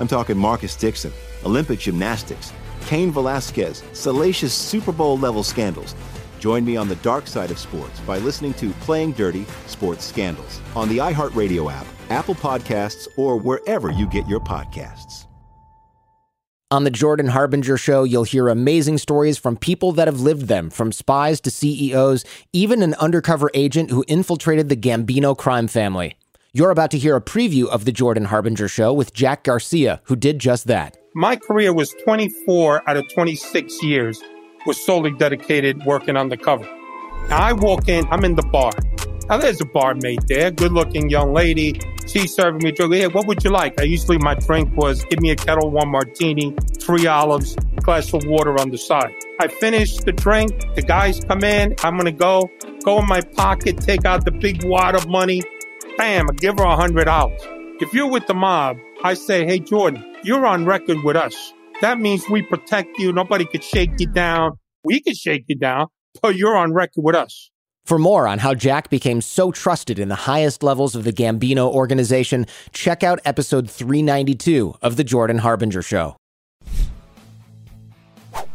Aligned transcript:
I'm 0.00 0.08
talking 0.08 0.36
Marcus 0.36 0.74
Dixon, 0.74 1.12
Olympic 1.44 1.78
gymnastics, 1.78 2.52
Cain 2.86 3.12
Velasquez, 3.12 3.84
salacious 3.92 4.54
Super 4.54 4.92
Bowl 4.92 5.18
level 5.18 5.42
scandals. 5.42 5.94
Join 6.38 6.64
me 6.64 6.76
on 6.78 6.88
the 6.88 6.96
dark 6.96 7.26
side 7.26 7.50
of 7.50 7.58
sports 7.58 8.00
by 8.00 8.16
listening 8.18 8.54
to 8.54 8.70
Playing 8.80 9.12
Dirty 9.12 9.44
Sports 9.66 10.06
Scandals 10.06 10.62
on 10.74 10.88
the 10.88 10.96
iHeartRadio 10.96 11.70
app, 11.70 11.86
Apple 12.08 12.34
Podcasts, 12.34 13.06
or 13.18 13.36
wherever 13.36 13.90
you 13.92 14.08
get 14.08 14.26
your 14.26 14.40
podcasts. 14.40 15.26
On 16.72 16.84
the 16.84 16.90
Jordan 16.90 17.26
Harbinger 17.26 17.76
Show, 17.76 18.04
you'll 18.04 18.24
hear 18.24 18.48
amazing 18.48 18.96
stories 18.98 19.36
from 19.36 19.56
people 19.56 19.92
that 19.92 20.08
have 20.08 20.20
lived 20.20 20.46
them, 20.46 20.70
from 20.70 20.92
spies 20.92 21.40
to 21.42 21.50
CEOs, 21.50 22.24
even 22.52 22.80
an 22.82 22.94
undercover 22.94 23.50
agent 23.54 23.90
who 23.90 24.04
infiltrated 24.08 24.68
the 24.68 24.76
Gambino 24.76 25.36
crime 25.36 25.66
family. 25.66 26.16
You're 26.52 26.72
about 26.72 26.90
to 26.90 26.98
hear 26.98 27.14
a 27.14 27.20
preview 27.20 27.68
of 27.68 27.84
The 27.84 27.92
Jordan 27.92 28.24
Harbinger 28.24 28.66
Show 28.66 28.92
with 28.92 29.14
Jack 29.14 29.44
Garcia, 29.44 30.00
who 30.06 30.16
did 30.16 30.40
just 30.40 30.66
that. 30.66 30.98
My 31.14 31.36
career 31.36 31.72
was 31.72 31.94
24 32.02 32.90
out 32.90 32.96
of 32.96 33.08
26 33.14 33.80
years 33.84 34.20
was 34.66 34.84
solely 34.84 35.12
dedicated 35.12 35.84
working 35.84 36.16
undercover. 36.16 36.64
Now 37.28 37.38
I 37.38 37.52
walk 37.52 37.88
in, 37.88 38.04
I'm 38.10 38.24
in 38.24 38.34
the 38.34 38.42
bar. 38.42 38.72
Now 39.28 39.36
there's 39.36 39.60
a 39.60 39.64
barmaid 39.64 40.26
there, 40.26 40.50
good 40.50 40.72
looking 40.72 41.08
young 41.08 41.32
lady. 41.32 41.80
She's 42.08 42.34
serving 42.34 42.64
me 42.64 42.72
drink. 42.72 42.94
Hey, 42.94 43.06
what 43.06 43.28
would 43.28 43.44
you 43.44 43.50
like? 43.50 43.80
I 43.80 43.84
usually 43.84 44.18
my 44.18 44.34
drink 44.34 44.76
was 44.76 45.04
give 45.04 45.20
me 45.20 45.30
a 45.30 45.36
Ketel 45.36 45.70
One 45.70 45.88
martini, 45.88 46.52
three 46.80 47.06
olives, 47.06 47.54
glass 47.76 48.12
of 48.12 48.26
water 48.26 48.60
on 48.60 48.70
the 48.70 48.78
side. 48.78 49.14
I 49.38 49.46
finish 49.46 49.98
the 49.98 50.10
drink. 50.10 50.74
The 50.74 50.82
guys 50.82 51.20
come 51.20 51.44
in. 51.44 51.76
I'm 51.84 51.96
gonna 51.96 52.10
go. 52.10 52.50
Go 52.82 52.98
in 52.98 53.06
my 53.06 53.20
pocket, 53.20 53.76
take 53.80 54.04
out 54.04 54.24
the 54.24 54.32
big 54.32 54.64
wad 54.64 54.96
of 54.96 55.06
money 55.06 55.44
bam, 56.00 56.30
I 56.30 56.32
give 56.32 56.56
her 56.56 56.64
a 56.64 56.76
hundred 56.76 57.04
dollars. 57.04 57.42
If 57.78 57.92
you're 57.92 58.10
with 58.10 58.26
the 58.26 58.32
mob, 58.32 58.78
I 59.04 59.12
say, 59.12 59.44
hey, 59.44 59.58
Jordan, 59.58 60.02
you're 60.24 60.46
on 60.46 60.64
record 60.64 61.04
with 61.04 61.14
us. 61.14 61.52
That 61.82 62.00
means 62.00 62.26
we 62.30 62.40
protect 62.40 62.98
you. 62.98 63.12
Nobody 63.12 63.44
could 63.44 63.62
shake 63.62 63.90
you 63.98 64.06
down. 64.06 64.52
We 64.82 65.00
could 65.00 65.16
shake 65.16 65.44
you 65.48 65.56
down, 65.56 65.88
but 66.22 66.36
you're 66.36 66.56
on 66.56 66.72
record 66.72 67.04
with 67.04 67.14
us. 67.14 67.50
For 67.84 67.98
more 67.98 68.26
on 68.26 68.38
how 68.38 68.54
Jack 68.54 68.88
became 68.88 69.20
so 69.20 69.50
trusted 69.52 69.98
in 69.98 70.08
the 70.08 70.14
highest 70.14 70.62
levels 70.62 70.94
of 70.94 71.04
the 71.04 71.12
Gambino 71.12 71.68
organization, 71.70 72.46
check 72.72 73.02
out 73.02 73.20
episode 73.26 73.70
392 73.70 74.76
of 74.80 74.96
The 74.96 75.04
Jordan 75.04 75.38
Harbinger 75.38 75.82
Show. 75.82 76.16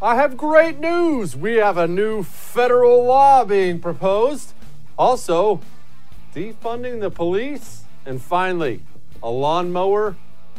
I 0.02 0.16
have 0.16 0.36
great 0.36 0.80
news. 0.80 1.36
We 1.36 1.56
have 1.56 1.78
a 1.78 1.88
new 1.88 2.24
federal 2.24 3.04
law 3.04 3.46
being 3.46 3.80
proposed. 3.80 4.54
Also, 4.98 5.60
defunding 6.36 7.00
the 7.00 7.10
police, 7.10 7.86
and 8.06 8.22
finally, 8.22 8.82
a 9.24 9.30
lawnmower 9.30 10.18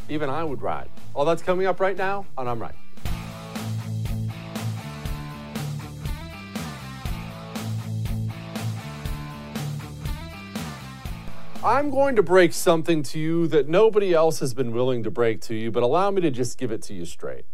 even 0.08 0.30
I 0.30 0.42
would 0.42 0.62
ride. 0.62 0.88
All 1.12 1.26
that's 1.26 1.42
coming 1.42 1.66
up 1.66 1.80
right 1.80 1.96
now 1.96 2.24
on 2.38 2.48
I'm 2.48 2.58
Right. 2.58 2.74
I'm 11.62 11.90
going 11.90 12.14
to 12.14 12.22
break 12.22 12.52
something 12.52 13.02
to 13.02 13.18
you 13.18 13.48
that 13.48 13.68
nobody 13.68 14.14
else 14.14 14.38
has 14.38 14.54
been 14.54 14.72
willing 14.72 15.02
to 15.02 15.10
break 15.10 15.40
to 15.42 15.54
you, 15.54 15.72
but 15.72 15.82
allow 15.82 16.10
me 16.12 16.22
to 16.22 16.30
just 16.30 16.58
give 16.58 16.70
it 16.70 16.80
to 16.82 16.94
you 16.94 17.04
straight 17.04 17.44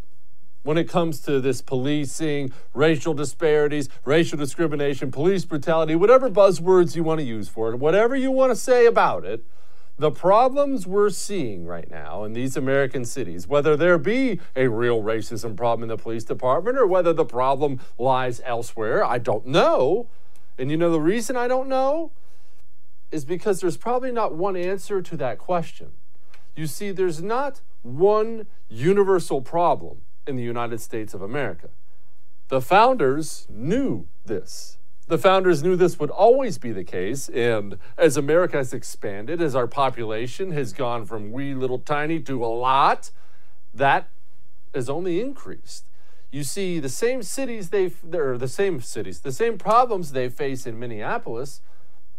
when 0.62 0.78
it 0.78 0.88
comes 0.88 1.20
to 1.20 1.40
this 1.40 1.60
policing, 1.60 2.52
racial 2.72 3.14
disparities, 3.14 3.88
racial 4.04 4.38
discrimination, 4.38 5.10
police 5.10 5.44
brutality, 5.44 5.94
whatever 5.94 6.30
buzzwords 6.30 6.94
you 6.94 7.02
want 7.02 7.20
to 7.20 7.26
use 7.26 7.48
for 7.48 7.72
it, 7.72 7.78
whatever 7.78 8.14
you 8.14 8.30
want 8.30 8.50
to 8.50 8.56
say 8.56 8.86
about 8.86 9.24
it, 9.24 9.44
the 9.98 10.10
problems 10.10 10.86
we're 10.86 11.10
seeing 11.10 11.66
right 11.66 11.90
now 11.90 12.24
in 12.24 12.32
these 12.32 12.56
American 12.56 13.04
cities, 13.04 13.46
whether 13.46 13.76
there 13.76 13.98
be 13.98 14.40
a 14.56 14.68
real 14.68 15.02
racism 15.02 15.56
problem 15.56 15.82
in 15.82 15.88
the 15.88 16.02
police 16.02 16.24
department 16.24 16.78
or 16.78 16.86
whether 16.86 17.12
the 17.12 17.24
problem 17.24 17.80
lies 17.98 18.40
elsewhere, 18.44 19.04
I 19.04 19.18
don't 19.18 19.46
know. 19.46 20.08
And 20.58 20.70
you 20.70 20.76
know, 20.76 20.90
the 20.90 21.00
reason 21.00 21.36
I 21.36 21.46
don't 21.46 21.68
know 21.68 22.12
is 23.10 23.24
because 23.24 23.60
there's 23.60 23.76
probably 23.76 24.10
not 24.10 24.34
one 24.34 24.56
answer 24.56 25.02
to 25.02 25.16
that 25.18 25.38
question. 25.38 25.92
You 26.56 26.66
see, 26.66 26.90
there's 26.90 27.22
not 27.22 27.60
one 27.82 28.46
universal 28.68 29.42
problem 29.42 30.02
in 30.26 30.36
the 30.36 30.42
United 30.42 30.80
States 30.80 31.14
of 31.14 31.22
America. 31.22 31.68
The 32.48 32.60
founders 32.60 33.46
knew 33.50 34.06
this. 34.24 34.78
The 35.08 35.18
founders 35.18 35.62
knew 35.62 35.74
this 35.74 35.98
would 35.98 36.10
always 36.10 36.58
be 36.58 36.72
the 36.72 36.84
case, 36.84 37.28
and 37.28 37.76
as 37.98 38.16
America 38.16 38.56
has 38.56 38.72
expanded, 38.72 39.42
as 39.42 39.54
our 39.54 39.66
population 39.66 40.52
has 40.52 40.72
gone 40.72 41.04
from 41.04 41.32
wee 41.32 41.54
little 41.54 41.78
tiny 41.78 42.20
to 42.20 42.44
a 42.44 42.46
lot, 42.46 43.10
that 43.74 44.08
has 44.74 44.88
only 44.88 45.20
increased. 45.20 45.86
You 46.30 46.44
see, 46.44 46.78
the 46.78 46.88
same 46.88 47.22
cities 47.22 47.68
they 47.70 47.92
or 48.14 48.38
the 48.38 48.48
same 48.48 48.80
cities, 48.80 49.20
the 49.20 49.32
same 49.32 49.58
problems 49.58 50.12
they 50.12 50.28
face 50.28 50.66
in 50.66 50.78
Minneapolis 50.78 51.60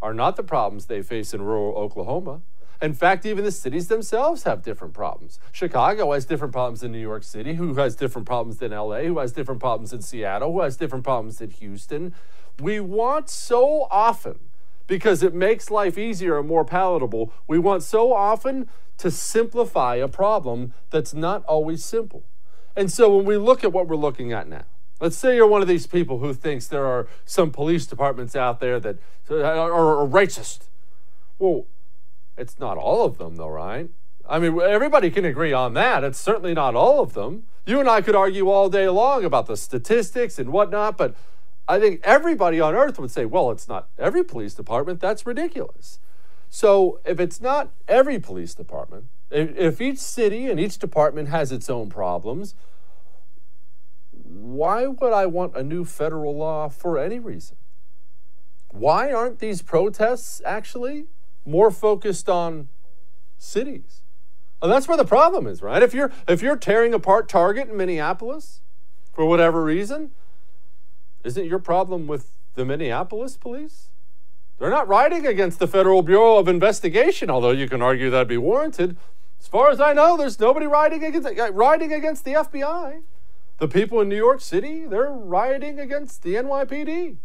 are 0.01 0.13
not 0.13 0.35
the 0.35 0.43
problems 0.43 0.85
they 0.85 1.01
face 1.01 1.33
in 1.33 1.41
rural 1.41 1.75
Oklahoma. 1.75 2.41
In 2.81 2.93
fact, 2.93 3.25
even 3.25 3.43
the 3.43 3.51
cities 3.51 3.87
themselves 3.87 4.43
have 4.43 4.61
different 4.61 4.93
problems. 4.93 5.39
Chicago 5.51 6.11
has 6.11 6.25
different 6.25 6.53
problems 6.53 6.81
than 6.81 6.91
New 6.91 6.99
York 6.99 7.23
City, 7.23 7.53
who 7.53 7.73
has 7.75 7.95
different 7.95 8.27
problems 8.27 8.57
than 8.57 8.71
LA, 8.71 9.01
who 9.01 9.19
has 9.19 9.31
different 9.31 9.59
problems 9.59 9.93
in 9.93 10.01
Seattle, 10.01 10.51
who 10.51 10.61
has 10.61 10.75
different 10.75 11.03
problems 11.03 11.39
in 11.39 11.49
Houston. 11.49 12.13
We 12.59 12.79
want 12.79 13.29
so 13.29 13.87
often, 13.89 14.39
because 14.87 15.23
it 15.23 15.33
makes 15.33 15.71
life 15.71 15.97
easier 15.97 16.37
and 16.37 16.47
more 16.47 16.65
palatable, 16.65 17.31
we 17.47 17.57
want 17.57 17.83
so 17.83 18.13
often 18.13 18.67
to 18.97 19.09
simplify 19.09 19.95
a 19.95 20.07
problem 20.07 20.73
that's 20.89 21.13
not 21.13 21.43
always 21.45 21.83
simple. 21.83 22.23
And 22.75 22.91
so 22.91 23.15
when 23.15 23.25
we 23.25 23.37
look 23.37 23.63
at 23.63 23.71
what 23.71 23.87
we're 23.87 23.95
looking 23.95 24.31
at 24.31 24.47
now, 24.47 24.65
let's 24.99 25.17
say 25.17 25.35
you're 25.35 25.47
one 25.47 25.61
of 25.61 25.67
these 25.67 25.87
people 25.87 26.19
who 26.19 26.33
thinks 26.33 26.67
there 26.67 26.85
are 26.85 27.07
some 27.25 27.51
police 27.51 27.85
departments 27.85 28.35
out 28.35 28.59
there 28.59 28.79
that 28.79 28.97
uh, 29.29 29.43
are, 29.43 30.07
racist. 30.07 30.67
Well, 31.39 31.65
it's 32.37 32.59
not 32.59 32.77
all 32.77 33.05
of 33.05 33.17
them, 33.17 33.35
though, 33.35 33.49
right? 33.49 33.89
I 34.27 34.39
mean, 34.39 34.59
everybody 34.61 35.11
can 35.11 35.25
agree 35.25 35.53
on 35.53 35.73
that. 35.73 36.03
It's 36.03 36.19
certainly 36.19 36.53
not 36.53 36.75
all 36.75 37.01
of 37.01 37.13
them. 37.13 37.43
You 37.65 37.79
and 37.79 37.89
I 37.89 38.01
could 38.01 38.15
argue 38.15 38.49
all 38.49 38.69
day 38.69 38.87
long 38.89 39.23
about 39.23 39.47
the 39.47 39.57
statistics 39.57 40.39
and 40.39 40.51
whatnot, 40.51 40.97
but 40.97 41.15
I 41.67 41.79
think 41.79 42.01
everybody 42.03 42.59
on 42.59 42.75
earth 42.75 42.99
would 42.99 43.11
say, 43.11 43.25
well, 43.25 43.51
it's 43.51 43.67
not 43.67 43.89
every 43.97 44.23
police 44.23 44.53
department. 44.53 44.99
That's 44.99 45.25
ridiculous. 45.25 45.99
So 46.49 46.99
if 47.05 47.19
it's 47.19 47.41
not 47.41 47.71
every 47.87 48.19
police 48.19 48.53
department, 48.53 49.05
if 49.31 49.81
each 49.81 49.97
city 49.97 50.49
and 50.49 50.59
each 50.59 50.77
department 50.77 51.29
has 51.29 51.51
its 51.51 51.69
own 51.69 51.89
problems, 51.89 52.53
why 54.11 54.87
would 54.87 55.13
I 55.13 55.25
want 55.25 55.55
a 55.55 55.63
new 55.63 55.85
federal 55.85 56.37
law 56.37 56.69
for 56.69 56.99
any 56.99 57.19
reason? 57.19 57.57
Why 58.69 59.11
aren't 59.11 59.39
these 59.39 59.61
protests 59.61 60.41
actually 60.45 61.05
more 61.45 61.71
focused 61.71 62.29
on 62.29 62.69
cities? 63.37 64.01
And 64.61 64.71
that's 64.71 64.87
where 64.87 64.97
the 64.97 65.05
problem 65.05 65.45
is, 65.45 65.61
right? 65.61 65.83
If 65.83 65.93
you're 65.93 66.11
if 66.27 66.41
you're 66.41 66.55
tearing 66.55 66.93
apart 66.93 67.27
Target 67.27 67.69
in 67.69 67.75
Minneapolis 67.75 68.61
for 69.11 69.25
whatever 69.25 69.63
reason, 69.63 70.11
isn't 71.23 71.45
your 71.45 71.59
problem 71.59 72.07
with 72.07 72.31
the 72.55 72.63
Minneapolis 72.63 73.35
police? 73.35 73.89
They're 74.59 74.69
not 74.69 74.87
writing 74.87 75.27
against 75.27 75.59
the 75.59 75.67
Federal 75.67 76.01
Bureau 76.01 76.37
of 76.37 76.47
Investigation, 76.47 77.29
although 77.29 77.51
you 77.51 77.67
can 77.67 77.81
argue 77.81 78.09
that'd 78.09 78.27
be 78.27 78.37
warranted. 78.37 78.95
As 79.39 79.47
far 79.47 79.69
as 79.69 79.81
I 79.81 79.91
know, 79.91 80.15
there's 80.15 80.39
nobody 80.39 80.65
writing 80.65 81.03
against 81.03 81.27
uh, 81.27 81.51
writing 81.51 81.91
against 81.91 82.23
the 82.23 82.31
FBI. 82.31 83.01
The 83.57 83.67
people 83.67 83.99
in 83.99 84.07
New 84.07 84.15
York 84.15 84.39
City, 84.39 84.85
they're 84.85 85.11
rioting 85.11 85.79
against 85.79 86.23
the 86.23 86.35
NYPD. 86.35 87.17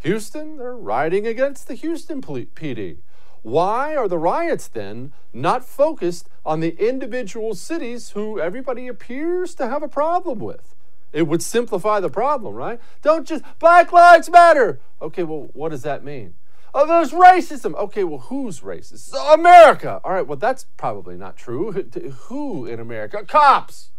Houston, 0.00 0.56
they're 0.56 0.76
rioting 0.76 1.26
against 1.26 1.68
the 1.68 1.74
Houston 1.74 2.20
PD. 2.20 2.96
Why 3.42 3.96
are 3.96 4.08
the 4.08 4.18
riots 4.18 4.68
then 4.68 5.12
not 5.32 5.64
focused 5.64 6.28
on 6.44 6.60
the 6.60 6.76
individual 6.78 7.54
cities 7.54 8.10
who 8.10 8.38
everybody 8.40 8.86
appears 8.86 9.54
to 9.56 9.68
have 9.68 9.82
a 9.82 9.88
problem 9.88 10.38
with? 10.38 10.74
It 11.12 11.26
would 11.26 11.42
simplify 11.42 12.00
the 12.00 12.10
problem, 12.10 12.54
right? 12.54 12.80
Don't 13.02 13.26
just, 13.26 13.44
Black 13.58 13.92
Lives 13.92 14.30
Matter. 14.30 14.80
Okay, 15.02 15.22
well, 15.22 15.48
what 15.54 15.70
does 15.70 15.82
that 15.82 16.04
mean? 16.04 16.34
Oh, 16.72 16.86
there's 16.86 17.10
racism. 17.10 17.74
Okay, 17.74 18.04
well, 18.04 18.20
who's 18.20 18.60
racist? 18.60 19.12
America. 19.34 20.00
All 20.04 20.12
right, 20.12 20.26
well, 20.26 20.38
that's 20.38 20.66
probably 20.76 21.16
not 21.16 21.36
true. 21.36 21.72
Who 22.28 22.66
in 22.66 22.78
America? 22.78 23.24
Cops. 23.24 23.90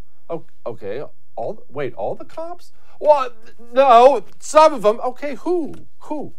Okay, 0.66 1.04
all 1.36 1.66
wait, 1.70 1.94
all 1.96 2.16
the 2.16 2.24
cops? 2.24 2.72
Well, 3.00 3.34
no, 3.74 4.24
some 4.40 4.74
of 4.74 4.84
them. 4.84 5.00
Okay, 5.02 5.36
who? 5.36 5.74
Who? 6.02 6.34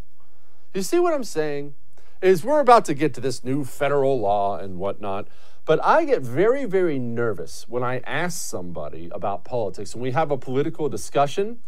You 0.72 0.82
see 0.82 0.99
what 0.99 1.12
I'm 1.12 1.25
saying? 1.25 1.75
Is 2.22 2.44
we're 2.44 2.60
about 2.60 2.84
to 2.84 2.94
get 2.94 3.14
to 3.14 3.20
this 3.20 3.42
new 3.42 3.64
federal 3.64 4.20
law 4.20 4.56
and 4.56 4.78
whatnot, 4.78 5.26
but 5.64 5.84
I 5.84 6.04
get 6.04 6.22
very, 6.22 6.64
very 6.64 6.96
nervous 6.98 7.66
when 7.69 7.82
I 7.82 7.98
ask 8.06 8.40
somebody 8.40 9.10
about 9.12 9.44
politics 9.44 9.92
and 9.92 10.02
we 10.02 10.12
have 10.12 10.30
a 10.30 10.38
political 10.38 10.88
discussion 10.88 11.58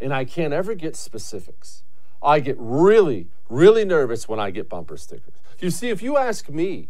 and 0.00 0.12
I 0.12 0.24
can't 0.24 0.52
ever 0.52 0.74
get 0.74 0.96
specifics. 0.96 1.84
I 2.20 2.40
get 2.40 2.56
really, 2.58 3.28
really 3.48 3.84
nervous 3.84 4.28
when 4.28 4.40
I 4.40 4.50
get 4.50 4.68
bumper 4.68 4.96
stickers. 4.96 5.34
You 5.60 5.70
see, 5.70 5.90
if 5.90 6.02
you 6.02 6.16
ask 6.16 6.48
me 6.48 6.88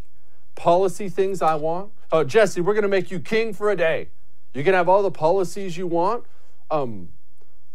policy 0.54 1.08
things 1.08 1.42
I 1.42 1.56
want, 1.56 1.92
oh, 2.10 2.24
Jesse, 2.24 2.62
we're 2.62 2.74
going 2.74 2.82
to 2.82 2.88
make 2.88 3.10
you 3.10 3.20
king 3.20 3.52
for 3.52 3.70
a 3.70 3.76
day. 3.76 4.08
You 4.54 4.64
can 4.64 4.74
have 4.74 4.88
all 4.88 5.02
the 5.02 5.10
policies 5.10 5.76
you 5.76 5.86
want. 5.86 6.24
Um, 6.70 7.10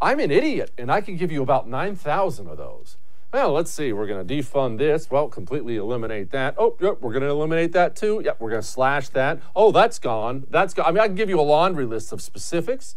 I'm 0.02 0.20
an 0.20 0.32
idiot, 0.32 0.72
and 0.78 0.92
I 0.92 1.02
can 1.02 1.18
give 1.18 1.32
you 1.32 1.42
about 1.42 1.70
9,000 1.70 2.48
of 2.48 2.58
those. 2.58 2.98
Well, 3.36 3.52
let's 3.52 3.70
see. 3.70 3.92
We're 3.92 4.08
going 4.08 4.26
to 4.26 4.34
defund 4.34 4.78
this. 4.78 5.12
Well, 5.12 5.28
completely 5.28 5.76
eliminate 5.76 6.32
that. 6.32 6.56
Oh, 6.58 6.78
yep, 6.80 7.02
we're 7.02 7.12
going 7.12 7.22
to 7.22 7.30
eliminate 7.30 7.74
that 7.74 7.94
too. 7.94 8.22
Yep, 8.24 8.40
we're 8.40 8.52
going 8.52 8.62
to 8.62 8.68
slash 8.68 9.10
that. 9.10 9.42
Oh, 9.54 9.74
that's 9.74 10.00
gone. 10.00 10.48
That's 10.50 10.74
gone. 10.74 10.86
I 10.86 10.92
mean, 10.92 11.02
I 11.02 11.08
can 11.08 11.18
give 11.18 11.28
you 11.28 11.38
a 11.38 11.44
laundry 11.44 11.84
list 11.84 12.14
of 12.14 12.22
specifics. 12.22 12.96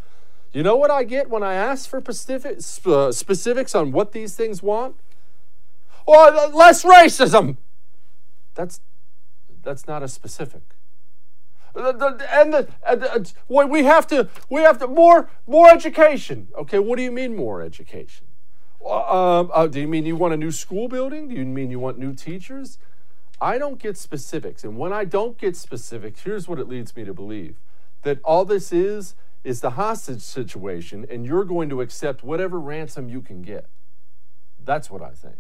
You 0.53 0.63
know 0.63 0.77
what 0.77 0.93
I 0.93 1.03
get 1.03 1.29
when 1.29 1.43
I 1.43 1.55
ask 1.55 1.91
for 1.91 2.01
specific, 2.01 2.61
uh, 2.87 3.11
specifics 3.11 3.75
on 3.75 3.91
what 3.91 4.13
these 4.13 4.37
things 4.37 4.63
want? 4.63 4.95
Well, 6.07 6.57
less 6.57 6.85
racism. 6.85 7.57
That's 8.55 8.81
that's 9.65 9.89
not 9.89 10.05
a 10.05 10.09
specific 10.09 10.63
and 11.75 12.01
the, 12.01 12.69
and 12.87 13.03
the, 13.03 13.33
we 13.49 13.83
have 13.83 14.07
to 14.07 14.29
we 14.49 14.61
have 14.63 14.79
to 14.79 14.87
more 14.87 15.29
more 15.49 15.69
education. 15.69 16.47
Okay, 16.57 16.79
what 16.79 16.97
do 16.97 17.03
you 17.03 17.13
mean 17.13 17.35
more 17.35 17.61
education? 17.61 18.28
Um, 18.85 19.51
uh, 19.53 19.67
do 19.67 19.81
you 19.81 19.89
mean 19.89 20.07
you 20.07 20.17
want 20.17 20.35
a 20.35 20.37
new 20.37 20.51
school 20.51 20.89
building? 20.89 21.29
Do 21.29 21.35
you 21.35 21.45
mean 21.45 21.71
you 21.71 21.79
want 21.79 21.99
new 21.99 22.15
teachers? 22.15 22.79
I 23.41 23.59
don't 23.59 23.79
get 23.79 23.97
specifics, 23.97 24.65
and 24.65 24.77
when 24.79 24.93
I 24.93 25.05
don't 25.05 25.39
get 25.39 25.57
specifics, 25.57 26.23
here's 26.23 26.49
what 26.49 26.59
it 26.59 26.69
leads 26.69 26.97
me 26.97 27.05
to 27.05 27.15
believe: 27.15 27.57
that 28.03 28.19
all 28.25 28.45
this 28.45 28.73
is 28.73 29.15
is 29.45 29.61
the 29.61 29.71
hostage 29.71 30.23
situation, 30.23 31.07
and 31.11 31.25
you're 31.25 31.45
going 31.45 31.69
to 31.69 31.81
accept 31.81 32.23
whatever 32.23 32.59
ransom 32.59 33.09
you 33.09 33.21
can 33.21 33.43
get. 33.43 33.69
That's 34.65 34.91
what 34.91 35.03
I 35.03 35.11
think. 35.11 35.37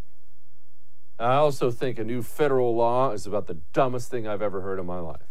I 1.18 1.34
also 1.34 1.70
think 1.70 1.98
a 1.98 2.04
new 2.04 2.22
federal 2.22 2.76
law 2.76 3.10
is 3.10 3.26
about 3.26 3.48
the 3.48 3.58
dumbest 3.72 4.10
thing 4.10 4.28
I've 4.28 4.42
ever 4.42 4.60
heard 4.60 4.78
in 4.78 4.86
my 4.86 5.00
life. 5.00 5.26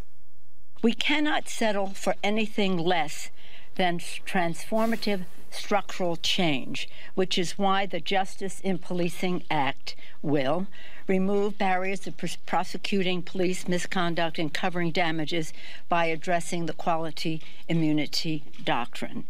We 0.82 0.92
cannot 0.92 1.48
settle 1.48 1.88
for 1.88 2.14
anything 2.22 2.76
less 2.76 3.30
than 3.78 3.98
transformative 3.98 5.24
structural 5.50 6.16
change, 6.16 6.88
which 7.14 7.38
is 7.38 7.56
why 7.56 7.86
the 7.86 8.00
Justice 8.00 8.60
in 8.60 8.76
Policing 8.78 9.44
Act 9.50 9.96
will 10.20 10.66
remove 11.06 11.56
barriers 11.56 12.00
to 12.00 12.12
pr- 12.12 12.26
prosecuting 12.44 13.22
police 13.22 13.66
misconduct 13.66 14.38
and 14.38 14.52
covering 14.52 14.90
damages 14.90 15.54
by 15.88 16.04
addressing 16.06 16.66
the 16.66 16.74
quality 16.74 17.40
immunity 17.68 18.44
doctrine. 18.62 19.24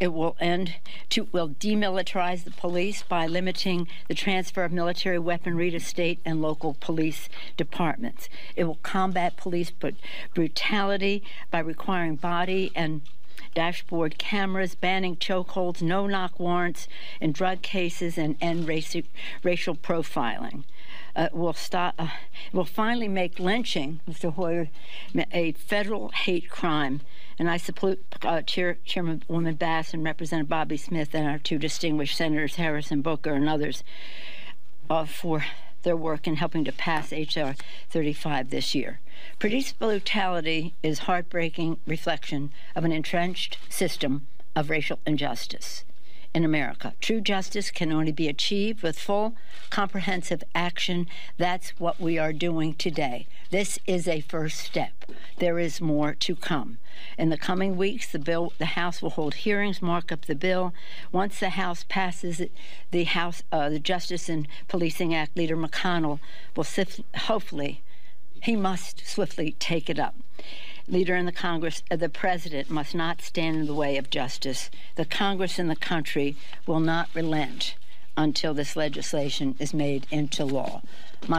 It 0.00 0.12
will 0.12 0.36
end 0.40 0.76
to 1.10 1.28
will 1.32 1.48
demilitarize 1.48 2.44
the 2.44 2.52
police 2.52 3.02
by 3.02 3.26
limiting 3.26 3.88
the 4.06 4.14
transfer 4.14 4.62
of 4.62 4.72
military 4.72 5.18
weaponry 5.18 5.70
to 5.72 5.80
state 5.80 6.20
and 6.24 6.40
local 6.40 6.76
police 6.80 7.28
departments. 7.56 8.28
It 8.54 8.64
will 8.64 8.78
combat 8.82 9.36
police 9.36 9.72
brutality 10.34 11.22
by 11.50 11.58
requiring 11.58 12.14
body 12.14 12.70
and 12.76 13.02
dashboard 13.54 14.18
cameras, 14.18 14.74
banning 14.74 15.16
chokeholds, 15.16 15.82
no 15.82 16.06
knock 16.06 16.38
warrants 16.38 16.88
in 17.20 17.32
drug 17.32 17.62
cases, 17.62 18.18
and 18.18 18.36
end 18.40 18.66
raci- 18.66 19.06
racial 19.42 19.74
profiling. 19.74 20.64
Uh, 21.14 21.28
will 21.32 21.52
stop. 21.52 21.94
Uh, 21.98 22.08
will 22.52 22.64
finally 22.64 23.08
make 23.08 23.38
lynching, 23.38 24.00
Mr. 24.08 24.32
Hoyer, 24.32 24.68
a 25.32 25.52
federal 25.52 26.10
hate 26.10 26.48
crime 26.48 27.00
and 27.38 27.48
I 27.48 27.56
support 27.56 28.00
uh, 28.22 28.42
Chair, 28.42 28.78
Chairwoman 28.84 29.54
Bass 29.54 29.94
and 29.94 30.02
Representative 30.02 30.48
Bobby 30.48 30.76
Smith 30.76 31.14
and 31.14 31.26
our 31.26 31.38
two 31.38 31.58
distinguished 31.58 32.16
senators, 32.16 32.56
Harris 32.56 32.90
and 32.90 33.02
Booker 33.02 33.32
and 33.32 33.48
others, 33.48 33.84
uh, 34.90 35.04
for 35.04 35.44
their 35.82 35.96
work 35.96 36.26
in 36.26 36.36
helping 36.36 36.64
to 36.64 36.72
pass 36.72 37.12
H.R. 37.12 37.54
35 37.90 38.50
this 38.50 38.74
year. 38.74 39.00
Police 39.38 39.72
brutality 39.72 40.74
is 40.82 41.00
heartbreaking 41.00 41.78
reflection 41.86 42.50
of 42.74 42.84
an 42.84 42.92
entrenched 42.92 43.58
system 43.68 44.26
of 44.54 44.70
racial 44.70 44.98
injustice 45.06 45.84
in 46.34 46.44
America. 46.44 46.94
True 47.00 47.20
justice 47.20 47.70
can 47.70 47.92
only 47.92 48.12
be 48.12 48.28
achieved 48.28 48.82
with 48.82 48.98
full, 48.98 49.34
comprehensive 49.70 50.42
action. 50.54 51.06
That's 51.36 51.70
what 51.78 52.00
we 52.00 52.18
are 52.18 52.32
doing 52.32 52.74
today. 52.74 53.26
This 53.50 53.78
is 53.86 54.06
a 54.06 54.20
first 54.20 54.58
step. 54.58 54.92
There 55.38 55.58
is 55.58 55.80
more 55.80 56.14
to 56.14 56.36
come. 56.36 56.78
In 57.16 57.30
the 57.30 57.38
coming 57.38 57.76
weeks, 57.76 58.10
the 58.10 58.18
bill, 58.18 58.52
the 58.58 58.66
House 58.66 59.00
will 59.00 59.10
hold 59.10 59.34
hearings, 59.34 59.80
mark 59.80 60.12
up 60.12 60.26
the 60.26 60.34
bill. 60.34 60.74
Once 61.12 61.40
the 61.40 61.50
House 61.50 61.84
passes 61.88 62.40
it, 62.40 62.52
the 62.90 63.04
House, 63.04 63.42
uh, 63.50 63.68
the 63.68 63.78
Justice 63.78 64.28
in 64.28 64.46
Policing 64.68 65.14
Act, 65.14 65.36
Leader 65.36 65.56
McConnell 65.56 66.20
will 66.56 66.64
sift, 66.64 67.00
hopefully, 67.16 67.82
he 68.42 68.54
must 68.54 69.06
swiftly 69.06 69.56
take 69.58 69.88
it 69.90 69.98
up 69.98 70.14
leader 70.88 71.14
in 71.14 71.26
the 71.26 71.32
Congress, 71.32 71.82
uh, 71.90 71.96
the 71.96 72.08
president 72.08 72.70
must 72.70 72.94
not 72.94 73.20
stand 73.22 73.56
in 73.56 73.66
the 73.66 73.74
way 73.74 73.96
of 73.96 74.10
justice. 74.10 74.70
The 74.96 75.04
Congress 75.04 75.58
and 75.58 75.70
the 75.70 75.76
country 75.76 76.36
will 76.66 76.80
not 76.80 77.08
relent 77.14 77.74
until 78.16 78.54
this 78.54 78.74
legislation 78.74 79.54
is 79.58 79.72
made 79.72 80.06
into 80.10 80.44
law. 80.44 80.82
My- 81.26 81.38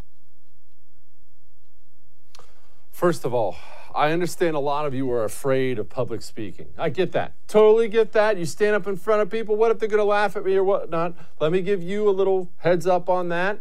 First 2.91 3.25
of 3.25 3.33
all, 3.33 3.57
I 3.95 4.11
understand 4.11 4.55
a 4.55 4.59
lot 4.59 4.85
of 4.85 4.93
you 4.93 5.11
are 5.11 5.23
afraid 5.23 5.79
of 5.79 5.89
public 5.89 6.21
speaking. 6.21 6.67
I 6.77 6.89
get 6.89 7.11
that. 7.13 7.33
Totally 7.47 7.87
get 7.87 8.11
that. 8.13 8.37
You 8.37 8.45
stand 8.45 8.75
up 8.75 8.87
in 8.87 8.97
front 8.97 9.21
of 9.21 9.29
people. 9.29 9.55
What 9.55 9.71
if 9.71 9.79
they're 9.79 9.89
going 9.89 9.97
to 9.99 10.03
laugh 10.03 10.35
at 10.35 10.45
me 10.45 10.55
or 10.55 10.63
whatnot? 10.63 11.15
Let 11.39 11.51
me 11.51 11.61
give 11.61 11.81
you 11.81 12.07
a 12.07 12.11
little 12.11 12.49
heads 12.57 12.85
up 12.85 13.09
on 13.09 13.29
that. 13.29 13.59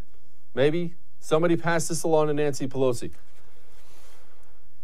Maybe 0.55 0.95
somebody 1.19 1.57
pass 1.57 1.89
this 1.89 2.03
along 2.03 2.27
to 2.29 2.35
Nancy 2.35 2.69
Pelosi. 2.69 3.11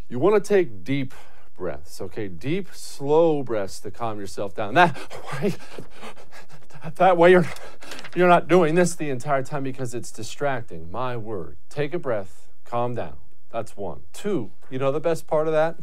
You 0.08 0.18
want 0.18 0.42
to 0.42 0.46
take 0.46 0.84
deep 0.84 1.14
breaths, 1.56 2.00
okay? 2.00 2.28
Deep, 2.28 2.68
slow 2.72 3.42
breaths 3.42 3.80
to 3.80 3.90
calm 3.90 4.20
yourself 4.20 4.54
down. 4.54 4.74
That 4.74 4.96
way, 5.40 5.54
that 6.96 7.16
way 7.16 7.30
you're, 7.30 7.46
you're 8.14 8.28
not 8.28 8.48
doing 8.48 8.74
this 8.74 8.94
the 8.94 9.10
entire 9.10 9.42
time 9.42 9.62
because 9.62 9.94
it's 9.94 10.10
distracting. 10.10 10.90
My 10.90 11.16
word. 11.16 11.56
Take 11.70 11.94
a 11.94 11.98
breath, 11.98 12.48
calm 12.64 12.94
down. 12.94 13.16
That's 13.50 13.76
one. 13.76 14.02
Two, 14.12 14.50
you 14.70 14.78
know 14.78 14.92
the 14.92 15.00
best 15.00 15.26
part 15.26 15.46
of 15.46 15.52
that? 15.52 15.76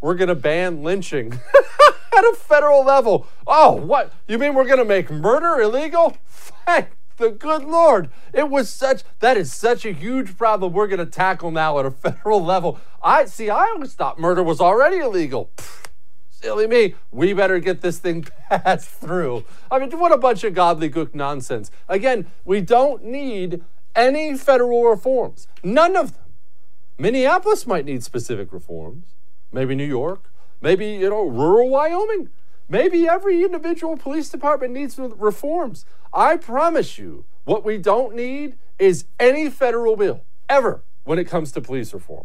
We're 0.00 0.14
going 0.14 0.28
to 0.28 0.34
ban 0.34 0.82
lynching 0.82 1.32
at 2.16 2.24
a 2.24 2.34
federal 2.36 2.84
level. 2.84 3.26
Oh, 3.46 3.72
what? 3.72 4.12
You 4.28 4.38
mean 4.38 4.54
we're 4.54 4.66
going 4.66 4.78
to 4.78 4.84
make 4.84 5.10
murder 5.10 5.60
illegal? 5.60 6.16
Thank 6.26 6.88
the 7.16 7.30
good 7.30 7.64
Lord. 7.64 8.10
It 8.32 8.50
was 8.50 8.68
such, 8.68 9.02
that 9.20 9.36
is 9.36 9.52
such 9.52 9.84
a 9.84 9.92
huge 9.92 10.36
problem 10.36 10.72
we're 10.72 10.86
going 10.86 10.98
to 10.98 11.06
tackle 11.06 11.50
now 11.50 11.78
at 11.78 11.86
a 11.86 11.90
federal 12.06 12.42
level. 12.42 12.78
I 13.02 13.26
see, 13.26 13.50
I 13.50 13.66
always 13.74 13.94
thought 13.94 14.18
murder 14.18 14.42
was 14.42 14.60
already 14.60 14.98
illegal. 14.98 15.50
Pfft, 15.56 15.86
silly 16.30 16.66
me. 16.66 16.94
We 17.10 17.32
better 17.32 17.58
get 17.58 17.80
this 17.80 17.98
thing 17.98 18.22
passed 18.48 18.88
through. 18.88 19.44
I 19.70 19.78
mean, 19.78 19.90
what 19.98 20.12
a 20.12 20.18
bunch 20.18 20.44
of 20.44 20.54
gobbledygook 20.54 21.14
nonsense. 21.14 21.70
Again, 21.88 22.26
we 22.44 22.60
don't 22.60 23.04
need 23.04 23.62
any 23.94 24.36
federal 24.36 24.84
reforms, 24.84 25.48
none 25.62 25.96
of 25.96 26.12
them. 26.12 26.22
Minneapolis 26.98 27.66
might 27.66 27.84
need 27.84 28.02
specific 28.02 28.52
reforms. 28.52 29.04
Maybe 29.52 29.74
New 29.74 29.84
York. 29.84 30.30
Maybe, 30.60 30.86
you 30.86 31.10
know, 31.10 31.24
rural 31.26 31.68
Wyoming. 31.68 32.30
Maybe 32.68 33.08
every 33.08 33.44
individual 33.44 33.96
police 33.96 34.28
department 34.28 34.72
needs 34.72 34.98
reforms. 34.98 35.84
I 36.12 36.36
promise 36.36 36.98
you, 36.98 37.24
what 37.44 37.64
we 37.64 37.78
don't 37.78 38.14
need 38.14 38.56
is 38.78 39.04
any 39.20 39.48
federal 39.50 39.96
bill, 39.96 40.22
ever, 40.48 40.82
when 41.04 41.18
it 41.18 41.24
comes 41.24 41.52
to 41.52 41.60
police 41.60 41.94
reform. 41.94 42.24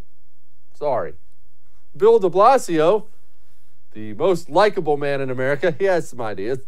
Sorry. 0.74 1.13
Bill 1.95 2.17
de 2.17 2.29
Blasio, 2.29 3.05
the 3.93 4.13
most 4.13 4.50
likable 4.50 4.98
man 4.98 5.21
in 5.21 5.29
America, 5.29 5.75
he 5.77 5.86
has 5.86 6.10
some 6.10 6.21
ideas. 6.21 6.60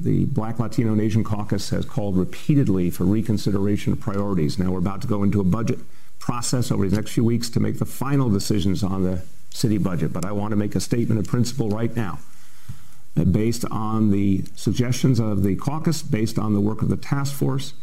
The 0.00 0.24
Black, 0.24 0.58
Latino, 0.58 0.92
and 0.92 1.00
Asian 1.00 1.22
Caucus 1.22 1.70
has 1.70 1.84
called 1.84 2.16
repeatedly 2.16 2.90
for 2.90 3.04
reconsideration 3.04 3.92
of 3.92 4.00
priorities. 4.00 4.58
Now 4.58 4.72
we're 4.72 4.78
about 4.78 5.00
to 5.02 5.06
go 5.06 5.22
into 5.22 5.40
a 5.40 5.44
budget 5.44 5.78
process 6.18 6.72
over 6.72 6.88
the 6.88 6.96
next 6.96 7.12
few 7.12 7.24
weeks 7.24 7.48
to 7.50 7.60
make 7.60 7.78
the 7.78 7.86
final 7.86 8.28
decisions 8.28 8.82
on 8.82 9.04
the 9.04 9.22
city 9.52 9.78
budget. 9.78 10.12
But 10.12 10.24
I 10.24 10.32
want 10.32 10.52
to 10.52 10.56
make 10.56 10.74
a 10.74 10.80
statement 10.80 11.20
of 11.20 11.26
principle 11.26 11.68
right 11.68 11.94
now 11.94 12.18
based 13.30 13.64
on 13.70 14.10
the 14.10 14.44
suggestions 14.54 15.20
of 15.20 15.42
the 15.42 15.54
caucus, 15.56 16.02
based 16.02 16.38
on 16.38 16.54
the 16.54 16.60
work 16.60 16.82
of 16.82 16.88
the 16.88 16.96
task 16.96 17.34
force, 17.34 17.74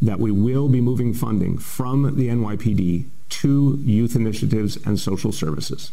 that 0.00 0.20
we 0.20 0.30
will 0.30 0.68
be 0.68 0.80
moving 0.80 1.12
funding 1.12 1.58
from 1.58 2.16
the 2.16 2.28
NYPD 2.28 3.06
to 3.28 3.80
youth 3.84 4.14
initiatives 4.14 4.76
and 4.86 4.98
social 4.98 5.32
services. 5.32 5.90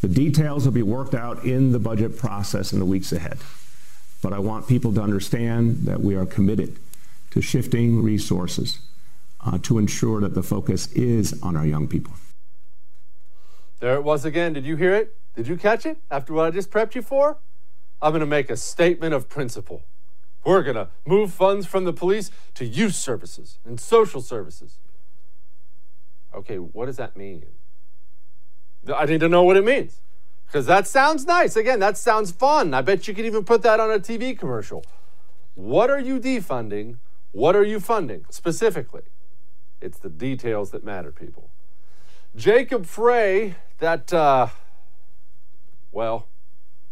The 0.00 0.08
details 0.08 0.64
will 0.64 0.72
be 0.72 0.82
worked 0.82 1.14
out 1.14 1.44
in 1.44 1.72
the 1.72 1.78
budget 1.78 2.18
process 2.18 2.72
in 2.72 2.78
the 2.78 2.84
weeks 2.84 3.12
ahead. 3.12 3.38
But 4.22 4.32
I 4.32 4.38
want 4.38 4.68
people 4.68 4.92
to 4.94 5.02
understand 5.02 5.84
that 5.84 6.00
we 6.00 6.14
are 6.14 6.26
committed 6.26 6.78
to 7.30 7.42
shifting 7.42 8.02
resources 8.02 8.78
uh, 9.44 9.58
to 9.62 9.78
ensure 9.78 10.20
that 10.20 10.34
the 10.34 10.42
focus 10.42 10.90
is 10.92 11.40
on 11.42 11.56
our 11.56 11.66
young 11.66 11.86
people. 11.86 12.14
There 13.84 13.96
it 13.96 14.02
was 14.02 14.24
again. 14.24 14.54
Did 14.54 14.64
you 14.64 14.76
hear 14.76 14.94
it? 14.94 15.14
Did 15.36 15.46
you 15.46 15.58
catch 15.58 15.84
it 15.84 15.98
after 16.10 16.32
what 16.32 16.46
I 16.46 16.50
just 16.50 16.70
prepped 16.70 16.94
you 16.94 17.02
for? 17.02 17.36
I'm 18.00 18.12
going 18.12 18.20
to 18.20 18.26
make 18.26 18.48
a 18.48 18.56
statement 18.56 19.12
of 19.12 19.28
principle. 19.28 19.82
We're 20.42 20.62
going 20.62 20.76
to 20.76 20.88
move 21.04 21.34
funds 21.34 21.66
from 21.66 21.84
the 21.84 21.92
police 21.92 22.30
to 22.54 22.64
youth 22.64 22.94
services 22.94 23.58
and 23.62 23.78
social 23.78 24.22
services. 24.22 24.78
Okay, 26.34 26.56
what 26.56 26.86
does 26.86 26.96
that 26.96 27.14
mean? 27.14 27.44
I 28.90 29.04
need 29.04 29.20
to 29.20 29.28
know 29.28 29.42
what 29.42 29.58
it 29.58 29.66
means 29.66 30.00
because 30.46 30.64
that 30.64 30.86
sounds 30.86 31.26
nice. 31.26 31.54
Again, 31.54 31.78
that 31.80 31.98
sounds 31.98 32.30
fun. 32.30 32.72
I 32.72 32.80
bet 32.80 33.06
you 33.06 33.12
could 33.12 33.26
even 33.26 33.44
put 33.44 33.60
that 33.64 33.80
on 33.80 33.90
a 33.90 33.98
TV 33.98 34.38
commercial. 34.38 34.82
What 35.56 35.90
are 35.90 36.00
you 36.00 36.18
defunding? 36.18 36.96
What 37.32 37.54
are 37.54 37.64
you 37.64 37.80
funding 37.80 38.24
specifically? 38.30 39.02
It's 39.82 39.98
the 39.98 40.08
details 40.08 40.70
that 40.70 40.84
matter, 40.84 41.12
people. 41.12 41.50
Jacob 42.36 42.84
Frey, 42.84 43.54
that, 43.78 44.12
uh, 44.12 44.48
well, 45.92 46.26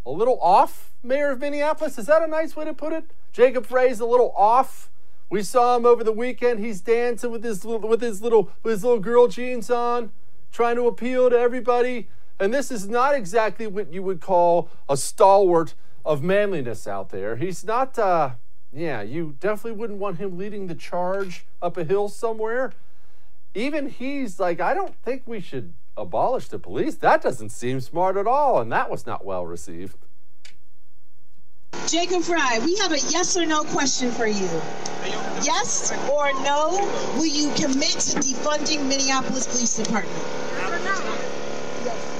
a 0.06 0.10
little 0.10 0.38
off 0.40 0.92
mayor 1.02 1.32
of 1.32 1.40
Minneapolis. 1.40 1.98
Is 1.98 2.06
that 2.06 2.22
a 2.22 2.28
nice 2.28 2.54
way 2.54 2.64
to 2.64 2.72
put 2.72 2.92
it? 2.92 3.04
Jacob 3.32 3.66
Frey's 3.66 3.98
a 3.98 4.06
little 4.06 4.32
off. 4.36 4.88
We 5.30 5.42
saw 5.42 5.76
him 5.76 5.84
over 5.84 6.04
the 6.04 6.12
weekend. 6.12 6.60
He's 6.60 6.80
dancing 6.80 7.30
with 7.30 7.42
his 7.42 7.64
with 7.64 8.02
his 8.02 8.22
little 8.22 8.52
with 8.62 8.72
his 8.72 8.84
little 8.84 9.00
girl 9.00 9.26
jeans 9.28 9.70
on, 9.70 10.12
trying 10.52 10.76
to 10.76 10.86
appeal 10.86 11.30
to 11.30 11.36
everybody. 11.36 12.08
And 12.38 12.52
this 12.52 12.70
is 12.70 12.88
not 12.88 13.14
exactly 13.14 13.66
what 13.66 13.92
you 13.92 14.02
would 14.02 14.20
call 14.20 14.68
a 14.88 14.96
stalwart 14.96 15.74
of 16.04 16.22
manliness 16.22 16.86
out 16.86 17.08
there. 17.08 17.36
He's 17.36 17.64
not. 17.64 17.98
Uh, 17.98 18.32
yeah, 18.72 19.02
you 19.02 19.36
definitely 19.40 19.78
wouldn't 19.78 19.98
want 19.98 20.18
him 20.18 20.38
leading 20.38 20.66
the 20.66 20.74
charge 20.74 21.46
up 21.60 21.76
a 21.76 21.84
hill 21.84 22.08
somewhere. 22.08 22.72
Even 23.54 23.88
he's 23.88 24.40
like, 24.40 24.60
I 24.60 24.74
don't 24.74 24.94
think 25.04 25.22
we 25.26 25.40
should 25.40 25.74
abolish 25.96 26.48
the 26.48 26.58
police. 26.58 26.96
That 26.96 27.22
doesn't 27.22 27.50
seem 27.50 27.80
smart 27.80 28.16
at 28.16 28.26
all, 28.26 28.60
and 28.60 28.72
that 28.72 28.90
was 28.90 29.06
not 29.06 29.24
well 29.24 29.44
received. 29.44 29.96
Jacob 31.88 32.22
Frey, 32.22 32.58
we 32.64 32.76
have 32.78 32.92
a 32.92 32.98
yes 33.10 33.36
or 33.36 33.44
no 33.44 33.64
question 33.64 34.10
for 34.10 34.26
you. 34.26 34.48
Yes 35.42 35.92
or 36.10 36.32
no, 36.42 36.70
will 37.16 37.26
you 37.26 37.52
commit 37.54 37.90
to 37.90 38.18
defunding 38.20 38.88
Minneapolis 38.88 39.46
Police 39.46 39.76
Department? 39.76 40.16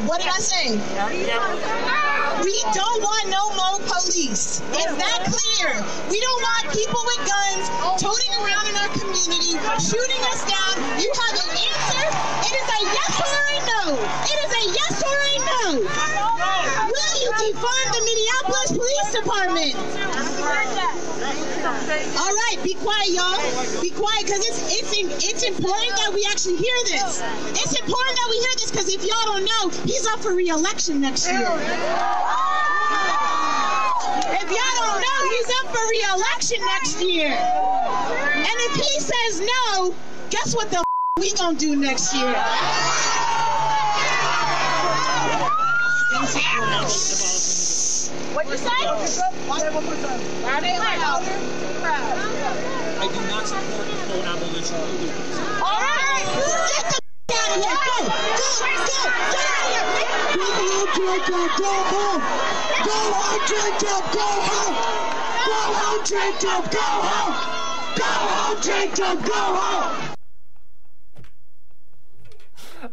What 0.07 0.21
did 0.21 0.29
I 0.29 0.39
say? 0.39 2.02
We 2.43 2.59
don't 2.75 3.03
want 3.03 3.31
no 3.31 3.55
more 3.55 3.79
police. 3.87 4.59
Is 4.75 4.91
that 4.99 5.21
clear? 5.31 5.71
We 6.11 6.19
don't 6.19 6.43
want 6.43 6.75
people 6.75 6.99
with 7.07 7.23
guns 7.23 7.71
toting 8.03 8.35
around 8.43 8.67
in 8.67 8.75
our 8.83 8.91
community, 8.99 9.55
shooting 9.79 10.23
us 10.27 10.43
down. 10.43 10.75
You 10.99 11.07
have 11.07 11.39
an 11.39 11.51
answer? 11.55 12.03
It 12.43 12.55
is 12.59 12.67
a 12.67 12.81
yes 12.99 13.15
or 13.23 13.39
a 13.47 13.59
no. 13.63 13.95
It 14.27 14.39
is 14.43 14.51
a 14.59 14.65
yes 14.75 14.95
or 15.07 15.15
a 15.23 15.39
no. 15.39 15.87
Will 16.91 17.15
you 17.23 17.31
defund 17.39 17.89
the 17.95 18.03
Minneapolis 18.11 18.75
Police 18.75 19.11
Department? 19.23 21.12
All 22.19 22.35
right, 22.35 22.57
be 22.63 22.75
quiet, 22.75 23.09
y'all. 23.11 23.39
Be 23.81 23.91
quiet, 23.91 24.27
because 24.27 24.45
it's 24.47 24.61
it's 24.73 24.93
it's 25.25 25.43
important 25.45 25.91
that 25.97 26.13
we 26.13 26.27
actually 26.31 26.57
hear 26.57 26.75
this. 26.85 27.23
It's 27.51 27.79
important 27.79 28.17
that 28.17 28.29
we 28.31 28.39
hear 28.39 28.53
this 28.57 28.71
because 28.71 28.89
if 28.93 29.05
y'all 29.05 29.25
don't 29.25 29.45
know, 29.45 29.71
he's 29.85 30.07
up 30.07 30.21
for 30.21 30.35
re-election 30.35 31.01
next 31.01 31.27
year. 31.31 31.41
If 34.35 34.49
y'all 34.51 34.77
don't 34.81 35.01
know, 35.01 35.19
he's 35.31 35.51
up 35.61 35.67
for 35.75 35.83
re-election 35.89 36.61
next 36.67 37.01
year. 37.01 37.33
And 37.33 38.47
if 38.47 38.75
he 38.75 39.01
says 39.01 39.41
no, 39.41 39.95
guess 40.31 40.55
what 40.55 40.71
the 40.71 40.83
we 41.21 41.33
gonna 41.35 41.59
do 41.59 41.77
next 41.77 42.15
year? 42.15 42.35
What'd 48.33 48.51
you 48.51 48.57
say? 48.57 48.69
Say 49.07 49.29
it 49.29 49.75
one 49.75 49.85
more 49.85 49.95
time. 49.97 50.21
Loud 50.43 50.65
and. 50.65 50.83
I 51.85 53.09
do 53.09 53.21
not 53.29 53.47
support 53.47 53.87
the 53.87 53.97
full 54.09 54.23
abolition 54.23 54.77
of 54.77 54.89
the. 55.01 55.09
All 55.61 55.81
right, 55.83 56.25
get 56.73 56.87
the 56.87 57.01
out 57.29 57.53
of 57.53 57.61
here. 57.61 58.09
Go, 58.33 58.57
go, 58.59 58.73
go, 58.73 58.93
get 58.93 59.45
out 59.45 59.61
of 59.61 59.69
here. 59.69 59.85
Go 60.33 60.49
home, 60.65 60.89
Jacob. 60.97 61.51
Go 61.61 61.77
home. 61.93 62.23
Go 62.85 62.97
home, 63.13 63.43
Jacob. 63.53 64.03
Go 64.13 64.27
home. 64.49 64.77
Go 65.45 65.59
home, 65.77 66.01
Jacob. 66.07 66.63
Go 66.73 66.89
home. 67.05 67.35
Go 67.99 68.09
home, 68.09 68.59
Jacob. 68.63 69.17
Go 69.27 69.43
home. 69.61 70.17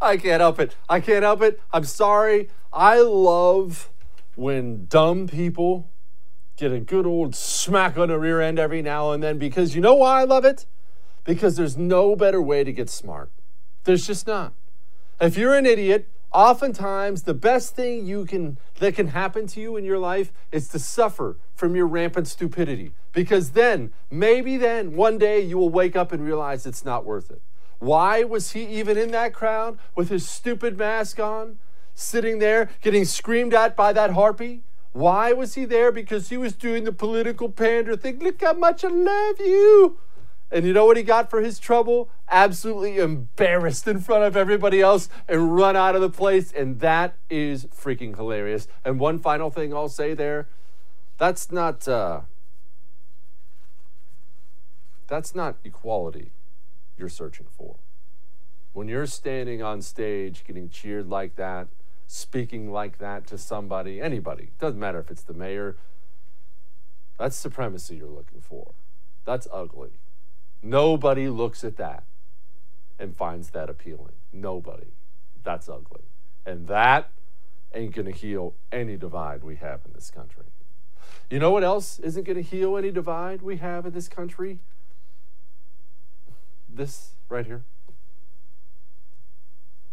I 0.02 0.18
can't 0.18 0.42
help 0.42 0.60
it. 0.60 0.76
I 0.90 1.00
can't 1.00 1.24
help 1.24 1.42
it. 1.42 1.62
I'm 1.72 1.86
sorry. 1.86 2.50
I 2.74 3.00
love 3.00 3.90
when 4.40 4.86
dumb 4.86 5.28
people 5.28 5.90
get 6.56 6.72
a 6.72 6.80
good 6.80 7.06
old 7.06 7.36
smack 7.36 7.98
on 7.98 8.08
the 8.08 8.18
rear 8.18 8.42
end 8.42 8.58
every 8.58 8.82
now 8.82 9.12
and 9.12 9.22
then 9.22 9.38
because 9.38 9.76
you 9.76 9.82
know 9.82 9.96
why 9.96 10.22
I 10.22 10.24
love 10.24 10.46
it? 10.46 10.66
Because 11.26 11.58
there's 11.58 11.78
no 11.78 12.16
better 12.16 12.42
way 12.42 12.64
to 12.64 12.72
get 12.72 12.90
smart. 12.90 13.32
There's 13.84 14.08
just 14.08 14.26
not. 14.26 14.54
If 15.22 15.38
you're 15.38 15.56
an 15.56 15.66
idiot, 15.66 16.10
oftentimes 16.32 17.24
the 17.24 17.34
best 17.34 17.76
thing 17.76 18.06
you 18.06 18.26
can 18.26 18.58
that 18.80 18.96
can 18.96 19.08
happen 19.08 19.48
to 19.48 19.60
you 19.60 19.76
in 19.76 19.84
your 19.84 19.98
life 19.98 20.32
is 20.52 20.70
to 20.70 20.80
suffer 20.80 21.38
from 21.56 21.76
your 21.76 21.88
rampant 21.88 22.28
stupidity 22.28 22.94
because 23.12 23.52
then 23.52 23.92
maybe 24.10 24.56
then 24.56 24.96
one 24.96 25.18
day 25.18 25.42
you 25.42 25.58
will 25.58 25.70
wake 25.70 25.96
up 25.96 26.12
and 26.12 26.24
realize 26.24 26.66
it's 26.66 26.86
not 26.86 27.04
worth 27.04 27.30
it. 27.30 27.42
Why 27.80 28.24
was 28.24 28.52
he 28.52 28.64
even 28.66 28.98
in 28.98 29.12
that 29.12 29.34
crowd 29.34 29.78
with 29.96 30.10
his 30.10 30.28
stupid 30.28 30.78
mask 30.78 31.20
on, 31.20 31.60
sitting 32.00 32.40
there 32.40 32.70
getting 32.82 33.06
screamed 33.06 33.54
at 33.54 33.76
by 33.76 33.94
that 33.94 34.12
harpy? 34.12 34.64
Why 34.92 35.34
was 35.34 35.56
he 35.56 35.66
there? 35.66 35.92
Because 35.92 36.30
he 36.30 36.38
was 36.38 36.54
doing 36.54 36.84
the 36.84 36.92
political 36.92 37.50
pander 37.50 37.96
thing. 37.96 38.20
Look 38.20 38.42
how 38.42 38.54
much 38.54 38.84
I 38.84 38.90
love 38.90 39.40
you. 39.40 39.98
And 40.52 40.66
you 40.66 40.74
know 40.74 40.86
what 40.86 40.98
he 40.98 41.04
got 41.04 41.30
for 41.30 41.42
his 41.42 41.60
trouble? 41.60 42.10
Absolutely 42.28 42.98
embarrassed 42.98 43.88
in 43.88 44.00
front 44.00 44.24
of 44.24 44.36
everybody 44.36 44.82
else 44.82 45.08
and 45.28 45.56
run 45.56 45.76
out 45.76 45.94
of 45.94 46.02
the 46.02 46.10
place. 46.10 46.52
And 46.52 46.80
that 46.80 47.16
is 47.30 47.66
freaking 47.66 48.16
hilarious. 48.16 48.68
And 48.84 49.00
one 49.00 49.20
final 49.20 49.52
thing 49.52 49.74
I'll 49.74 49.90
say 49.90 50.16
there 50.16 50.48
that's 51.20 51.52
not. 51.52 51.88
Uh, 51.88 52.22
that's 55.08 55.34
not 55.34 55.58
equality 55.64 56.32
you're 56.98 57.10
searching 57.10 57.48
for. 57.50 57.76
When 58.74 58.88
you're 58.88 59.08
standing 59.08 59.62
on 59.62 59.82
stage 59.82 60.44
getting 60.46 60.70
cheered 60.70 61.10
like 61.10 61.36
that, 61.36 61.68
speaking 62.12 62.72
like 62.72 62.98
that 62.98 63.28
to 63.28 63.38
somebody, 63.38 64.02
anybody, 64.02 64.50
doesn't 64.60 64.80
matter 64.80 64.98
if 64.98 65.12
it's 65.12 65.22
the 65.22 65.34
mayor, 65.34 65.78
that's 67.20 67.38
supremacy 67.38 67.98
you're 67.98 68.08
looking 68.08 68.42
for. 68.42 68.74
That's 69.26 69.48
ugly. 69.54 69.92
Nobody 70.64 71.30
looks 71.30 71.64
at 71.64 71.78
that 71.78 72.04
and 72.98 73.16
finds 73.16 73.52
that 73.52 73.70
appealing. 73.70 74.16
Nobody. 74.34 74.88
That's 75.44 75.70
ugly. 75.70 76.02
And 76.48 76.68
that 76.68 77.12
ain't 77.76 77.94
going 77.94 78.08
to 78.08 78.12
heal 78.12 78.56
any 78.72 78.98
divide 78.98 79.44
we 79.44 79.58
have 79.58 79.82
in 79.86 79.94
this 79.94 80.10
country. 80.10 80.46
You 81.30 81.38
know 81.38 81.52
what 81.52 81.64
else 81.64 82.00
isn't 82.00 82.24
going 82.24 82.38
to 82.38 82.42
heal 82.42 82.76
any 82.76 82.90
divide 82.90 83.44
we 83.44 83.58
have 83.58 83.86
in 83.86 83.94
this 83.94 84.08
country? 84.08 84.58
This 86.68 87.12
right 87.30 87.46
here. 87.46 87.62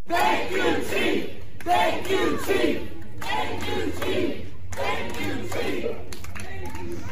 Thank 0.08 0.50
you, 0.50 0.82
Chief! 0.88 1.45
Thank 1.66 2.08
you, 2.08 2.38
Chief! 2.46 2.88
Thank 3.20 3.68
you, 3.68 3.92
Chief! 4.00 4.46
Thank 4.70 5.20
you, 5.20 5.34
Chief! 5.48 5.96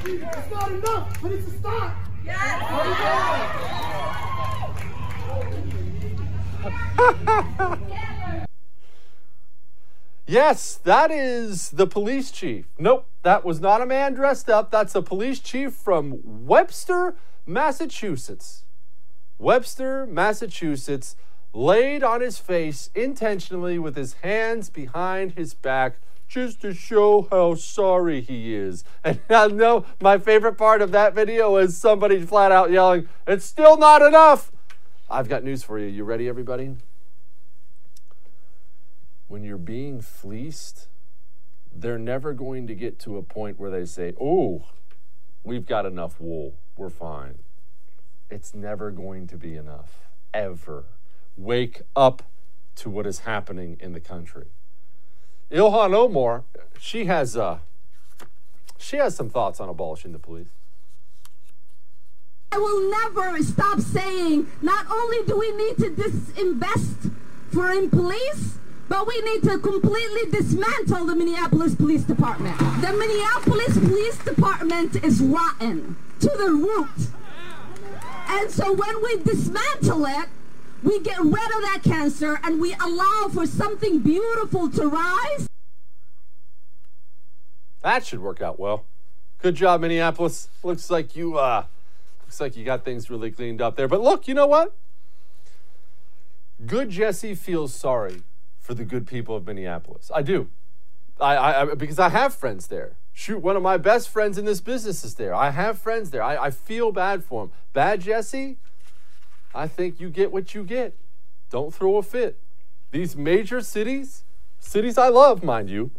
It's 0.04 0.50
not 0.52 0.70
enough, 0.70 1.20
but 1.20 1.32
it's 1.32 1.48
a 1.48 1.58
start! 1.58 1.92
Yes, 10.24 10.76
that 10.84 11.10
is 11.10 11.70
the 11.70 11.88
police 11.88 12.30
chief. 12.30 12.66
Nope, 12.78 13.08
that 13.24 13.44
was 13.44 13.60
not 13.60 13.82
a 13.82 13.86
man 13.86 14.14
dressed 14.14 14.48
up. 14.48 14.70
That's 14.70 14.94
a 14.94 15.02
police 15.02 15.40
chief 15.40 15.72
from 15.72 16.20
Webster, 16.22 17.16
Massachusetts. 17.44 18.62
Webster, 19.36 20.06
Massachusetts, 20.06 21.16
laid 21.54 22.02
on 22.02 22.20
his 22.20 22.38
face 22.38 22.90
intentionally 22.94 23.78
with 23.78 23.96
his 23.96 24.14
hands 24.14 24.68
behind 24.68 25.32
his 25.32 25.54
back 25.54 25.96
just 26.26 26.60
to 26.62 26.74
show 26.74 27.28
how 27.30 27.54
sorry 27.54 28.20
he 28.20 28.54
is. 28.54 28.82
And 29.04 29.20
I 29.30 29.46
know 29.46 29.86
my 30.00 30.18
favorite 30.18 30.58
part 30.58 30.82
of 30.82 30.90
that 30.92 31.14
video 31.14 31.56
is 31.56 31.76
somebody 31.76 32.20
flat 32.20 32.50
out 32.50 32.70
yelling, 32.70 33.08
It's 33.26 33.44
still 33.44 33.76
not 33.76 34.02
enough. 34.02 34.50
I've 35.08 35.28
got 35.28 35.44
news 35.44 35.62
for 35.62 35.78
you. 35.78 35.86
You 35.86 36.02
ready, 36.02 36.28
everybody? 36.28 36.76
When 39.28 39.44
you're 39.44 39.58
being 39.58 40.00
fleeced, 40.00 40.88
they're 41.72 41.98
never 41.98 42.32
going 42.32 42.66
to 42.66 42.74
get 42.74 42.98
to 43.00 43.16
a 43.16 43.22
point 43.22 43.58
where 43.58 43.70
they 43.70 43.84
say, 43.84 44.14
Oh, 44.20 44.64
we've 45.44 45.66
got 45.66 45.86
enough 45.86 46.20
wool. 46.20 46.54
We're 46.76 46.90
fine. 46.90 47.38
It's 48.30 48.54
never 48.54 48.90
going 48.90 49.28
to 49.28 49.36
be 49.36 49.54
enough, 49.54 50.08
ever. 50.32 50.86
Wake 51.36 51.82
up 51.96 52.22
to 52.76 52.90
what 52.90 53.06
is 53.06 53.20
happening 53.20 53.76
in 53.80 53.92
the 53.92 54.00
country. 54.00 54.46
Ilhan 55.50 55.94
Omar, 55.94 56.44
she 56.78 57.04
has 57.06 57.36
uh, 57.36 57.58
she 58.78 58.96
has 58.96 59.14
some 59.14 59.30
thoughts 59.30 59.60
on 59.60 59.68
abolishing 59.68 60.12
the 60.12 60.18
police. 60.18 60.48
I 62.52 62.58
will 62.58 62.88
never 62.90 63.42
stop 63.42 63.80
saying 63.80 64.46
not 64.62 64.86
only 64.90 65.26
do 65.26 65.36
we 65.38 65.50
need 65.52 65.76
to 65.78 65.90
disinvest 65.90 67.12
for 67.52 67.70
in 67.72 67.90
police, 67.90 68.58
but 68.88 69.06
we 69.06 69.20
need 69.22 69.42
to 69.42 69.58
completely 69.58 70.30
dismantle 70.30 71.06
the 71.06 71.16
Minneapolis 71.16 71.74
Police 71.74 72.02
Department. 72.02 72.56
The 72.58 72.92
Minneapolis 72.92 73.78
Police 73.78 74.18
Department 74.18 75.02
is 75.02 75.20
rotten 75.20 75.96
to 76.20 76.28
the 76.28 76.50
root. 76.50 77.08
And 78.28 78.50
so 78.50 78.72
when 78.72 79.02
we 79.02 79.22
dismantle 79.22 80.06
it, 80.06 80.28
we 80.84 81.00
get 81.00 81.18
rid 81.18 81.32
of 81.32 81.62
that 81.62 81.80
cancer 81.82 82.38
and 82.44 82.60
we 82.60 82.74
allow 82.74 83.28
for 83.32 83.46
something 83.46 84.00
beautiful 84.00 84.70
to 84.70 84.86
rise. 84.86 85.48
That 87.82 88.04
should 88.04 88.20
work 88.20 88.40
out 88.40 88.60
well. 88.60 88.84
Good 89.40 89.56
job, 89.56 89.80
Minneapolis. 89.80 90.48
Looks 90.62 90.90
like 90.90 91.16
you 91.16 91.38
uh 91.38 91.64
looks 92.22 92.40
like 92.40 92.56
you 92.56 92.64
got 92.64 92.84
things 92.84 93.10
really 93.10 93.30
cleaned 93.30 93.60
up 93.60 93.76
there. 93.76 93.88
But 93.88 94.02
look, 94.02 94.28
you 94.28 94.34
know 94.34 94.46
what? 94.46 94.74
Good 96.64 96.90
Jesse 96.90 97.34
feels 97.34 97.74
sorry 97.74 98.22
for 98.60 98.74
the 98.74 98.84
good 98.84 99.06
people 99.06 99.36
of 99.36 99.46
Minneapolis. 99.46 100.10
I 100.14 100.22
do. 100.22 100.48
I, 101.20 101.36
I 101.36 101.74
because 101.74 101.98
I 101.98 102.10
have 102.10 102.34
friends 102.34 102.66
there. 102.68 102.96
Shoot, 103.12 103.38
one 103.38 103.56
of 103.56 103.62
my 103.62 103.76
best 103.76 104.08
friends 104.08 104.38
in 104.38 104.44
this 104.44 104.60
business 104.60 105.04
is 105.04 105.14
there. 105.14 105.34
I 105.34 105.50
have 105.50 105.78
friends 105.78 106.10
there. 106.10 106.22
I, 106.22 106.46
I 106.46 106.50
feel 106.50 106.90
bad 106.90 107.22
for 107.22 107.44
him. 107.44 107.52
Bad 107.72 108.00
Jesse, 108.00 108.56
I 109.54 109.68
think 109.68 110.00
you 110.00 110.10
get 110.10 110.32
what 110.32 110.54
you 110.54 110.64
get. 110.64 110.96
Don't 111.50 111.72
throw 111.72 111.96
a 111.96 112.02
fit. 112.02 112.40
These 112.90 113.16
major 113.16 113.60
cities, 113.60 114.24
cities 114.58 114.98
I 114.98 115.08
love, 115.08 115.44
mind 115.44 115.70
you, 115.70 115.92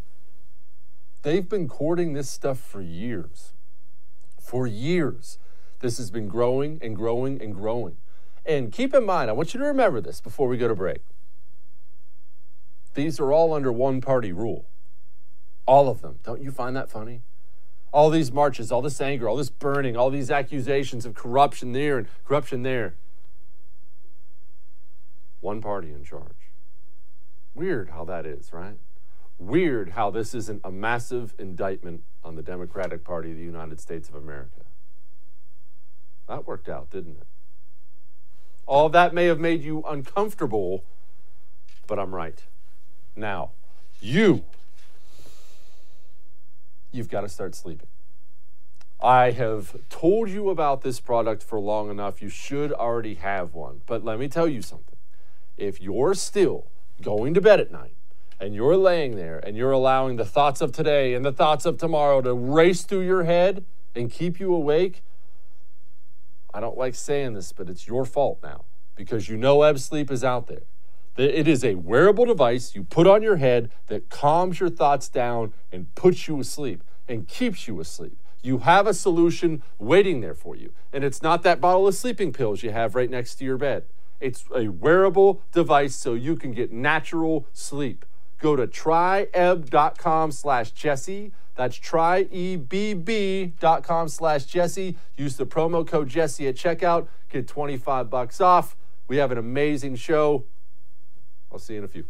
they've 1.21 1.47
been 1.47 1.67
courting 1.67 2.13
this 2.13 2.29
stuff 2.29 2.59
for 2.59 2.81
years. 2.81 3.53
For 4.39 4.67
years. 4.67 5.39
This 5.79 5.97
has 5.97 6.11
been 6.11 6.27
growing 6.27 6.79
and 6.81 6.95
growing 6.95 7.41
and 7.41 7.53
growing. 7.53 7.97
And 8.45 8.71
keep 8.71 8.93
in 8.93 9.05
mind, 9.05 9.29
I 9.29 9.33
want 9.33 9.53
you 9.53 9.59
to 9.59 9.65
remember 9.65 10.01
this 10.01 10.21
before 10.21 10.47
we 10.47 10.57
go 10.57 10.67
to 10.67 10.75
break. 10.75 11.01
These 12.93 13.19
are 13.19 13.31
all 13.31 13.53
under 13.53 13.71
one 13.71 14.01
party 14.01 14.31
rule. 14.31 14.65
All 15.65 15.89
of 15.89 16.01
them. 16.01 16.19
Don't 16.23 16.41
you 16.41 16.51
find 16.51 16.75
that 16.75 16.89
funny? 16.89 17.21
All 17.91 18.09
these 18.09 18.31
marches, 18.31 18.71
all 18.71 18.81
this 18.81 18.99
anger, 19.01 19.27
all 19.27 19.35
this 19.35 19.49
burning, 19.49 19.95
all 19.97 20.09
these 20.09 20.29
accusations 20.29 21.05
of 21.05 21.15
corruption 21.15 21.71
there 21.71 21.97
and 21.97 22.07
corruption 22.25 22.63
there. 22.63 22.95
One 25.45 25.61
party 25.61 25.91
in 25.91 26.03
charge. 26.03 26.49
Weird 27.53 27.91
how 27.91 28.03
that 28.05 28.25
is, 28.25 28.51
right? 28.51 28.79
Weird 29.37 29.89
how 29.91 30.09
this 30.09 30.33
isn't 30.33 30.61
a 30.63 30.71
massive 30.71 31.35
indictment 31.37 32.01
on 32.23 32.35
the 32.35 32.41
Democratic 32.41 33.03
Party 33.03 33.29
of 33.29 33.37
the 33.37 33.43
United 33.43 33.79
States 33.79 34.09
of 34.09 34.15
America. 34.15 34.61
That 36.27 36.47
worked 36.47 36.67
out, 36.67 36.89
didn't 36.89 37.17
it? 37.17 37.27
All 38.65 38.89
that 38.89 39.13
may 39.13 39.27
have 39.27 39.39
made 39.39 39.61
you 39.61 39.83
uncomfortable, 39.87 40.83
but 41.85 41.99
I'm 41.99 42.15
right. 42.15 42.41
Now, 43.15 43.51
you 44.01 44.45
you've 46.91 47.09
got 47.09 47.21
to 47.21 47.29
start 47.29 47.53
sleeping. 47.53 47.89
I 48.99 49.29
have 49.29 49.75
told 49.91 50.31
you 50.31 50.49
about 50.49 50.81
this 50.81 50.99
product 50.99 51.43
for 51.43 51.59
long 51.59 51.91
enough. 51.91 52.19
You 52.19 52.29
should 52.29 52.71
already 52.71 53.13
have 53.13 53.53
one. 53.53 53.81
But 53.85 54.03
let 54.03 54.17
me 54.17 54.27
tell 54.27 54.47
you 54.47 54.63
something. 54.63 54.94
If 55.57 55.81
you're 55.81 56.13
still 56.13 56.67
going 57.01 57.33
to 57.33 57.41
bed 57.41 57.59
at 57.59 57.71
night 57.71 57.95
and 58.39 58.53
you're 58.53 58.77
laying 58.77 59.15
there 59.15 59.39
and 59.39 59.55
you're 59.55 59.71
allowing 59.71 60.17
the 60.17 60.25
thoughts 60.25 60.61
of 60.61 60.71
today 60.71 61.13
and 61.13 61.23
the 61.23 61.31
thoughts 61.31 61.65
of 61.65 61.77
tomorrow 61.77 62.21
to 62.21 62.33
race 62.33 62.83
through 62.83 63.01
your 63.01 63.23
head 63.23 63.63
and 63.95 64.11
keep 64.11 64.39
you 64.39 64.53
awake, 64.53 65.03
I 66.53 66.59
don't 66.59 66.77
like 66.77 66.95
saying 66.95 67.33
this, 67.33 67.51
but 67.51 67.69
it's 67.69 67.87
your 67.87 68.05
fault 68.05 68.39
now 68.43 68.65
because 68.95 69.29
you 69.29 69.37
know 69.37 69.61
Ebb 69.61 69.79
Sleep 69.79 70.09
is 70.09 70.23
out 70.23 70.47
there. 70.47 70.63
It 71.17 71.47
is 71.47 71.63
a 71.63 71.75
wearable 71.75 72.25
device 72.25 72.75
you 72.75 72.83
put 72.83 73.07
on 73.07 73.21
your 73.21 73.37
head 73.37 73.71
that 73.87 74.09
calms 74.09 74.59
your 74.59 74.69
thoughts 74.69 75.07
down 75.07 75.53
and 75.71 75.93
puts 75.95 76.27
you 76.27 76.39
asleep 76.41 76.83
and 77.07 77.27
keeps 77.27 77.67
you 77.67 77.79
asleep. 77.79 78.17
You 78.41 78.59
have 78.59 78.85
a 78.85 78.93
solution 78.93 79.63
waiting 79.79 80.19
there 80.19 80.33
for 80.33 80.55
you. 80.55 80.73
And 80.91 81.03
it's 81.03 81.21
not 81.21 81.41
that 81.43 81.61
bottle 81.61 81.87
of 81.87 81.95
sleeping 81.95 82.33
pills 82.33 82.63
you 82.63 82.71
have 82.71 82.95
right 82.95 83.09
next 83.09 83.35
to 83.35 83.45
your 83.45 83.57
bed. 83.57 83.85
It's 84.19 84.45
a 84.55 84.69
wearable 84.69 85.41
device 85.51 85.95
so 85.95 86.13
you 86.13 86.35
can 86.35 86.51
get 86.51 86.71
natural 86.71 87.47
sleep. 87.53 88.05
Go 88.39 88.55
to 88.55 88.67
tryebb.com 88.67 90.31
slash 90.31 90.71
Jesse. 90.71 91.31
That's 91.55 91.77
tryebb.com 91.79 92.87
slash 94.09 94.45
Jesse. 94.45 94.97
Use 95.17 95.35
the 95.37 95.45
promo 95.45 95.87
code 95.87 96.09
Jesse 96.09 96.47
at 96.47 96.55
checkout. 96.55 97.07
Get 97.29 97.47
25 97.47 98.09
bucks 98.09 98.41
off. 98.41 98.75
We 99.07 99.17
have 99.17 99.31
an 99.31 99.37
amazing 99.37 99.95
show. 99.95 100.45
I'll 101.51 101.59
see 101.59 101.73
you 101.73 101.79
in 101.79 101.85
a 101.85 101.87
few. 101.87 102.05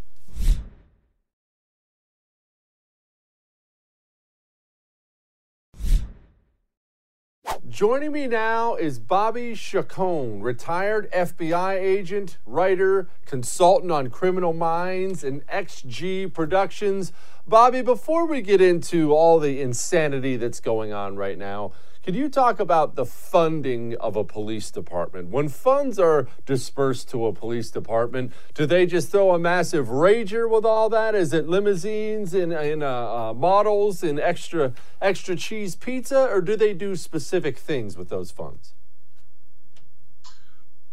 Joining 7.64 8.12
me 8.12 8.28
now 8.28 8.76
is 8.76 9.00
Bobby 9.00 9.56
Chacon, 9.56 10.42
retired 10.42 11.10
FBI 11.12 11.76
agent, 11.76 12.38
writer, 12.46 13.08
consultant 13.26 13.92
on 13.92 14.10
criminal 14.10 14.54
minds 14.54 15.24
and 15.24 15.46
XG 15.48 16.32
Productions. 16.34 17.12
Bobby, 17.48 17.82
before 17.82 18.26
we 18.26 18.42
get 18.42 18.62
into 18.62 19.14
all 19.14 19.40
the 19.40 19.62
insanity 19.62 20.36
that's 20.36 20.60
going 20.60 20.92
on 20.92 21.16
right 21.16 21.38
now, 21.38 21.72
can 22.06 22.14
you 22.14 22.30
talk 22.30 22.60
about 22.60 22.94
the 22.94 23.04
funding 23.04 23.96
of 23.96 24.16
a 24.16 24.24
police 24.24 24.70
department? 24.70 25.30
When 25.30 25.50
funds 25.50 25.98
are 25.98 26.28
dispersed 26.46 27.10
to 27.10 27.26
a 27.26 27.34
police 27.34 27.72
department, 27.72 28.32
do 28.54 28.68
they 28.68 28.86
just 28.86 29.10
throw 29.10 29.34
a 29.34 29.40
massive 29.40 29.88
rager 29.88 30.48
with 30.48 30.66
all 30.66 30.88
that? 30.90 31.16
Is 31.16 31.34
it 31.34 31.48
limousines 31.48 32.36
and, 32.36 32.54
and 32.54 32.84
uh, 32.84 33.30
uh, 33.30 33.34
models 33.34 34.04
and 34.04 34.20
extra 34.20 34.74
extra 35.02 35.36
cheese 35.36 35.76
pizza, 35.76 36.30
or 36.30 36.42
do 36.42 36.56
they 36.56 36.76
do 36.76 36.96
specific 36.96 37.58
things 37.58 37.98
with 37.98 38.10
those 38.10 38.30
funds? 38.30 38.76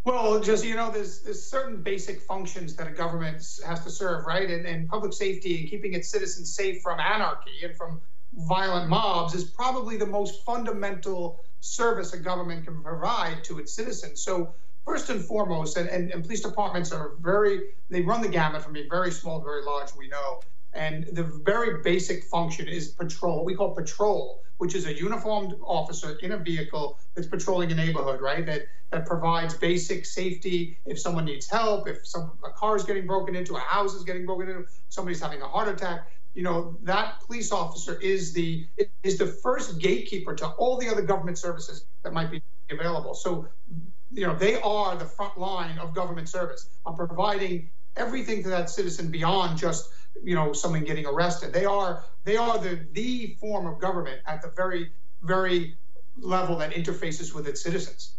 Well, 0.04 0.40
just 0.40 0.64
you 0.64 0.76
know, 0.76 0.90
there's 0.90 1.20
there's 1.20 1.42
certain 1.42 1.82
basic 1.82 2.22
functions 2.22 2.74
that 2.76 2.88
a 2.88 2.90
government 2.90 3.44
has 3.66 3.84
to 3.84 3.90
serve, 3.90 4.24
right? 4.24 4.50
And, 4.50 4.64
and 4.64 4.88
public 4.88 5.12
safety 5.12 5.60
and 5.60 5.68
keeping 5.68 5.92
its 5.92 6.08
citizens 6.08 6.56
safe 6.56 6.80
from 6.80 7.00
anarchy 7.00 7.64
and 7.64 7.76
from 7.76 8.00
violent 8.34 8.88
mobs 8.88 9.34
is 9.34 9.44
probably 9.44 9.96
the 9.96 10.06
most 10.06 10.44
fundamental 10.44 11.40
service 11.60 12.12
a 12.12 12.18
government 12.18 12.64
can 12.64 12.82
provide 12.82 13.44
to 13.44 13.58
its 13.58 13.72
citizens. 13.72 14.24
So 14.24 14.54
first 14.84 15.10
and 15.10 15.22
foremost, 15.24 15.76
and, 15.76 15.88
and, 15.88 16.10
and 16.10 16.22
police 16.24 16.40
departments 16.40 16.92
are 16.92 17.12
very, 17.20 17.60
they 17.88 18.00
run 18.02 18.22
the 18.22 18.28
gamut 18.28 18.62
from 18.62 18.72
being 18.72 18.88
very 18.90 19.10
small 19.10 19.38
to 19.38 19.44
very 19.44 19.64
large, 19.64 19.94
we 19.96 20.08
know. 20.08 20.40
And 20.72 21.06
the 21.12 21.24
very 21.44 21.82
basic 21.82 22.24
function 22.24 22.66
is 22.66 22.88
patrol, 22.88 23.44
we 23.44 23.54
call 23.54 23.74
patrol, 23.74 24.42
which 24.56 24.74
is 24.74 24.86
a 24.86 24.96
uniformed 24.96 25.54
officer 25.64 26.16
in 26.22 26.32
a 26.32 26.38
vehicle 26.38 26.98
that's 27.14 27.28
patrolling 27.28 27.70
a 27.72 27.74
neighborhood, 27.74 28.20
right? 28.20 28.46
That 28.46 28.62
that 28.90 29.06
provides 29.06 29.54
basic 29.54 30.04
safety 30.04 30.78
if 30.84 31.00
someone 31.00 31.24
needs 31.24 31.48
help, 31.48 31.88
if 31.88 32.06
some 32.06 32.32
a 32.44 32.50
car 32.50 32.76
is 32.76 32.84
getting 32.84 33.06
broken 33.06 33.34
into, 33.34 33.56
a 33.56 33.60
house 33.60 33.94
is 33.94 34.04
getting 34.04 34.26
broken 34.26 34.48
into, 34.48 34.64
somebody's 34.90 35.20
having 35.20 35.40
a 35.40 35.48
heart 35.48 35.68
attack 35.68 36.08
you 36.34 36.42
know 36.42 36.76
that 36.82 37.20
police 37.26 37.52
officer 37.52 37.98
is 38.00 38.32
the 38.32 38.66
is 39.02 39.18
the 39.18 39.26
first 39.26 39.78
gatekeeper 39.78 40.34
to 40.34 40.46
all 40.46 40.78
the 40.78 40.88
other 40.88 41.02
government 41.02 41.38
services 41.38 41.84
that 42.02 42.12
might 42.12 42.30
be 42.30 42.42
available. 42.70 43.14
So 43.14 43.48
you 44.10 44.26
know 44.26 44.34
they 44.34 44.60
are 44.60 44.96
the 44.96 45.04
front 45.04 45.38
line 45.38 45.78
of 45.78 45.94
government 45.94 46.28
service. 46.28 46.68
On 46.86 46.96
providing 46.96 47.70
everything 47.96 48.42
to 48.44 48.48
that 48.50 48.70
citizen 48.70 49.10
beyond 49.10 49.58
just 49.58 49.90
you 50.22 50.34
know 50.34 50.52
someone 50.52 50.84
getting 50.84 51.06
arrested. 51.06 51.52
They 51.52 51.64
are 51.66 52.04
they 52.24 52.36
are 52.36 52.58
the 52.58 52.86
the 52.92 53.36
form 53.40 53.66
of 53.66 53.78
government 53.78 54.20
at 54.26 54.42
the 54.42 54.48
very 54.48 54.90
very 55.22 55.76
level 56.16 56.56
that 56.58 56.72
interfaces 56.72 57.34
with 57.34 57.46
its 57.46 57.62
citizens 57.62 58.16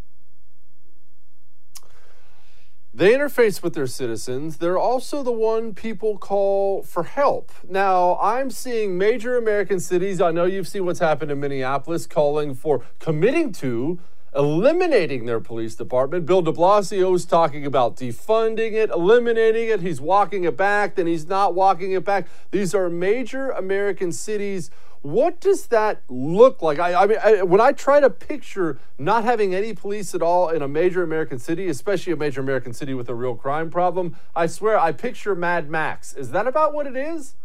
they 2.94 3.14
interface 3.14 3.64
with 3.64 3.74
their 3.74 3.88
citizens. 3.88 4.58
They're 4.58 4.78
also 4.78 5.24
the 5.24 5.32
one 5.32 5.74
people 5.74 6.18
call 6.18 6.84
for 6.84 7.04
help. 7.04 7.52
Now, 7.68 8.20
I'm 8.22 8.52
seeing 8.52 8.98
major 8.98 9.36
American 9.36 9.80
cities, 9.80 10.22
I 10.22 10.32
know 10.32 10.46
you've 10.46 10.68
seen 10.68 10.86
what's 10.86 11.00
happened 11.00 11.32
in 11.32 11.40
Minneapolis, 11.40 12.06
calling 12.06 12.54
for 12.54 12.86
committing 13.00 13.52
to 13.54 14.00
eliminating 14.36 15.26
their 15.26 15.40
police 15.40 15.76
department. 15.76 16.26
Bill 16.26 16.42
de 16.42 16.52
Blasio 16.52 17.16
is 17.16 17.26
talking 17.26 17.66
about 17.66 17.98
defunding 17.98 18.74
it, 18.74 18.90
eliminating 18.90 19.70
it. 19.70 19.82
He's 19.82 20.02
walking 20.02 20.44
it 20.44 20.58
back, 20.58 20.96
then 20.96 21.08
he's 21.08 21.28
not 21.28 21.54
walking 21.54 21.92
it 21.92 22.04
back. 22.04 22.28
These 22.52 22.74
are 22.74 22.90
major 22.90 23.50
American 23.52 24.12
cities 24.12 24.72
what 25.04 25.42
does 25.42 25.68
that 25.68 26.02
look 26.08 26.62
like? 26.62 26.80
I, 26.80 27.04
I 27.04 27.06
mean, 27.06 27.18
I, 27.22 27.44
when 27.44 27.60
I 27.60 27.74
try 27.74 28.00
to 28.00 28.10
picture 28.10 28.80
not 28.98 29.26
having 29.26 29.54
any 29.54 29.74
police 29.74 30.16
at 30.16 30.22
all 30.22 30.48
in 30.48 30.62
a 30.62 30.68
major 30.68 31.04
American 31.04 31.40
city, 31.40 31.68
especially 31.68 32.14
a 32.14 32.16
major 32.16 32.40
American 32.40 32.74
city 32.74 32.94
with 32.94 33.10
a 33.10 33.14
real 33.14 33.36
crime 33.36 33.70
problem, 33.70 34.16
I 34.34 34.48
swear 34.48 34.80
I 34.80 34.94
picture 34.94 35.36
Mad 35.36 35.70
Max. 35.70 36.14
Is 36.14 36.32
that 36.32 36.48
about 36.48 36.74
what 36.74 36.88
it 36.88 36.96
is? 36.96 37.36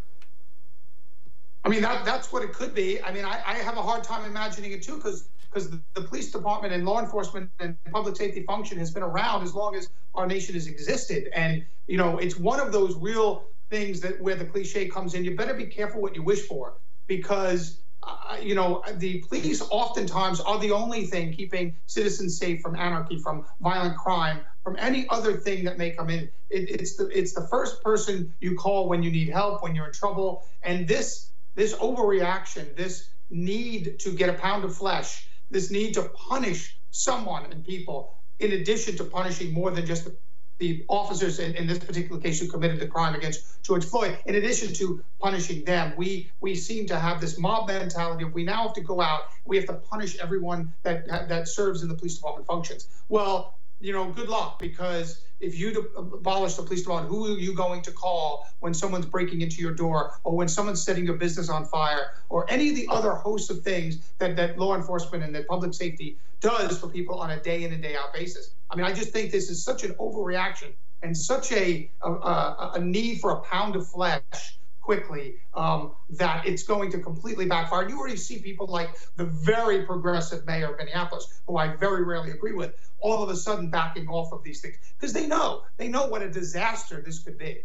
I 1.64 1.68
mean, 1.68 1.82
that, 1.82 2.04
that's 2.04 2.32
what 2.32 2.44
it 2.44 2.52
could 2.52 2.76
be. 2.76 3.02
I 3.02 3.12
mean, 3.12 3.24
I, 3.24 3.42
I 3.44 3.54
have 3.54 3.76
a 3.76 3.82
hard 3.82 4.04
time 4.04 4.24
imagining 4.24 4.70
it 4.70 4.82
too 4.82 4.96
because 4.96 5.28
because 5.50 5.70
the, 5.70 5.80
the 5.94 6.02
police 6.02 6.30
department 6.30 6.74
and 6.74 6.84
law 6.84 7.00
enforcement 7.00 7.50
and 7.58 7.76
public 7.90 8.14
safety 8.16 8.42
function 8.42 8.78
has 8.78 8.90
been 8.90 9.02
around 9.02 9.42
as 9.42 9.54
long 9.54 9.74
as 9.74 9.88
our 10.14 10.26
nation 10.26 10.54
has 10.54 10.66
existed. 10.66 11.30
And, 11.32 11.64
you 11.86 11.96
know, 11.96 12.18
it's 12.18 12.38
one 12.38 12.60
of 12.60 12.70
those 12.70 12.96
real 12.96 13.44
things 13.70 14.00
that 14.00 14.20
where 14.20 14.34
the 14.34 14.44
cliche 14.44 14.88
comes 14.88 15.14
in. 15.14 15.24
You 15.24 15.34
better 15.34 15.54
be 15.54 15.64
careful 15.64 16.02
what 16.02 16.14
you 16.14 16.22
wish 16.22 16.42
for 16.42 16.74
because 17.08 17.80
uh, 18.04 18.36
you 18.40 18.54
know 18.54 18.84
the 18.98 19.18
police 19.28 19.60
oftentimes 19.70 20.40
are 20.40 20.60
the 20.60 20.70
only 20.70 21.04
thing 21.06 21.32
keeping 21.32 21.74
citizens 21.86 22.38
safe 22.38 22.60
from 22.60 22.76
anarchy, 22.76 23.18
from 23.18 23.44
violent 23.60 23.96
crime, 23.96 24.40
from 24.62 24.76
any 24.78 25.08
other 25.08 25.36
thing 25.36 25.64
that 25.64 25.78
may 25.78 25.90
come 25.90 26.08
in. 26.08 26.30
It, 26.50 26.70
it's 26.80 26.96
the 26.96 27.08
it's 27.08 27.32
the 27.32 27.48
first 27.48 27.82
person 27.82 28.32
you 28.38 28.54
call 28.54 28.88
when 28.88 29.02
you 29.02 29.10
need 29.10 29.28
help, 29.28 29.62
when 29.62 29.74
you're 29.74 29.86
in 29.86 29.92
trouble, 29.92 30.44
and 30.62 30.86
this 30.86 31.30
this 31.56 31.74
overreaction, 31.74 32.76
this 32.76 33.10
need 33.30 33.98
to 33.98 34.12
get 34.12 34.28
a 34.28 34.34
pound 34.34 34.64
of 34.64 34.76
flesh, 34.76 35.28
this 35.50 35.70
need 35.70 35.94
to 35.94 36.02
punish 36.02 36.78
someone 36.90 37.50
and 37.50 37.64
people, 37.64 38.14
in 38.38 38.52
addition 38.52 38.96
to 38.96 39.04
punishing 39.04 39.52
more 39.52 39.70
than 39.70 39.84
just 39.84 40.04
the 40.04 40.16
the 40.58 40.84
officers 40.88 41.38
in, 41.38 41.54
in, 41.54 41.66
this 41.66 41.78
particular 41.78 42.20
case 42.20 42.40
who 42.40 42.48
committed 42.48 42.80
the 42.80 42.86
crime 42.86 43.14
against 43.14 43.62
George 43.62 43.84
Floyd, 43.84 44.18
in 44.26 44.34
addition 44.34 44.72
to 44.74 45.02
punishing 45.20 45.64
them, 45.64 45.92
we 45.96 46.30
we 46.40 46.54
seem 46.54 46.86
to 46.86 46.98
have 46.98 47.20
this 47.20 47.38
mob 47.38 47.68
mentality 47.68 48.24
of 48.24 48.34
we 48.34 48.44
now 48.44 48.64
have 48.64 48.74
to 48.74 48.80
go 48.80 49.00
out, 49.00 49.22
we 49.44 49.56
have 49.56 49.66
to 49.66 49.74
punish 49.74 50.18
everyone 50.18 50.72
that 50.82 51.06
that 51.28 51.48
serves 51.48 51.82
in 51.82 51.88
the 51.88 51.94
police 51.94 52.16
department 52.16 52.46
functions. 52.46 52.88
Well, 53.08 53.57
you 53.80 53.92
know, 53.92 54.10
good 54.10 54.28
luck 54.28 54.58
because 54.58 55.22
if 55.40 55.56
you 55.56 55.90
abolish 55.96 56.54
the 56.54 56.62
police 56.62 56.82
department, 56.82 57.14
who 57.14 57.34
are 57.34 57.38
you 57.38 57.54
going 57.54 57.80
to 57.82 57.92
call 57.92 58.46
when 58.60 58.74
someone's 58.74 59.06
breaking 59.06 59.40
into 59.40 59.62
your 59.62 59.72
door 59.72 60.12
or 60.24 60.34
when 60.34 60.48
someone's 60.48 60.82
setting 60.82 61.04
your 61.04 61.16
business 61.16 61.48
on 61.48 61.64
fire 61.64 62.12
or 62.28 62.50
any 62.50 62.70
of 62.70 62.74
the 62.74 62.88
other 62.90 63.12
hosts 63.12 63.50
of 63.50 63.62
things 63.62 64.10
that, 64.18 64.34
that 64.36 64.58
law 64.58 64.74
enforcement 64.74 65.22
and 65.22 65.34
that 65.34 65.46
public 65.46 65.74
safety 65.74 66.16
does 66.40 66.78
for 66.78 66.88
people 66.88 67.16
on 67.16 67.30
a 67.30 67.40
day 67.40 67.64
in 67.64 67.72
and 67.72 67.82
day 67.82 67.94
out 67.96 68.12
basis? 68.12 68.50
I 68.70 68.76
mean, 68.76 68.84
I 68.84 68.92
just 68.92 69.10
think 69.10 69.30
this 69.30 69.48
is 69.48 69.62
such 69.62 69.84
an 69.84 69.94
overreaction 69.94 70.72
and 71.02 71.16
such 71.16 71.52
a, 71.52 71.90
a, 72.02 72.70
a 72.74 72.80
need 72.80 73.20
for 73.20 73.30
a 73.30 73.40
pound 73.42 73.76
of 73.76 73.86
flesh 73.86 74.57
quickly 74.88 75.34
um, 75.52 75.92
that 76.08 76.46
it's 76.46 76.62
going 76.62 76.90
to 76.90 76.98
completely 76.98 77.44
backfire. 77.44 77.82
And 77.82 77.90
you 77.90 77.98
already 77.98 78.16
see 78.16 78.38
people 78.38 78.66
like 78.68 78.88
the 79.16 79.26
very 79.26 79.84
progressive 79.84 80.46
mayor 80.46 80.70
of 80.70 80.78
Minneapolis, 80.78 81.42
who 81.46 81.58
I 81.58 81.76
very 81.76 82.04
rarely 82.04 82.30
agree 82.30 82.54
with, 82.54 82.72
all 82.98 83.22
of 83.22 83.28
a 83.28 83.36
sudden 83.36 83.68
backing 83.68 84.08
off 84.08 84.32
of 84.32 84.42
these 84.42 84.62
things 84.62 84.78
because 84.98 85.12
they 85.12 85.26
know 85.26 85.64
they 85.76 85.88
know 85.88 86.06
what 86.06 86.22
a 86.22 86.30
disaster 86.30 87.02
this 87.04 87.18
could 87.18 87.36
be. 87.36 87.64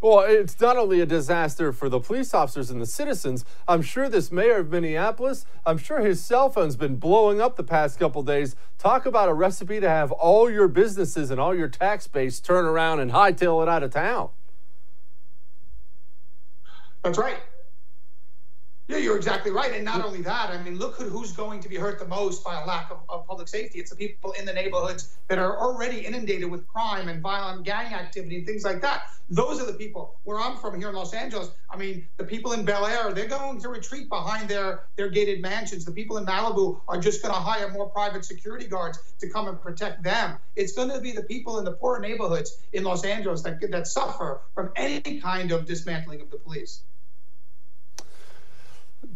Well, 0.00 0.20
it's 0.20 0.60
not 0.60 0.76
only 0.76 1.00
a 1.00 1.06
disaster 1.06 1.72
for 1.72 1.88
the 1.88 1.98
police 1.98 2.32
officers 2.32 2.70
and 2.70 2.80
the 2.80 2.86
citizens. 2.86 3.44
I'm 3.66 3.82
sure 3.82 4.08
this 4.08 4.30
mayor 4.30 4.58
of 4.58 4.70
Minneapolis, 4.70 5.46
I'm 5.66 5.78
sure 5.78 5.98
his 5.98 6.22
cell 6.22 6.48
phone's 6.48 6.76
been 6.76 6.94
blowing 6.94 7.40
up 7.40 7.56
the 7.56 7.64
past 7.64 7.98
couple 7.98 8.22
days. 8.22 8.54
Talk 8.78 9.04
about 9.04 9.28
a 9.28 9.34
recipe 9.34 9.80
to 9.80 9.88
have 9.88 10.12
all 10.12 10.48
your 10.48 10.68
businesses 10.68 11.32
and 11.32 11.40
all 11.40 11.56
your 11.56 11.68
tax 11.68 12.06
base 12.06 12.38
turn 12.38 12.66
around 12.66 13.00
and 13.00 13.10
hightail 13.10 13.64
it 13.64 13.68
out 13.68 13.82
of 13.82 13.90
town. 13.90 14.30
That's 17.02 17.18
right. 17.18 17.38
Yeah, 18.88 18.96
you're 18.98 19.16
exactly 19.16 19.52
right. 19.52 19.72
And 19.72 19.84
not 19.84 20.04
only 20.04 20.22
that, 20.22 20.50
I 20.50 20.62
mean, 20.62 20.76
look 20.76 20.96
who's 20.96 21.32
going 21.32 21.60
to 21.60 21.68
be 21.68 21.76
hurt 21.76 21.98
the 21.98 22.06
most 22.06 22.44
by 22.44 22.60
a 22.60 22.66
lack 22.66 22.90
of, 22.90 22.98
of, 23.08 23.26
public 23.26 23.48
safety. 23.48 23.78
It's 23.78 23.90
the 23.90 23.96
people 23.96 24.32
in 24.32 24.44
the 24.44 24.52
neighborhoods 24.52 25.16
that 25.28 25.38
are 25.38 25.56
already 25.58 26.00
inundated 26.00 26.50
with 26.50 26.66
crime 26.66 27.08
and 27.08 27.22
violent 27.22 27.64
gang 27.64 27.94
activity 27.94 28.38
and 28.38 28.46
things 28.46 28.64
like 28.64 28.82
that. 28.82 29.04
Those 29.30 29.62
are 29.62 29.66
the 29.66 29.72
people. 29.72 30.16
Where 30.24 30.38
I'm 30.38 30.56
from 30.58 30.78
here 30.78 30.90
in 30.90 30.94
Los 30.94 31.14
Angeles, 31.14 31.50
I 31.70 31.76
mean, 31.76 32.06
the 32.18 32.24
people 32.24 32.52
in 32.52 32.64
Bel 32.64 32.84
Air, 32.84 33.12
they're 33.14 33.28
going 33.28 33.60
to 33.60 33.68
retreat 33.68 34.08
behind 34.08 34.48
their, 34.48 34.82
their 34.96 35.08
gated 35.08 35.40
mansions. 35.40 35.84
The 35.84 35.92
people 35.92 36.18
in 36.18 36.26
Malibu 36.26 36.80
are 36.88 37.00
just 37.00 37.22
going 37.22 37.34
to 37.34 37.40
hire 37.40 37.70
more 37.70 37.88
private 37.88 38.24
security 38.24 38.66
guards 38.66 38.98
to 39.20 39.30
come 39.30 39.48
and 39.48 39.58
protect 39.58 40.02
them. 40.02 40.36
It's 40.56 40.72
going 40.72 40.90
to 40.90 41.00
be 41.00 41.12
the 41.12 41.22
people 41.22 41.58
in 41.60 41.64
the 41.64 41.72
poor 41.72 42.00
neighborhoods 42.00 42.58
in 42.72 42.82
Los 42.82 43.04
Angeles 43.04 43.42
that, 43.42 43.58
that 43.70 43.86
suffer 43.86 44.40
from 44.54 44.70
any 44.76 45.20
kind 45.20 45.52
of 45.52 45.66
dismantling 45.66 46.20
of 46.20 46.30
the 46.30 46.36
police. 46.36 46.82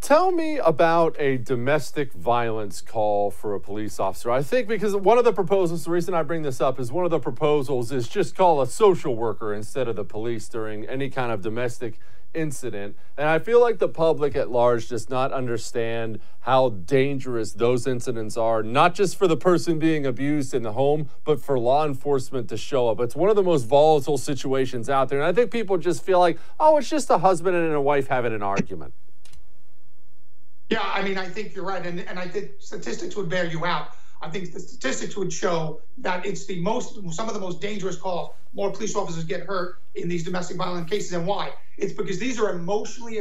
Tell 0.06 0.30
me 0.30 0.58
about 0.58 1.16
a 1.18 1.36
domestic 1.36 2.12
violence 2.12 2.80
call 2.80 3.28
for 3.32 3.54
a 3.54 3.60
police 3.60 3.98
officer. 3.98 4.30
I 4.30 4.40
think 4.40 4.68
because 4.68 4.94
one 4.94 5.18
of 5.18 5.24
the 5.24 5.32
proposals, 5.32 5.84
the 5.84 5.90
reason 5.90 6.14
I 6.14 6.22
bring 6.22 6.42
this 6.42 6.60
up 6.60 6.78
is 6.78 6.92
one 6.92 7.04
of 7.04 7.10
the 7.10 7.18
proposals 7.18 7.90
is 7.90 8.06
just 8.06 8.36
call 8.36 8.60
a 8.60 8.68
social 8.68 9.16
worker 9.16 9.52
instead 9.52 9.88
of 9.88 9.96
the 9.96 10.04
police 10.04 10.48
during 10.48 10.86
any 10.86 11.10
kind 11.10 11.32
of 11.32 11.40
domestic 11.40 11.98
incident. 12.34 12.96
And 13.16 13.28
I 13.28 13.40
feel 13.40 13.60
like 13.60 13.78
the 13.78 13.88
public 13.88 14.36
at 14.36 14.48
large 14.48 14.86
does 14.86 15.10
not 15.10 15.32
understand 15.32 16.20
how 16.40 16.68
dangerous 16.68 17.54
those 17.54 17.88
incidents 17.88 18.36
are, 18.36 18.62
not 18.62 18.94
just 18.94 19.16
for 19.16 19.26
the 19.26 19.36
person 19.36 19.80
being 19.80 20.06
abused 20.06 20.54
in 20.54 20.62
the 20.62 20.74
home, 20.74 21.08
but 21.24 21.40
for 21.40 21.58
law 21.58 21.84
enforcement 21.84 22.48
to 22.50 22.56
show 22.56 22.88
up. 22.88 23.00
It's 23.00 23.16
one 23.16 23.28
of 23.28 23.34
the 23.34 23.42
most 23.42 23.64
volatile 23.64 24.18
situations 24.18 24.88
out 24.88 25.08
there. 25.08 25.18
And 25.18 25.26
I 25.26 25.32
think 25.32 25.50
people 25.50 25.78
just 25.78 26.04
feel 26.04 26.20
like, 26.20 26.38
oh, 26.60 26.76
it's 26.76 26.88
just 26.88 27.10
a 27.10 27.18
husband 27.18 27.56
and 27.56 27.74
a 27.74 27.80
wife 27.80 28.06
having 28.06 28.32
an 28.32 28.42
argument. 28.42 28.94
Yeah, 30.68 30.82
I 30.82 31.02
mean, 31.02 31.16
I 31.16 31.28
think 31.28 31.54
you're 31.54 31.64
right, 31.64 31.84
and 31.84 32.00
and 32.00 32.18
I 32.18 32.26
think 32.26 32.52
statistics 32.58 33.14
would 33.16 33.28
bear 33.28 33.46
you 33.46 33.64
out. 33.64 33.90
I 34.20 34.30
think 34.30 34.52
the 34.52 34.60
statistics 34.60 35.16
would 35.16 35.32
show 35.32 35.80
that 35.98 36.24
it's 36.26 36.46
the 36.46 36.60
most, 36.60 36.98
some 37.12 37.28
of 37.28 37.34
the 37.34 37.40
most 37.40 37.60
dangerous 37.60 37.96
calls. 37.96 38.30
More 38.52 38.72
police 38.72 38.96
officers 38.96 39.24
get 39.24 39.42
hurt 39.42 39.76
in 39.94 40.08
these 40.08 40.24
domestic 40.24 40.56
violence 40.56 40.90
cases, 40.90 41.12
and 41.12 41.26
why? 41.26 41.52
It's 41.76 41.92
because 41.92 42.18
these 42.18 42.40
are 42.40 42.50
emotionally 42.50 43.18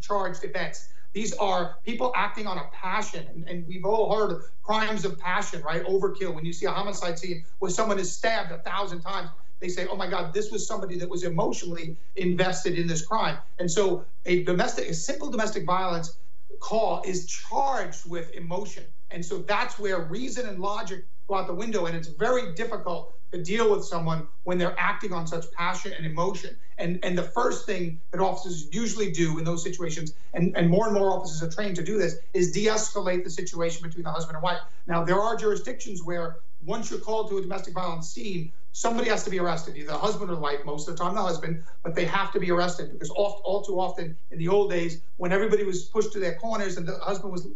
charged 0.00 0.44
events. 0.44 0.88
These 1.12 1.32
are 1.34 1.76
people 1.84 2.12
acting 2.14 2.46
on 2.46 2.58
a 2.58 2.64
passion, 2.72 3.26
and, 3.28 3.48
and, 3.48 3.66
we've 3.66 3.84
all 3.84 4.14
heard 4.14 4.42
crimes 4.62 5.04
of 5.04 5.18
passion, 5.18 5.62
right? 5.62 5.84
Overkill. 5.84 6.34
When 6.34 6.44
you 6.44 6.52
see 6.52 6.66
a 6.66 6.70
homicide 6.70 7.18
scene 7.18 7.44
where 7.58 7.70
someone 7.70 7.98
is 7.98 8.14
stabbed 8.14 8.52
a 8.52 8.58
thousand 8.58 9.00
times, 9.00 9.30
they 9.60 9.68
say, 9.68 9.86
"Oh 9.86 9.96
my 9.96 10.08
God, 10.08 10.34
this 10.34 10.50
was 10.50 10.66
somebody 10.66 10.98
that 10.98 11.08
was 11.08 11.22
emotionally 11.22 11.96
invested 12.16 12.78
in 12.78 12.86
this 12.86 13.04
crime." 13.04 13.38
And 13.58 13.70
so, 13.70 14.04
a 14.26 14.44
domestic, 14.44 14.88
a 14.88 14.94
simple 14.94 15.30
domestic 15.30 15.64
violence 15.64 16.16
call 16.58 17.02
is 17.04 17.26
charged 17.26 18.08
with 18.08 18.32
emotion, 18.32 18.84
and 19.10 19.24
so 19.24 19.38
that's 19.38 19.78
where 19.78 20.00
reason 20.00 20.48
and 20.48 20.58
logic 20.60 21.04
go 21.28 21.36
out 21.36 21.46
the 21.46 21.54
window, 21.54 21.86
and 21.86 21.96
it's 21.96 22.08
very 22.08 22.54
difficult 22.54 23.14
to 23.32 23.42
deal 23.42 23.70
with 23.70 23.84
someone 23.84 24.26
when 24.42 24.58
they're 24.58 24.74
acting 24.78 25.12
on 25.12 25.26
such 25.26 25.50
passion 25.52 25.92
and 25.92 26.04
emotion. 26.04 26.56
And 26.78 26.98
and 27.04 27.16
the 27.16 27.22
first 27.22 27.66
thing 27.66 28.00
that 28.10 28.20
officers 28.20 28.66
usually 28.72 29.12
do 29.12 29.38
in 29.38 29.44
those 29.44 29.62
situations, 29.62 30.14
and, 30.34 30.56
and 30.56 30.68
more 30.68 30.86
and 30.86 30.94
more 30.94 31.10
officers 31.12 31.42
are 31.42 31.50
trained 31.50 31.76
to 31.76 31.84
do 31.84 31.98
this, 31.98 32.16
is 32.34 32.52
de-escalate 32.52 33.22
the 33.22 33.30
situation 33.30 33.82
between 33.82 34.04
the 34.04 34.10
husband 34.10 34.36
and 34.36 34.42
wife. 34.42 34.58
Now 34.86 35.04
there 35.04 35.20
are 35.20 35.36
jurisdictions 35.36 36.02
where 36.02 36.36
once 36.66 36.90
you're 36.90 37.00
called 37.00 37.30
to 37.30 37.38
a 37.38 37.40
domestic 37.40 37.74
violence 37.74 38.10
scene, 38.10 38.52
somebody 38.72 39.08
has 39.08 39.24
to 39.24 39.30
be 39.30 39.38
arrested, 39.38 39.76
either 39.76 39.88
the 39.88 39.98
husband 39.98 40.30
or 40.30 40.34
the 40.34 40.40
wife, 40.40 40.64
most 40.64 40.88
of 40.88 40.96
the 40.96 41.02
time 41.02 41.14
the 41.14 41.22
husband, 41.22 41.62
but 41.82 41.94
they 41.94 42.04
have 42.04 42.32
to 42.32 42.40
be 42.40 42.50
arrested 42.50 42.92
because 42.92 43.10
all, 43.10 43.40
all 43.44 43.62
too 43.62 43.80
often 43.80 44.16
in 44.30 44.38
the 44.38 44.48
old 44.48 44.70
days, 44.70 45.02
when 45.16 45.32
everybody 45.32 45.64
was 45.64 45.84
pushed 45.84 46.12
to 46.12 46.20
their 46.20 46.34
corners 46.34 46.76
and 46.76 46.86
the 46.86 46.98
husband 46.98 47.32
was 47.32 47.46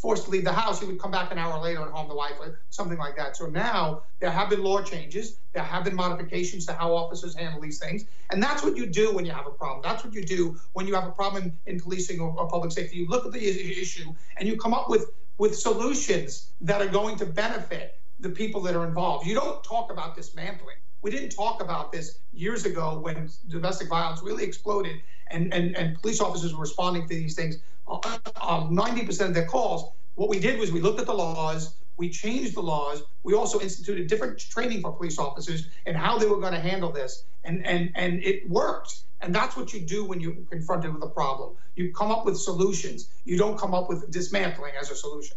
forced 0.00 0.24
to 0.24 0.30
leave 0.30 0.44
the 0.44 0.52
house, 0.52 0.80
he 0.80 0.86
would 0.86 0.98
come 0.98 1.10
back 1.10 1.30
an 1.30 1.36
hour 1.36 1.60
later 1.60 1.82
and 1.82 1.92
harm 1.92 2.08
the 2.08 2.14
wife 2.14 2.32
or 2.40 2.58
something 2.70 2.96
like 2.96 3.16
that. 3.16 3.36
So 3.36 3.46
now 3.46 4.02
there 4.18 4.30
have 4.30 4.48
been 4.48 4.62
law 4.62 4.80
changes, 4.82 5.36
there 5.52 5.62
have 5.62 5.84
been 5.84 5.94
modifications 5.94 6.64
to 6.66 6.72
how 6.72 6.94
officers 6.94 7.34
handle 7.34 7.60
these 7.60 7.78
things. 7.78 8.06
And 8.30 8.42
that's 8.42 8.62
what 8.62 8.76
you 8.76 8.86
do 8.86 9.12
when 9.14 9.26
you 9.26 9.32
have 9.32 9.46
a 9.46 9.50
problem. 9.50 9.82
That's 9.82 10.02
what 10.02 10.14
you 10.14 10.24
do 10.24 10.58
when 10.72 10.86
you 10.86 10.94
have 10.94 11.06
a 11.06 11.10
problem 11.10 11.42
in, 11.66 11.74
in 11.74 11.80
policing 11.80 12.18
or, 12.18 12.30
or 12.30 12.48
public 12.48 12.72
safety. 12.72 12.96
You 12.96 13.08
look 13.08 13.26
at 13.26 13.32
the 13.32 13.46
issue 13.46 14.14
and 14.38 14.48
you 14.48 14.56
come 14.56 14.72
up 14.72 14.88
with, 14.88 15.10
with 15.36 15.54
solutions 15.54 16.52
that 16.62 16.80
are 16.80 16.88
going 16.88 17.16
to 17.16 17.26
benefit 17.26 17.99
the 18.20 18.30
people 18.30 18.60
that 18.62 18.74
are 18.74 18.86
involved. 18.86 19.26
You 19.26 19.34
don't 19.34 19.62
talk 19.64 19.90
about 19.90 20.16
dismantling. 20.16 20.76
We 21.02 21.10
didn't 21.10 21.30
talk 21.30 21.62
about 21.62 21.92
this 21.92 22.18
years 22.32 22.66
ago 22.66 22.98
when 22.98 23.30
domestic 23.48 23.88
violence 23.88 24.22
really 24.22 24.44
exploded 24.44 24.96
and, 25.30 25.52
and, 25.54 25.76
and 25.76 26.00
police 26.00 26.20
officers 26.20 26.54
were 26.54 26.60
responding 26.60 27.02
to 27.08 27.14
these 27.14 27.34
things 27.34 27.58
um, 27.90 28.76
90% 28.76 29.28
of 29.28 29.34
their 29.34 29.46
calls, 29.46 29.92
what 30.14 30.28
we 30.28 30.38
did 30.38 30.58
was 30.58 30.70
we 30.72 30.80
looked 30.80 31.00
at 31.00 31.06
the 31.06 31.14
laws, 31.14 31.76
we 31.96 32.08
changed 32.08 32.54
the 32.54 32.62
laws, 32.62 33.02
we 33.22 33.34
also 33.34 33.60
instituted 33.60 34.06
different 34.06 34.38
training 34.38 34.80
for 34.80 34.92
police 34.92 35.18
officers 35.18 35.68
and 35.86 35.96
how 35.96 36.18
they 36.18 36.26
were 36.26 36.38
going 36.38 36.52
to 36.52 36.60
handle 36.60 36.90
this, 36.90 37.24
and 37.44 37.64
and 37.66 37.90
and 37.94 38.22
it 38.22 38.48
worked. 38.48 39.02
And 39.22 39.34
that's 39.34 39.56
what 39.56 39.74
you 39.74 39.80
do 39.80 40.04
when 40.06 40.18
you're 40.20 40.34
confronted 40.50 40.94
with 40.94 41.02
a 41.02 41.08
problem. 41.08 41.54
You 41.76 41.92
come 41.92 42.10
up 42.10 42.24
with 42.24 42.38
solutions. 42.38 43.10
You 43.24 43.36
don't 43.36 43.58
come 43.58 43.74
up 43.74 43.88
with 43.90 44.10
dismantling 44.10 44.72
as 44.80 44.90
a 44.90 44.96
solution. 44.96 45.36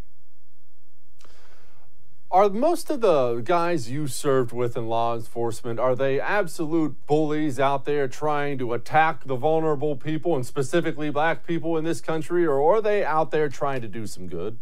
Are 2.34 2.50
most 2.50 2.90
of 2.90 3.02
the 3.02 3.42
guys 3.46 3.92
you 3.92 4.08
served 4.08 4.52
with 4.52 4.76
in 4.76 4.88
law 4.88 5.14
enforcement 5.14 5.80
are 5.80 5.96
they 5.96 6.20
absolute 6.20 6.96
bullies 7.06 7.60
out 7.60 7.86
there 7.86 8.08
trying 8.08 8.58
to 8.58 8.74
attack 8.74 9.26
the 9.26 9.36
vulnerable 9.36 9.96
people 9.96 10.36
and 10.36 10.44
specifically 10.44 11.12
black 11.12 11.46
people 11.46 11.78
in 11.78 11.84
this 11.84 12.02
country 12.02 12.44
or 12.44 12.60
are 12.74 12.82
they 12.82 13.06
out 13.06 13.30
there 13.30 13.50
trying 13.50 13.82
to 13.82 13.88
do 13.88 14.08
some 14.08 14.28
good? 14.28 14.58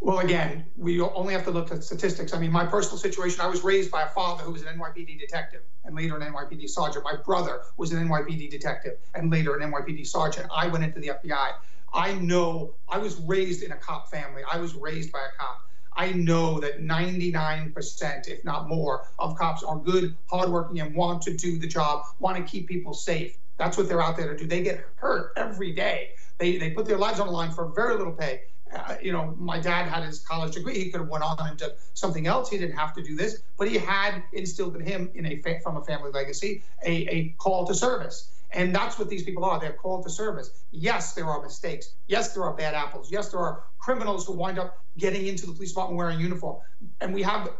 Well, 0.00 0.18
again, 0.18 0.66
we 0.76 1.00
only 1.00 1.34
have 1.34 1.44
to 1.44 1.52
look 1.52 1.70
at 1.70 1.84
statistics. 1.84 2.34
I 2.34 2.40
mean, 2.40 2.50
my 2.50 2.66
personal 2.66 2.98
situation, 2.98 3.40
I 3.40 3.46
was 3.46 3.62
raised 3.62 3.92
by 3.92 4.02
a 4.02 4.08
father 4.08 4.42
who 4.42 4.50
was 4.50 4.62
an 4.62 4.76
NYPD 4.76 5.20
detective 5.20 5.62
and 5.84 5.94
later 5.94 6.16
an 6.16 6.32
NYPD 6.32 6.68
sergeant. 6.68 7.04
My 7.04 7.14
brother 7.14 7.60
was 7.76 7.92
an 7.92 8.08
NYPD 8.08 8.50
detective 8.50 8.98
and 9.14 9.30
later 9.30 9.56
an 9.56 9.70
NYPD 9.70 10.04
sergeant. 10.04 10.48
I 10.52 10.66
went 10.66 10.82
into 10.82 10.98
the 10.98 11.10
FBI. 11.10 11.52
I 11.92 12.14
know 12.14 12.74
I 12.88 12.98
was 12.98 13.20
raised 13.20 13.62
in 13.62 13.72
a 13.72 13.76
cop 13.76 14.10
family. 14.10 14.42
I 14.50 14.58
was 14.58 14.74
raised 14.74 15.12
by 15.12 15.20
a 15.20 15.36
cop. 15.38 15.62
I 15.98 16.12
know 16.12 16.60
that 16.60 16.80
99%, 16.80 18.28
if 18.28 18.44
not 18.44 18.68
more, 18.68 19.08
of 19.18 19.36
cops 19.36 19.64
are 19.64 19.76
good, 19.76 20.16
hardworking, 20.26 20.80
and 20.80 20.94
want 20.94 21.22
to 21.22 21.36
do 21.36 21.58
the 21.58 21.66
job, 21.66 22.04
want 22.20 22.36
to 22.36 22.44
keep 22.44 22.68
people 22.68 22.94
safe. 22.94 23.36
That's 23.58 23.76
what 23.76 23.88
they're 23.88 24.00
out 24.00 24.16
there 24.16 24.32
to 24.32 24.38
do. 24.38 24.46
They 24.46 24.62
get 24.62 24.84
hurt 24.94 25.32
every 25.36 25.72
day. 25.72 26.10
They, 26.38 26.56
they 26.56 26.70
put 26.70 26.86
their 26.86 26.98
lives 26.98 27.18
on 27.18 27.26
the 27.26 27.32
line 27.32 27.50
for 27.50 27.72
very 27.74 27.96
little 27.96 28.12
pay. 28.12 28.42
Uh, 28.72 28.96
you 29.02 29.12
know, 29.12 29.34
my 29.38 29.58
dad 29.58 29.88
had 29.88 30.04
his 30.04 30.20
college 30.20 30.54
degree. 30.54 30.78
He 30.78 30.90
could 30.90 31.00
have 31.00 31.08
went 31.08 31.24
on 31.24 31.36
and 31.40 31.50
into 31.50 31.74
something 31.94 32.26
else. 32.26 32.50
He 32.50 32.58
didn't 32.58 32.76
have 32.76 32.94
to 32.94 33.02
do 33.02 33.16
this, 33.16 33.42
but 33.56 33.68
he 33.68 33.78
had 33.78 34.22
instilled 34.32 34.76
in 34.76 34.82
him, 34.82 35.10
in 35.14 35.26
a 35.26 35.40
from 35.62 35.78
a 35.78 35.84
family 35.84 36.12
legacy, 36.12 36.62
a, 36.84 37.08
a 37.08 37.28
call 37.38 37.66
to 37.66 37.74
service. 37.74 38.37
And 38.52 38.74
that's 38.74 38.98
what 38.98 39.08
these 39.08 39.22
people 39.22 39.44
are. 39.44 39.60
They're 39.60 39.72
called 39.72 40.04
to 40.04 40.10
service. 40.10 40.64
Yes, 40.70 41.14
there 41.14 41.26
are 41.26 41.42
mistakes. 41.42 41.94
Yes, 42.06 42.34
there 42.34 42.44
are 42.44 42.54
bad 42.54 42.74
apples. 42.74 43.10
Yes, 43.10 43.30
there 43.30 43.40
are 43.40 43.64
criminals 43.78 44.26
who 44.26 44.32
wind 44.32 44.58
up 44.58 44.82
getting 44.96 45.26
into 45.26 45.46
the 45.46 45.52
police 45.52 45.70
department 45.70 45.98
wearing 45.98 46.18
uniform. 46.18 46.60
And 47.00 47.12
we 47.12 47.22
have 47.22 47.50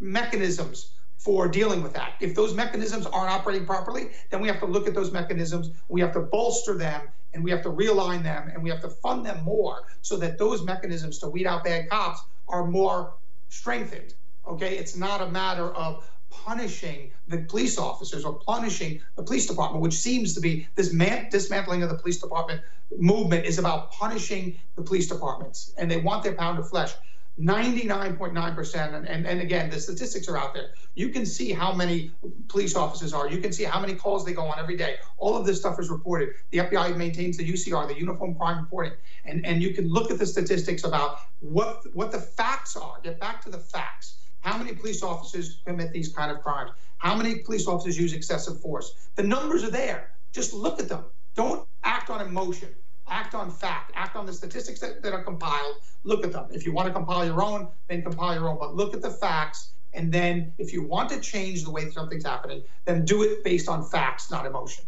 mechanisms 0.00 0.92
for 1.18 1.48
dealing 1.48 1.82
with 1.82 1.92
that. 1.94 2.14
If 2.20 2.34
those 2.34 2.54
mechanisms 2.54 3.04
aren't 3.06 3.30
operating 3.30 3.66
properly, 3.66 4.10
then 4.30 4.40
we 4.40 4.48
have 4.48 4.60
to 4.60 4.66
look 4.66 4.86
at 4.86 4.94
those 4.94 5.12
mechanisms. 5.12 5.70
We 5.88 6.00
have 6.00 6.12
to 6.12 6.20
bolster 6.20 6.74
them 6.74 7.02
and 7.34 7.44
we 7.44 7.50
have 7.50 7.62
to 7.62 7.70
realign 7.70 8.22
them 8.22 8.50
and 8.52 8.62
we 8.62 8.70
have 8.70 8.80
to 8.82 8.88
fund 8.88 9.26
them 9.26 9.44
more 9.44 9.82
so 10.00 10.16
that 10.16 10.38
those 10.38 10.62
mechanisms 10.62 11.18
to 11.18 11.28
weed 11.28 11.46
out 11.46 11.64
bad 11.64 11.90
cops 11.90 12.20
are 12.48 12.66
more 12.66 13.14
strengthened. 13.48 14.14
Okay, 14.46 14.78
it's 14.78 14.96
not 14.96 15.20
a 15.20 15.26
matter 15.28 15.74
of 15.74 16.08
punishing 16.30 17.10
the 17.28 17.38
police 17.38 17.78
officers 17.78 18.24
or 18.24 18.34
punishing 18.34 19.00
the 19.16 19.22
police 19.22 19.46
department, 19.46 19.82
which 19.82 19.94
seems 19.94 20.34
to 20.34 20.40
be 20.40 20.66
this 20.74 20.92
man- 20.92 21.28
dismantling 21.30 21.82
of 21.82 21.88
the 21.88 21.96
police 21.96 22.18
department 22.20 22.62
movement 22.96 23.44
is 23.44 23.58
about 23.58 23.90
punishing 23.92 24.58
the 24.76 24.82
police 24.82 25.08
departments, 25.08 25.74
and 25.78 25.90
they 25.90 25.98
want 25.98 26.22
their 26.22 26.34
pound 26.34 26.58
of 26.58 26.68
flesh. 26.68 26.94
99.9%, 27.40 28.94
and, 28.94 29.08
and, 29.08 29.24
and 29.24 29.40
again, 29.40 29.70
the 29.70 29.78
statistics 29.78 30.28
are 30.28 30.36
out 30.36 30.52
there. 30.54 30.70
You 30.96 31.10
can 31.10 31.24
see 31.24 31.52
how 31.52 31.72
many 31.72 32.10
police 32.48 32.74
officers 32.74 33.12
are. 33.12 33.30
You 33.30 33.38
can 33.38 33.52
see 33.52 33.62
how 33.62 33.78
many 33.78 33.94
calls 33.94 34.24
they 34.24 34.32
go 34.32 34.44
on 34.46 34.58
every 34.58 34.76
day. 34.76 34.96
All 35.18 35.36
of 35.36 35.46
this 35.46 35.60
stuff 35.60 35.78
is 35.78 35.88
reported. 35.88 36.30
The 36.50 36.58
FBI 36.58 36.96
maintains 36.96 37.36
the 37.36 37.48
UCR, 37.48 37.86
the 37.86 37.96
Uniform 37.96 38.34
Crime 38.34 38.58
Reporting, 38.58 38.94
and, 39.24 39.46
and 39.46 39.62
you 39.62 39.72
can 39.72 39.88
look 39.88 40.10
at 40.10 40.18
the 40.18 40.26
statistics 40.26 40.82
about 40.82 41.20
what 41.38 41.84
what 41.94 42.10
the 42.10 42.20
facts 42.20 42.76
are. 42.76 42.98
Get 43.04 43.20
back 43.20 43.40
to 43.42 43.50
the 43.50 43.58
facts 43.58 44.16
how 44.40 44.56
many 44.56 44.72
police 44.74 45.02
officers 45.02 45.60
commit 45.66 45.92
these 45.92 46.12
kind 46.12 46.30
of 46.30 46.42
crimes? 46.42 46.70
How 46.98 47.14
many 47.14 47.36
police 47.36 47.66
officers 47.66 47.98
use 47.98 48.12
excessive 48.12 48.60
force? 48.60 49.08
The 49.16 49.22
numbers 49.22 49.64
are 49.64 49.70
there. 49.70 50.10
Just 50.32 50.52
look 50.52 50.80
at 50.80 50.88
them. 50.88 51.04
Don't 51.34 51.66
act 51.84 52.10
on 52.10 52.20
emotion. 52.20 52.68
Act 53.08 53.34
on 53.34 53.50
fact. 53.50 53.92
Act 53.94 54.16
on 54.16 54.26
the 54.26 54.32
statistics 54.32 54.80
that, 54.80 55.02
that 55.02 55.12
are 55.12 55.22
compiled. 55.22 55.76
Look 56.04 56.24
at 56.24 56.32
them. 56.32 56.46
If 56.52 56.66
you 56.66 56.72
want 56.72 56.88
to 56.88 56.92
compile 56.92 57.24
your 57.24 57.42
own, 57.42 57.68
then 57.88 58.02
compile 58.02 58.34
your 58.34 58.48
own. 58.48 58.58
But 58.58 58.74
look 58.74 58.94
at 58.94 59.02
the 59.02 59.10
facts. 59.10 59.70
And 59.94 60.12
then 60.12 60.52
if 60.58 60.72
you 60.72 60.82
want 60.82 61.08
to 61.10 61.20
change 61.20 61.64
the 61.64 61.70
way 61.70 61.90
something's 61.90 62.24
happening, 62.24 62.62
then 62.84 63.04
do 63.04 63.22
it 63.22 63.42
based 63.42 63.68
on 63.68 63.82
facts, 63.82 64.30
not 64.30 64.44
emotion. 64.44 64.84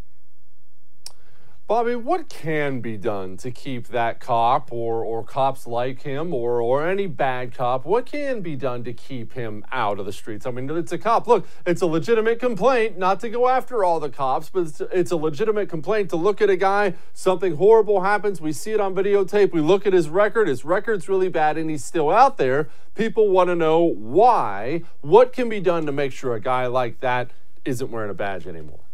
Bobby, 1.71 1.95
what 1.95 2.29
can 2.29 2.81
be 2.81 2.97
done 2.97 3.37
to 3.37 3.53
keep 3.53 3.87
that 3.91 4.19
cop 4.19 4.73
or, 4.73 5.05
or 5.05 5.23
cops 5.23 5.69
like 5.69 6.03
him 6.03 6.35
or, 6.35 6.61
or 6.61 6.85
any 6.85 7.07
bad 7.07 7.55
cop? 7.55 7.85
What 7.85 8.07
can 8.07 8.41
be 8.41 8.57
done 8.57 8.83
to 8.83 8.93
keep 8.93 9.35
him 9.35 9.65
out 9.71 10.01
of 10.01 10.05
the 10.05 10.13
streets? 10.13 10.47
I 10.47 10.51
mean, 10.51 10.69
it's 10.69 10.91
a 10.91 10.99
cop. 10.99 11.29
Look, 11.29 11.47
it's 11.65 11.81
a 11.81 11.87
legitimate 11.87 12.41
complaint, 12.41 12.99
not 12.99 13.21
to 13.21 13.29
go 13.29 13.47
after 13.47 13.85
all 13.85 14.01
the 14.01 14.09
cops, 14.09 14.49
but 14.49 14.67
it's, 14.67 14.81
it's 14.81 15.13
a 15.13 15.17
legitimate 15.17 15.69
complaint 15.69 16.11
to 16.11 16.17
look 16.17 16.43
at 16.43 16.51
a 16.51 16.57
guy, 16.57 16.95
something 17.13 17.55
horrible 17.55 18.03
happens, 18.03 18.41
we 18.41 18.53
see 18.53 18.73
it 18.73 18.81
on 18.81 18.93
videotape, 18.93 19.53
we 19.53 19.61
look 19.61 19.87
at 19.87 19.93
his 19.93 20.09
record, 20.09 20.49
his 20.49 20.65
record's 20.65 21.09
really 21.09 21.29
bad, 21.29 21.57
and 21.57 21.71
he's 21.71 21.85
still 21.85 22.11
out 22.11 22.37
there. 22.37 22.69
People 22.97 23.29
want 23.29 23.47
to 23.47 23.55
know 23.55 23.81
why. 23.81 24.83
What 25.03 25.33
can 25.33 25.49
be 25.49 25.61
done 25.61 25.87
to 25.87 25.93
make 25.93 26.11
sure 26.11 26.35
a 26.35 26.41
guy 26.41 26.67
like 26.67 26.99
that 26.99 27.31
isn't 27.65 27.93
wearing 27.93 28.11
a 28.11 28.15
badge 28.15 28.49
anymore? 28.49 28.90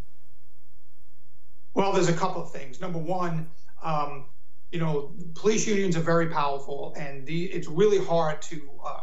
Well, 1.76 1.92
there's 1.92 2.08
a 2.08 2.14
couple 2.14 2.40
of 2.40 2.50
things. 2.50 2.80
Number 2.80 2.98
one, 2.98 3.50
um, 3.82 4.24
you 4.72 4.80
know, 4.80 5.12
police 5.34 5.66
unions 5.66 5.94
are 5.94 6.00
very 6.00 6.28
powerful, 6.28 6.94
and 6.96 7.26
the, 7.26 7.44
it's 7.44 7.68
really 7.68 8.02
hard 8.02 8.40
to 8.42 8.62
uh, 8.82 9.00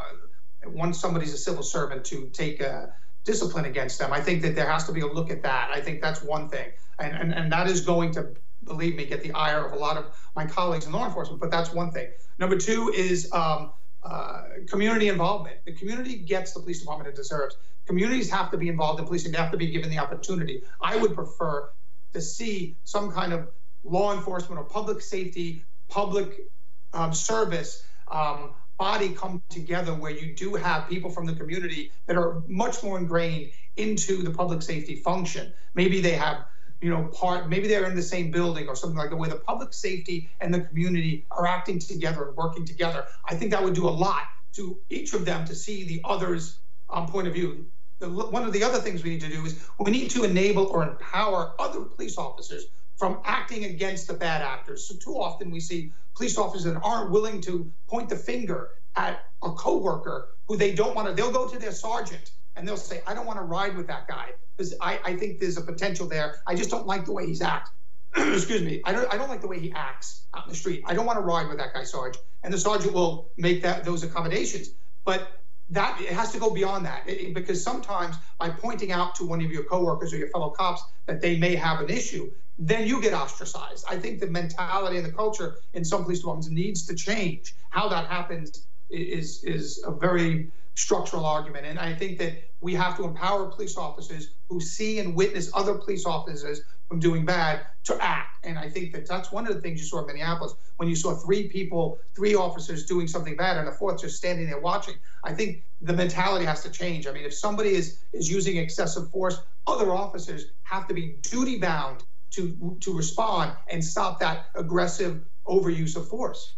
once 0.65 0.99
somebody's 0.99 1.35
a 1.35 1.37
civil 1.37 1.61
servant 1.61 2.03
to 2.05 2.29
take 2.29 2.61
a 2.61 2.95
discipline 3.25 3.65
against 3.65 3.99
them. 3.99 4.11
I 4.11 4.21
think 4.21 4.41
that 4.41 4.55
there 4.55 4.67
has 4.67 4.87
to 4.87 4.91
be 4.91 5.01
a 5.01 5.05
look 5.05 5.29
at 5.29 5.43
that. 5.43 5.69
I 5.71 5.81
think 5.81 6.01
that's 6.01 6.23
one 6.23 6.49
thing, 6.49 6.71
and 6.97 7.15
and, 7.15 7.31
and 7.31 7.51
that 7.51 7.67
is 7.67 7.81
going 7.81 8.11
to 8.13 8.29
believe 8.63 8.95
me 8.95 9.05
get 9.05 9.21
the 9.21 9.33
ire 9.33 9.63
of 9.67 9.73
a 9.73 9.77
lot 9.77 9.95
of 9.95 10.05
my 10.35 10.47
colleagues 10.47 10.87
in 10.87 10.93
law 10.93 11.05
enforcement. 11.05 11.39
But 11.39 11.51
that's 11.51 11.71
one 11.71 11.91
thing. 11.91 12.07
Number 12.39 12.57
two 12.57 12.91
is 12.91 13.31
um, 13.33 13.69
uh, 14.01 14.45
community 14.67 15.09
involvement. 15.09 15.57
The 15.65 15.73
community 15.73 16.15
gets 16.15 16.53
the 16.53 16.59
police 16.59 16.79
department 16.79 17.07
it 17.07 17.15
deserves. 17.15 17.55
Communities 17.85 18.31
have 18.31 18.49
to 18.49 18.57
be 18.57 18.67
involved 18.67 18.99
in 18.99 19.05
policing. 19.05 19.31
They 19.31 19.37
have 19.37 19.51
to 19.51 19.57
be 19.57 19.69
given 19.69 19.91
the 19.91 19.99
opportunity. 19.99 20.63
I 20.81 20.97
would 20.97 21.13
prefer 21.13 21.69
to 22.13 22.21
see 22.21 22.77
some 22.83 23.11
kind 23.11 23.33
of 23.33 23.49
law 23.83 24.13
enforcement 24.13 24.59
or 24.59 24.63
public 24.63 25.01
safety, 25.01 25.63
public 25.89 26.47
um, 26.93 27.13
service 27.13 27.83
um, 28.11 28.53
body 28.77 29.09
come 29.09 29.41
together 29.49 29.93
where 29.93 30.11
you 30.11 30.33
do 30.35 30.55
have 30.55 30.87
people 30.87 31.09
from 31.09 31.25
the 31.25 31.33
community 31.33 31.91
that 32.05 32.15
are 32.15 32.43
much 32.47 32.83
more 32.83 32.97
ingrained 32.97 33.51
into 33.77 34.23
the 34.23 34.31
public 34.31 34.61
safety 34.61 34.95
function. 34.95 35.53
Maybe 35.73 36.01
they 36.01 36.13
have 36.13 36.45
you 36.83 36.89
know, 36.89 37.05
part 37.05 37.49
maybe 37.49 37.69
they're 37.69 37.85
in 37.85 37.95
the 37.95 38.01
same 38.01 38.29
building 38.29 38.67
or 38.67 38.75
something 38.75 38.97
like 38.97 39.09
that, 39.09 39.15
where 39.15 39.29
the 39.29 39.37
public 39.37 39.73
safety 39.73 40.29
and 40.41 40.53
the 40.53 40.59
community 40.59 41.25
are 41.31 41.47
acting 41.47 41.79
together 41.79 42.27
and 42.27 42.35
working 42.35 42.65
together. 42.65 43.05
I 43.25 43.35
think 43.35 43.51
that 43.51 43.63
would 43.63 43.73
do 43.73 43.87
a 43.87 43.95
lot 44.05 44.23
to 44.55 44.77
each 44.89 45.13
of 45.13 45.23
them 45.23 45.45
to 45.45 45.55
see 45.55 45.85
the 45.85 46.01
other's 46.03 46.59
um, 46.89 47.07
point 47.07 47.27
of 47.27 47.33
view. 47.33 47.67
The, 48.03 48.09
one 48.09 48.43
of 48.43 48.51
the 48.51 48.65
other 48.65 48.79
things 48.79 49.01
we 49.01 49.11
need 49.11 49.21
to 49.21 49.29
do 49.29 49.45
is 49.45 49.65
we 49.79 49.89
need 49.89 50.11
to 50.11 50.25
enable 50.25 50.65
or 50.65 50.83
empower 50.83 51.53
other 51.57 51.79
police 51.85 52.17
officers 52.17 52.65
from 52.97 53.21
acting 53.23 53.63
against 53.63 54.07
the 54.07 54.13
bad 54.13 54.41
actors. 54.41 54.85
So 54.85 54.95
too 54.95 55.17
often 55.17 55.49
we 55.49 55.61
see 55.61 55.93
police 56.13 56.37
officers 56.37 56.65
that 56.65 56.81
aren't 56.83 57.11
willing 57.11 57.39
to 57.41 57.71
point 57.87 58.09
the 58.09 58.17
finger 58.17 58.71
at 58.97 59.23
a 59.41 59.51
coworker 59.51 60.27
who 60.49 60.57
they 60.57 60.75
don't 60.75 60.95
want 60.95 61.07
to. 61.07 61.13
They'll 61.13 61.31
go 61.31 61.47
to 61.47 61.57
their 61.57 61.71
sergeant 61.71 62.31
and 62.57 62.67
they'll 62.67 62.75
say, 62.75 63.01
"I 63.07 63.13
don't 63.13 63.25
want 63.25 63.39
to 63.39 63.45
ride 63.45 63.77
with 63.77 63.87
that 63.87 64.05
guy 64.05 64.31
because 64.57 64.73
I, 64.81 64.99
I 65.05 65.15
think 65.15 65.39
there's 65.39 65.57
a 65.57 65.61
potential 65.61 66.05
there. 66.05 66.35
I 66.45 66.55
just 66.55 66.69
don't 66.69 66.85
like 66.85 67.05
the 67.05 67.13
way 67.13 67.25
he's 67.25 67.41
act. 67.41 67.69
Excuse 68.17 68.63
me. 68.63 68.81
I 68.83 68.91
don't 68.91 69.11
I 69.13 69.17
don't 69.17 69.29
like 69.29 69.39
the 69.39 69.47
way 69.47 69.61
he 69.61 69.71
acts 69.71 70.25
out 70.33 70.43
in 70.43 70.49
the 70.49 70.57
street. 70.57 70.83
I 70.85 70.93
don't 70.93 71.05
want 71.05 71.19
to 71.19 71.23
ride 71.23 71.47
with 71.47 71.57
that 71.59 71.73
guy, 71.73 71.85
Sarge." 71.85 72.17
And 72.43 72.53
the 72.53 72.59
sergeant 72.59 72.93
will 72.93 73.31
make 73.37 73.61
that 73.61 73.85
those 73.85 74.03
accommodations. 74.03 74.71
But 75.05 75.42
that 75.69 75.99
it 76.01 76.09
has 76.09 76.31
to 76.33 76.39
go 76.39 76.49
beyond 76.49 76.85
that. 76.85 77.03
It, 77.07 77.33
because 77.33 77.63
sometimes 77.63 78.15
by 78.39 78.49
pointing 78.49 78.91
out 78.91 79.15
to 79.15 79.25
one 79.25 79.43
of 79.43 79.51
your 79.51 79.63
coworkers 79.63 80.13
or 80.13 80.17
your 80.17 80.29
fellow 80.29 80.49
cops 80.49 80.83
that 81.05 81.21
they 81.21 81.37
may 81.37 81.55
have 81.55 81.79
an 81.79 81.89
issue 81.89 82.31
then 82.57 82.87
you 82.87 83.01
get 83.01 83.13
ostracized. 83.13 83.85
I 83.89 83.97
think 83.97 84.19
the 84.19 84.27
mentality 84.27 84.97
and 84.97 85.05
the 85.05 85.11
culture 85.11 85.55
in 85.73 85.83
some 85.83 86.03
police 86.03 86.19
departments 86.19 86.49
needs 86.49 86.85
to 86.85 86.95
change. 86.95 87.55
How 87.69 87.89
that 87.89 88.07
happens 88.07 88.67
is 88.89 89.43
is 89.43 89.83
a 89.85 89.91
very 89.91 90.51
structural 90.75 91.25
argument. 91.25 91.65
And 91.65 91.79
i 91.79 91.93
think 91.93 92.17
that 92.19 92.33
we 92.61 92.73
have 92.73 92.95
to 92.97 93.03
empower 93.03 93.47
police 93.47 93.77
officers 93.77 94.29
who 94.49 94.59
see 94.59 94.99
and 94.99 95.15
witness 95.15 95.51
other 95.53 95.75
police 95.75 96.05
officers 96.05 96.61
from 96.93 96.99
doing 96.99 97.25
bad 97.25 97.61
to 97.85 97.97
act. 97.99 98.45
And 98.45 98.59
I 98.59 98.69
think 98.69 98.93
that 98.93 99.07
that's 99.07 99.31
one 99.31 99.47
of 99.47 99.55
the 99.55 99.61
things 99.61 99.79
you 99.79 99.85
saw 99.87 100.01
in 100.01 100.05
Minneapolis 100.05 100.53
when 100.77 100.87
you 100.87 100.95
saw 100.95 101.15
three 101.15 101.47
people, 101.47 101.97
three 102.13 102.35
officers 102.35 102.85
doing 102.85 103.07
something 103.07 103.35
bad, 103.35 103.57
and 103.57 103.67
a 103.67 103.71
fourth 103.71 104.01
just 104.01 104.15
standing 104.15 104.45
there 104.45 104.59
watching. 104.59 104.93
I 105.23 105.33
think 105.33 105.63
the 105.81 105.93
mentality 105.93 106.45
has 106.45 106.61
to 106.61 106.69
change. 106.69 107.07
I 107.07 107.11
mean, 107.11 107.25
if 107.25 107.33
somebody 107.33 107.69
is 107.69 108.03
is 108.13 108.29
using 108.29 108.57
excessive 108.57 109.09
force, 109.09 109.39
other 109.65 109.91
officers 109.91 110.45
have 110.61 110.87
to 110.87 110.93
be 110.93 111.15
duty 111.23 111.57
bound 111.57 112.03
to 112.31 112.77
to 112.81 112.95
respond 112.95 113.53
and 113.67 113.83
stop 113.83 114.19
that 114.19 114.45
aggressive 114.53 115.23
overuse 115.47 115.95
of 115.95 116.07
force. 116.07 116.53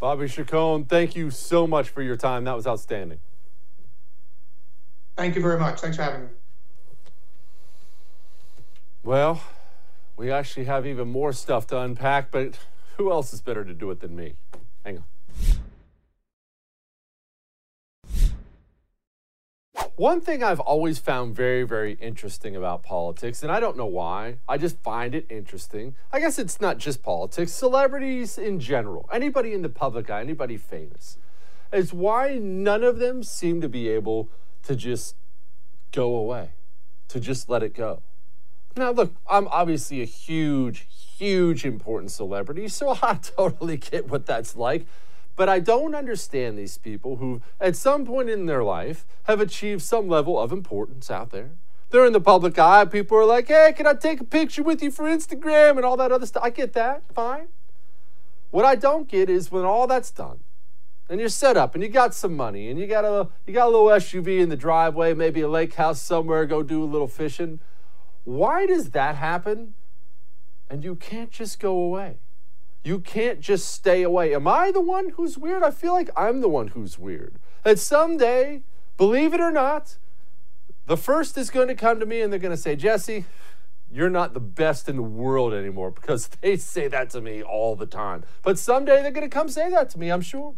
Bobby 0.00 0.28
Chacon, 0.28 0.84
thank 0.84 1.16
you 1.16 1.30
so 1.30 1.66
much 1.66 1.88
for 1.88 2.02
your 2.02 2.16
time. 2.16 2.44
That 2.44 2.56
was 2.56 2.66
outstanding. 2.66 3.20
Thank 5.16 5.34
you 5.34 5.40
very 5.40 5.58
much. 5.58 5.80
Thanks 5.80 5.96
for 5.96 6.02
having 6.02 6.24
me. 6.24 6.28
Well, 9.04 9.42
we 10.16 10.30
actually 10.30 10.64
have 10.64 10.86
even 10.86 11.08
more 11.08 11.34
stuff 11.34 11.66
to 11.66 11.78
unpack, 11.78 12.30
but 12.30 12.58
who 12.96 13.12
else 13.12 13.34
is 13.34 13.42
better 13.42 13.62
to 13.62 13.74
do 13.74 13.90
it 13.90 14.00
than 14.00 14.16
me? 14.16 14.36
Hang 14.82 14.98
on. 14.98 15.04
One 19.96 20.22
thing 20.22 20.42
I've 20.42 20.58
always 20.58 20.98
found 20.98 21.36
very, 21.36 21.64
very 21.64 21.98
interesting 22.00 22.56
about 22.56 22.82
politics, 22.82 23.42
and 23.42 23.52
I 23.52 23.60
don't 23.60 23.76
know 23.76 23.84
why, 23.84 24.38
I 24.48 24.56
just 24.56 24.78
find 24.78 25.14
it 25.14 25.26
interesting. 25.28 25.94
I 26.10 26.18
guess 26.18 26.38
it's 26.38 26.58
not 26.58 26.78
just 26.78 27.02
politics, 27.02 27.52
celebrities 27.52 28.38
in 28.38 28.58
general, 28.58 29.06
anybody 29.12 29.52
in 29.52 29.60
the 29.60 29.68
public 29.68 30.08
eye, 30.08 30.20
anybody 30.22 30.56
famous, 30.56 31.18
is 31.74 31.92
why 31.92 32.38
none 32.38 32.82
of 32.82 32.98
them 32.98 33.22
seem 33.22 33.60
to 33.60 33.68
be 33.68 33.86
able 33.90 34.30
to 34.62 34.74
just 34.74 35.14
go 35.92 36.16
away, 36.16 36.52
to 37.08 37.20
just 37.20 37.50
let 37.50 37.62
it 37.62 37.74
go. 37.74 38.02
Now, 38.76 38.90
look, 38.90 39.14
I'm 39.28 39.46
obviously 39.48 40.02
a 40.02 40.06
huge, 40.06 40.86
huge 40.90 41.64
important 41.64 42.10
celebrity, 42.10 42.68
so 42.68 42.98
I 43.02 43.14
totally 43.14 43.76
get 43.76 44.08
what 44.08 44.26
that's 44.26 44.56
like. 44.56 44.86
But 45.36 45.48
I 45.48 45.58
don't 45.58 45.94
understand 45.94 46.56
these 46.56 46.78
people 46.78 47.16
who, 47.16 47.42
at 47.60 47.76
some 47.76 48.04
point 48.04 48.30
in 48.30 48.46
their 48.46 48.62
life, 48.62 49.04
have 49.24 49.40
achieved 49.40 49.82
some 49.82 50.08
level 50.08 50.38
of 50.38 50.52
importance 50.52 51.10
out 51.10 51.30
there. 51.30 51.50
They're 51.90 52.06
in 52.06 52.12
the 52.12 52.20
public 52.20 52.58
eye. 52.58 52.84
People 52.84 53.18
are 53.18 53.24
like, 53.24 53.48
hey, 53.48 53.72
can 53.76 53.86
I 53.86 53.94
take 53.94 54.20
a 54.20 54.24
picture 54.24 54.62
with 54.62 54.82
you 54.82 54.90
for 54.90 55.04
Instagram 55.04 55.76
and 55.76 55.84
all 55.84 55.96
that 55.96 56.12
other 56.12 56.26
stuff? 56.26 56.42
I 56.42 56.50
get 56.50 56.72
that. 56.74 57.02
Fine. 57.12 57.48
What 58.50 58.64
I 58.64 58.76
don't 58.76 59.08
get 59.08 59.28
is 59.28 59.50
when 59.50 59.64
all 59.64 59.88
that's 59.88 60.12
done, 60.12 60.40
and 61.08 61.18
you're 61.18 61.28
set 61.28 61.56
up 61.56 61.74
and 61.74 61.82
you 61.82 61.88
got 61.88 62.14
some 62.14 62.36
money 62.36 62.70
and 62.70 62.78
you 62.78 62.86
got 62.86 63.04
a 63.04 63.28
you 63.46 63.52
got 63.52 63.66
a 63.66 63.70
little 63.70 63.88
SUV 63.88 64.40
in 64.40 64.48
the 64.48 64.56
driveway, 64.56 65.12
maybe 65.12 65.40
a 65.40 65.48
lake 65.48 65.74
house 65.74 66.00
somewhere, 66.00 66.46
go 66.46 66.62
do 66.62 66.82
a 66.82 66.86
little 66.86 67.08
fishing. 67.08 67.58
Why 68.24 68.66
does 68.66 68.90
that 68.90 69.16
happen? 69.16 69.74
And 70.68 70.82
you 70.82 70.96
can't 70.96 71.30
just 71.30 71.60
go 71.60 71.76
away. 71.76 72.16
You 72.82 73.00
can't 73.00 73.40
just 73.40 73.72
stay 73.72 74.02
away. 74.02 74.34
Am 74.34 74.46
I 74.46 74.70
the 74.70 74.80
one 74.80 75.10
who's 75.10 75.38
weird? 75.38 75.62
I 75.62 75.70
feel 75.70 75.92
like 75.92 76.10
I'm 76.16 76.40
the 76.40 76.48
one 76.48 76.68
who's 76.68 76.98
weird. 76.98 77.36
That 77.62 77.78
someday, 77.78 78.62
believe 78.96 79.32
it 79.32 79.40
or 79.40 79.50
not, 79.50 79.96
the 80.86 80.96
first 80.96 81.38
is 81.38 81.50
going 81.50 81.68
to 81.68 81.74
come 81.74 81.98
to 82.00 82.06
me 82.06 82.20
and 82.20 82.30
they're 82.30 82.40
going 82.40 82.54
to 82.54 82.60
say, 82.60 82.76
Jesse, 82.76 83.24
you're 83.90 84.10
not 84.10 84.34
the 84.34 84.40
best 84.40 84.88
in 84.88 84.96
the 84.96 85.02
world 85.02 85.54
anymore 85.54 85.90
because 86.00 86.28
they 86.40 86.56
say 86.56 86.88
that 86.88 87.10
to 87.10 87.20
me 87.20 87.42
all 87.42 87.76
the 87.76 87.86
time. 87.86 88.24
But 88.42 88.58
someday 88.58 89.00
they're 89.02 89.10
going 89.12 89.28
to 89.28 89.34
come 89.34 89.48
say 89.48 89.70
that 89.70 89.90
to 89.90 89.98
me, 89.98 90.10
I'm 90.10 90.20
sure. 90.20 90.54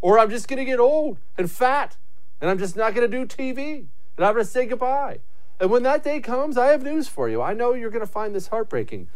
Or 0.00 0.18
I'm 0.18 0.30
just 0.30 0.48
going 0.48 0.58
to 0.58 0.64
get 0.64 0.80
old 0.80 1.18
and 1.36 1.50
fat 1.50 1.96
and 2.40 2.50
I'm 2.50 2.58
just 2.58 2.74
not 2.74 2.94
going 2.94 3.08
to 3.08 3.16
do 3.16 3.26
TV 3.26 3.86
and 4.16 4.26
I'm 4.26 4.34
going 4.34 4.44
to 4.44 4.50
say 4.50 4.66
goodbye. 4.66 5.18
And 5.60 5.70
when 5.70 5.82
that 5.82 6.02
day 6.02 6.20
comes, 6.20 6.56
I 6.56 6.68
have 6.68 6.82
news 6.82 7.06
for 7.06 7.28
you. 7.28 7.42
I 7.42 7.52
know 7.52 7.74
you're 7.74 7.90
going 7.90 8.04
to 8.04 8.10
find 8.10 8.34
this 8.34 8.48
heartbreaking. 8.48 9.08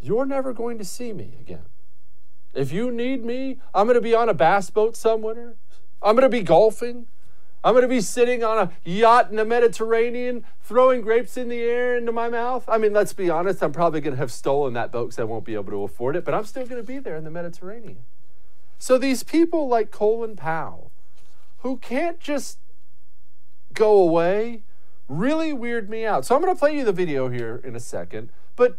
You're 0.00 0.26
never 0.26 0.52
going 0.52 0.76
to 0.78 0.84
see 0.84 1.14
me 1.14 1.36
again. 1.40 1.64
If 2.52 2.72
you 2.72 2.90
need 2.90 3.24
me, 3.24 3.58
I'm 3.72 3.86
going 3.86 3.94
to 3.94 4.02
be 4.02 4.14
on 4.14 4.28
a 4.28 4.34
bass 4.34 4.68
boat 4.68 4.94
somewhere. 4.94 5.54
I'm 6.02 6.14
going 6.14 6.30
to 6.30 6.36
be 6.36 6.42
golfing. 6.42 7.06
I'm 7.64 7.72
going 7.72 7.82
to 7.82 7.88
be 7.88 8.00
sitting 8.00 8.42
on 8.42 8.58
a 8.58 8.72
yacht 8.84 9.30
in 9.30 9.36
the 9.36 9.44
Mediterranean, 9.44 10.44
throwing 10.62 11.00
grapes 11.00 11.36
in 11.36 11.48
the 11.48 11.60
air 11.60 11.96
into 11.96 12.12
my 12.12 12.28
mouth. 12.28 12.64
I 12.68 12.76
mean, 12.76 12.92
let's 12.92 13.12
be 13.12 13.30
honest, 13.30 13.62
I'm 13.62 13.72
probably 13.72 14.00
going 14.00 14.14
to 14.14 14.18
have 14.18 14.32
stolen 14.32 14.74
that 14.74 14.90
boat 14.90 15.06
because 15.06 15.18
I 15.20 15.24
won't 15.24 15.44
be 15.44 15.54
able 15.54 15.70
to 15.70 15.84
afford 15.84 16.16
it, 16.16 16.24
but 16.24 16.34
I'm 16.34 16.44
still 16.44 16.66
going 16.66 16.82
to 16.82 16.86
be 16.86 16.98
there 16.98 17.16
in 17.16 17.24
the 17.24 17.30
Mediterranean. 17.30 17.98
So 18.78 18.98
these 18.98 19.22
people 19.22 19.68
like 19.68 19.92
Colin 19.92 20.34
Powell, 20.34 20.90
who 21.58 21.76
can't 21.76 22.18
just 22.18 22.58
go 23.72 23.96
away, 23.96 24.64
really 25.08 25.52
weird 25.52 25.90
me 25.90 26.04
out. 26.04 26.24
So 26.24 26.34
I'm 26.34 26.42
going 26.42 26.54
to 26.54 26.58
play 26.58 26.76
you 26.76 26.84
the 26.84 26.92
video 26.92 27.28
here 27.28 27.60
in 27.64 27.76
a 27.76 27.80
second, 27.80 28.30
but 28.56 28.78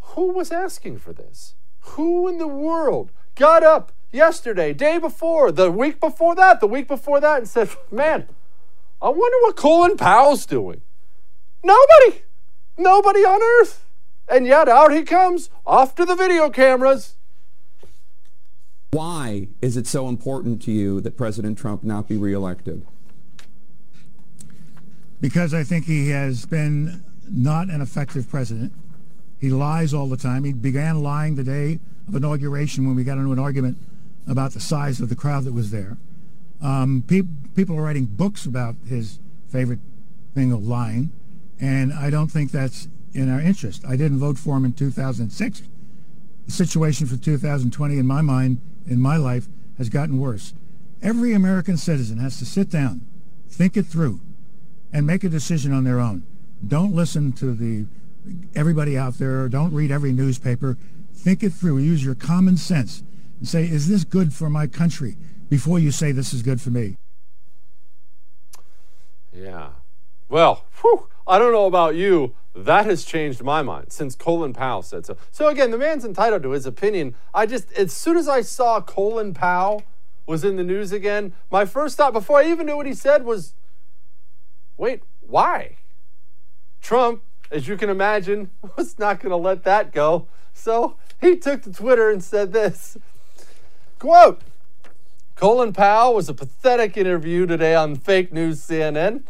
who 0.00 0.32
was 0.32 0.52
asking 0.52 0.98
for 0.98 1.12
this? 1.12 1.54
Who 1.80 2.28
in 2.28 2.38
the 2.38 2.48
world 2.48 3.10
got 3.34 3.62
up 3.62 3.92
yesterday, 4.12 4.72
day 4.72 4.98
before, 4.98 5.50
the 5.50 5.70
week 5.70 6.00
before 6.00 6.34
that, 6.36 6.60
the 6.60 6.66
week 6.66 6.88
before 6.88 7.20
that, 7.20 7.38
and 7.38 7.48
said, 7.48 7.70
Man, 7.90 8.28
I 9.02 9.08
wonder 9.08 9.36
what 9.42 9.56
Colin 9.56 9.96
Powell's 9.96 10.46
doing? 10.46 10.82
Nobody. 11.62 12.22
Nobody 12.78 13.20
on 13.20 13.42
earth. 13.60 13.84
And 14.28 14.46
yet 14.46 14.68
out 14.68 14.92
he 14.92 15.02
comes, 15.02 15.50
off 15.66 15.94
to 15.96 16.04
the 16.04 16.14
video 16.14 16.48
cameras. 16.48 17.16
Why 18.92 19.48
is 19.60 19.76
it 19.76 19.86
so 19.86 20.08
important 20.08 20.62
to 20.62 20.72
you 20.72 21.00
that 21.00 21.16
President 21.16 21.58
Trump 21.58 21.82
not 21.82 22.08
be 22.08 22.16
reelected? 22.16 22.86
Because 25.24 25.54
I 25.54 25.64
think 25.64 25.86
he 25.86 26.10
has 26.10 26.44
been 26.44 27.02
not 27.30 27.70
an 27.70 27.80
effective 27.80 28.28
president. 28.28 28.74
He 29.40 29.48
lies 29.48 29.94
all 29.94 30.06
the 30.06 30.18
time. 30.18 30.44
He 30.44 30.52
began 30.52 31.02
lying 31.02 31.36
the 31.36 31.42
day 31.42 31.78
of 32.06 32.14
inauguration 32.14 32.86
when 32.86 32.94
we 32.94 33.04
got 33.04 33.16
into 33.16 33.32
an 33.32 33.38
argument 33.38 33.78
about 34.28 34.52
the 34.52 34.60
size 34.60 35.00
of 35.00 35.08
the 35.08 35.16
crowd 35.16 35.44
that 35.44 35.54
was 35.54 35.70
there. 35.70 35.96
Um, 36.60 37.04
pe- 37.06 37.22
people 37.56 37.74
are 37.74 37.80
writing 37.80 38.04
books 38.04 38.44
about 38.44 38.74
his 38.86 39.18
favorite 39.48 39.78
thing 40.34 40.52
of 40.52 40.66
lying, 40.66 41.10
and 41.58 41.94
I 41.94 42.10
don't 42.10 42.28
think 42.28 42.50
that's 42.50 42.88
in 43.14 43.32
our 43.32 43.40
interest. 43.40 43.82
I 43.88 43.96
didn't 43.96 44.18
vote 44.18 44.36
for 44.36 44.58
him 44.58 44.66
in 44.66 44.74
2006. 44.74 45.62
The 46.44 46.52
situation 46.52 47.06
for 47.06 47.16
2020, 47.16 47.96
in 47.96 48.06
my 48.06 48.20
mind, 48.20 48.58
in 48.86 49.00
my 49.00 49.16
life 49.16 49.46
has 49.78 49.88
gotten 49.88 50.20
worse. 50.20 50.52
Every 51.00 51.32
American 51.32 51.78
citizen 51.78 52.18
has 52.18 52.38
to 52.40 52.44
sit 52.44 52.68
down, 52.68 53.06
think 53.48 53.78
it 53.78 53.86
through, 53.86 54.20
and 54.94 55.06
make 55.06 55.24
a 55.24 55.28
decision 55.28 55.72
on 55.72 55.82
their 55.82 55.98
own. 55.98 56.22
Don't 56.66 56.94
listen 56.94 57.32
to 57.32 57.52
the 57.52 57.86
everybody 58.54 58.96
out 58.96 59.18
there. 59.18 59.48
Don't 59.48 59.74
read 59.74 59.90
every 59.90 60.12
newspaper. 60.12 60.78
Think 61.12 61.42
it 61.42 61.50
through. 61.50 61.78
Use 61.78 62.02
your 62.04 62.14
common 62.14 62.56
sense 62.56 63.02
and 63.38 63.46
say, 63.46 63.64
is 63.64 63.88
this 63.88 64.04
good 64.04 64.32
for 64.32 64.48
my 64.48 64.66
country? 64.66 65.16
Before 65.50 65.78
you 65.78 65.90
say 65.90 66.12
this 66.12 66.32
is 66.32 66.42
good 66.42 66.60
for 66.60 66.70
me. 66.70 66.96
Yeah. 69.32 69.70
Well, 70.28 70.64
whew, 70.80 71.08
I 71.26 71.38
don't 71.38 71.52
know 71.52 71.66
about 71.66 71.96
you. 71.96 72.34
That 72.54 72.86
has 72.86 73.04
changed 73.04 73.42
my 73.42 73.62
mind 73.62 73.90
since 73.90 74.14
Colin 74.14 74.52
Powell 74.52 74.82
said 74.82 75.04
so. 75.04 75.16
So 75.32 75.48
again, 75.48 75.72
the 75.72 75.78
man's 75.78 76.04
entitled 76.04 76.44
to 76.44 76.52
his 76.52 76.66
opinion. 76.66 77.16
I 77.34 77.46
just, 77.46 77.72
as 77.72 77.92
soon 77.92 78.16
as 78.16 78.28
I 78.28 78.42
saw 78.42 78.80
Colin 78.80 79.34
Powell 79.34 79.82
was 80.24 80.44
in 80.44 80.54
the 80.56 80.62
news 80.62 80.92
again, 80.92 81.32
my 81.50 81.64
first 81.64 81.96
thought 81.96 82.12
before 82.12 82.38
I 82.38 82.48
even 82.48 82.66
knew 82.66 82.76
what 82.76 82.86
he 82.86 82.94
said 82.94 83.24
was, 83.24 83.54
wait, 84.76 85.02
why? 85.20 85.76
Trump, 86.80 87.22
as 87.50 87.68
you 87.68 87.76
can 87.76 87.90
imagine, 87.90 88.50
was 88.76 88.98
not 88.98 89.20
going 89.20 89.30
to 89.30 89.36
let 89.36 89.64
that 89.64 89.92
go. 89.92 90.26
So 90.52 90.96
he 91.20 91.36
took 91.36 91.62
to 91.62 91.72
Twitter 91.72 92.10
and 92.10 92.22
said 92.22 92.52
this 92.52 92.96
quote, 93.98 94.42
Colin 95.34 95.72
Powell 95.72 96.14
was 96.14 96.28
a 96.28 96.34
pathetic 96.34 96.96
interview 96.96 97.46
today 97.46 97.74
on 97.74 97.96
fake 97.96 98.32
news 98.32 98.60
CNN. 98.60 99.24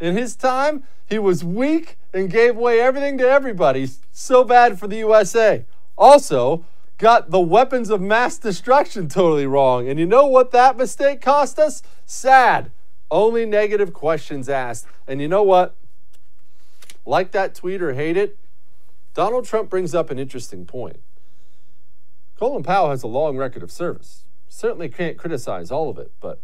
In 0.00 0.16
his 0.16 0.36
time, 0.36 0.84
he 1.06 1.18
was 1.18 1.42
weak 1.42 1.96
and 2.12 2.30
gave 2.30 2.56
away 2.56 2.80
everything 2.80 3.16
to 3.18 3.28
everybody. 3.28 3.88
So 4.12 4.44
bad 4.44 4.78
for 4.78 4.88
the 4.88 4.96
USA. 4.96 5.64
Also, 5.96 6.64
got 6.98 7.30
the 7.30 7.40
weapons 7.40 7.90
of 7.90 8.00
mass 8.00 8.38
destruction 8.38 9.08
totally 9.08 9.46
wrong. 9.46 9.88
And 9.88 9.98
you 9.98 10.06
know 10.06 10.26
what 10.26 10.50
that 10.50 10.76
mistake 10.76 11.20
cost 11.20 11.58
us? 11.58 11.82
Sad. 12.04 12.70
Only 13.10 13.46
negative 13.46 13.92
questions 13.92 14.48
asked. 14.48 14.86
And 15.06 15.20
you 15.20 15.28
know 15.28 15.42
what? 15.42 15.74
Like 17.06 17.32
that 17.32 17.54
tweet 17.54 17.80
or 17.80 17.94
hate 17.94 18.16
it, 18.16 18.36
Donald 19.14 19.46
Trump 19.46 19.70
brings 19.70 19.94
up 19.94 20.10
an 20.10 20.18
interesting 20.18 20.66
point. 20.66 21.00
Colin 22.38 22.62
Powell 22.62 22.90
has 22.90 23.02
a 23.02 23.08
long 23.08 23.36
record 23.36 23.62
of 23.62 23.72
service. 23.72 24.24
Certainly 24.48 24.90
can't 24.90 25.16
criticize 25.16 25.70
all 25.70 25.90
of 25.90 25.98
it, 25.98 26.12
but 26.20 26.40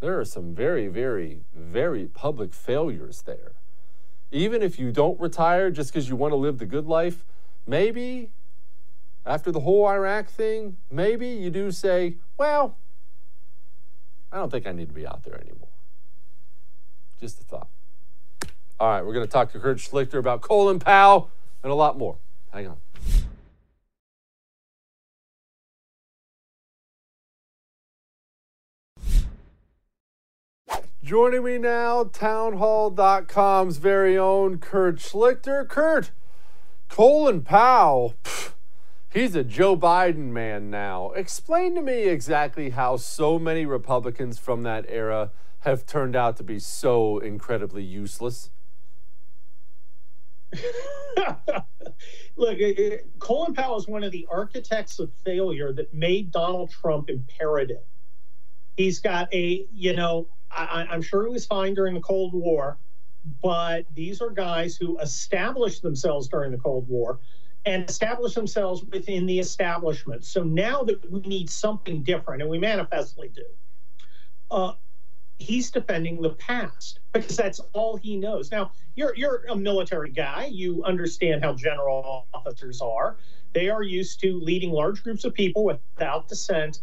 there 0.00 0.18
are 0.18 0.24
some 0.24 0.54
very, 0.54 0.88
very, 0.88 1.42
very 1.54 2.06
public 2.06 2.54
failures 2.54 3.22
there. 3.22 3.52
Even 4.32 4.62
if 4.62 4.78
you 4.78 4.90
don't 4.90 5.20
retire 5.20 5.70
just 5.70 5.92
because 5.92 6.08
you 6.08 6.16
want 6.16 6.32
to 6.32 6.36
live 6.36 6.58
the 6.58 6.66
good 6.66 6.86
life, 6.86 7.24
maybe 7.66 8.30
after 9.26 9.52
the 9.52 9.60
whole 9.60 9.86
Iraq 9.86 10.28
thing, 10.28 10.78
maybe 10.90 11.28
you 11.28 11.50
do 11.50 11.70
say, 11.70 12.16
well, 12.38 12.76
I 14.32 14.36
don't 14.36 14.50
think 14.50 14.66
I 14.66 14.72
need 14.72 14.88
to 14.88 14.94
be 14.94 15.06
out 15.06 15.24
there 15.24 15.40
anymore. 15.40 15.68
Just 17.20 17.40
a 17.40 17.44
thought. 17.44 17.68
All 18.78 18.88
right, 18.88 19.04
we're 19.04 19.12
going 19.12 19.26
to 19.26 19.30
talk 19.30 19.52
to 19.52 19.58
Kurt 19.58 19.78
Schlichter 19.78 20.18
about 20.18 20.40
Colin 20.40 20.78
Powell 20.78 21.30
and 21.62 21.70
a 21.70 21.74
lot 21.74 21.98
more. 21.98 22.16
Hang 22.52 22.68
on. 22.68 22.76
Joining 31.02 31.42
me 31.42 31.58
now, 31.58 32.04
townhall.com's 32.04 33.78
very 33.78 34.16
own 34.16 34.58
Kurt 34.58 34.96
Schlichter. 34.96 35.68
Kurt, 35.68 36.12
Colin 36.88 37.42
Powell, 37.42 38.14
he's 39.12 39.34
a 39.34 39.44
Joe 39.44 39.76
Biden 39.76 40.28
man 40.28 40.70
now. 40.70 41.10
Explain 41.12 41.74
to 41.74 41.82
me 41.82 42.04
exactly 42.04 42.70
how 42.70 42.96
so 42.96 43.38
many 43.38 43.66
Republicans 43.66 44.38
from 44.38 44.62
that 44.62 44.86
era 44.88 45.30
have 45.60 45.84
turned 45.86 46.16
out 46.16 46.36
to 46.38 46.42
be 46.42 46.58
so 46.58 47.18
incredibly 47.18 47.82
useless. 47.82 48.50
Look, 52.36 52.58
it, 52.58 53.06
Colin 53.18 53.52
Powell 53.54 53.78
is 53.78 53.86
one 53.86 54.02
of 54.02 54.12
the 54.12 54.26
architects 54.30 54.98
of 54.98 55.12
failure 55.24 55.72
that 55.72 55.92
made 55.92 56.30
Donald 56.30 56.70
Trump 56.70 57.10
imperative. 57.10 57.82
He's 58.76 59.00
got 59.00 59.32
a, 59.34 59.66
you 59.72 59.94
know, 59.94 60.28
I, 60.50 60.86
I'm 60.90 61.02
sure 61.02 61.26
he 61.26 61.32
was 61.32 61.44
fine 61.46 61.74
during 61.74 61.94
the 61.94 62.00
Cold 62.00 62.32
War, 62.32 62.78
but 63.42 63.84
these 63.94 64.22
are 64.22 64.30
guys 64.30 64.76
who 64.76 64.98
established 64.98 65.82
themselves 65.82 66.28
during 66.28 66.50
the 66.50 66.58
Cold 66.58 66.88
War 66.88 67.20
and 67.66 67.88
establish 67.88 68.34
themselves 68.34 68.84
within 68.84 69.26
the 69.26 69.38
establishment. 69.38 70.24
So 70.24 70.42
now 70.42 70.82
that 70.84 71.10
we 71.10 71.20
need 71.20 71.50
something 71.50 72.02
different, 72.02 72.42
and 72.42 72.50
we 72.50 72.58
manifestly 72.58 73.28
do, 73.28 73.44
uh, 74.50 74.72
he's 75.38 75.70
defending 75.70 76.20
the 76.20 76.30
past 76.30 77.00
because 77.12 77.36
that's 77.36 77.60
all 77.72 77.96
he 77.96 78.16
knows. 78.16 78.50
Now, 78.50 78.72
you're 78.94 79.14
you're 79.16 79.44
a 79.48 79.56
military 79.56 80.10
guy. 80.10 80.46
You 80.46 80.84
understand 80.84 81.42
how 81.42 81.54
general 81.54 82.26
officers 82.32 82.80
are. 82.80 83.16
They 83.52 83.68
are 83.68 83.82
used 83.82 84.20
to 84.20 84.38
leading 84.40 84.70
large 84.70 85.02
groups 85.02 85.24
of 85.24 85.34
people 85.34 85.64
without 85.64 86.28
dissent 86.28 86.82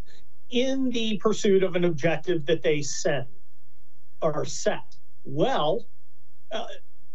in 0.50 0.90
the 0.90 1.18
pursuit 1.18 1.64
of 1.64 1.76
an 1.76 1.86
objective 1.86 2.46
that 2.46 2.62
they 2.62 2.82
send 2.82 3.28
or 4.22 4.46
set. 4.46 4.96
Well, 5.24 5.86
uh, 6.52 6.66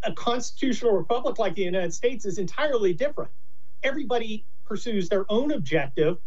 a 0.04 0.12
constitutional 0.12 0.92
republic 0.92 1.38
like 1.38 1.54
the 1.54 1.62
United 1.62 1.94
States 1.94 2.24
is 2.24 2.38
entirely 2.38 2.92
different. 2.92 3.30
Everybody 3.82 4.44
pursues 4.64 5.08
their 5.08 5.24
own 5.30 5.52
objective 5.52 6.18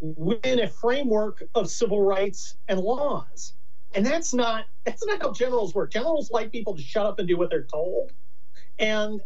within 0.00 0.60
a 0.60 0.68
framework 0.68 1.42
of 1.54 1.70
civil 1.70 2.02
rights 2.02 2.56
and 2.68 2.80
laws. 2.80 3.54
And 3.94 4.04
that's 4.04 4.34
not 4.34 4.66
that's 4.84 5.04
not 5.06 5.22
how 5.22 5.32
generals 5.32 5.74
work. 5.74 5.92
Generals 5.92 6.30
like 6.30 6.50
people 6.50 6.74
to 6.74 6.82
shut 6.82 7.06
up 7.06 7.18
and 7.18 7.28
do 7.28 7.38
what 7.38 7.50
they're 7.50 7.64
told. 7.64 8.12
And 8.78 9.20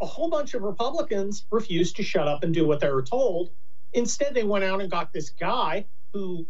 a 0.00 0.06
whole 0.06 0.30
bunch 0.30 0.54
of 0.54 0.62
Republicans 0.62 1.46
refused 1.50 1.96
to 1.96 2.02
shut 2.02 2.28
up 2.28 2.44
and 2.44 2.54
do 2.54 2.66
what 2.66 2.80
they 2.80 2.90
were 2.90 3.02
told. 3.02 3.50
Instead, 3.92 4.34
they 4.34 4.44
went 4.44 4.64
out 4.64 4.80
and 4.80 4.90
got 4.90 5.12
this 5.12 5.30
guy 5.30 5.84
who 6.12 6.46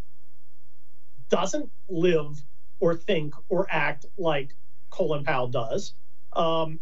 doesn't 1.29 1.71
live 1.89 2.43
or 2.81 2.95
think 2.95 3.35
or 3.49 3.67
act 3.71 4.07
like 4.19 4.55
Colin 4.91 5.25
Powell 5.25 5.49
does, 5.49 5.95
um, 6.35 6.79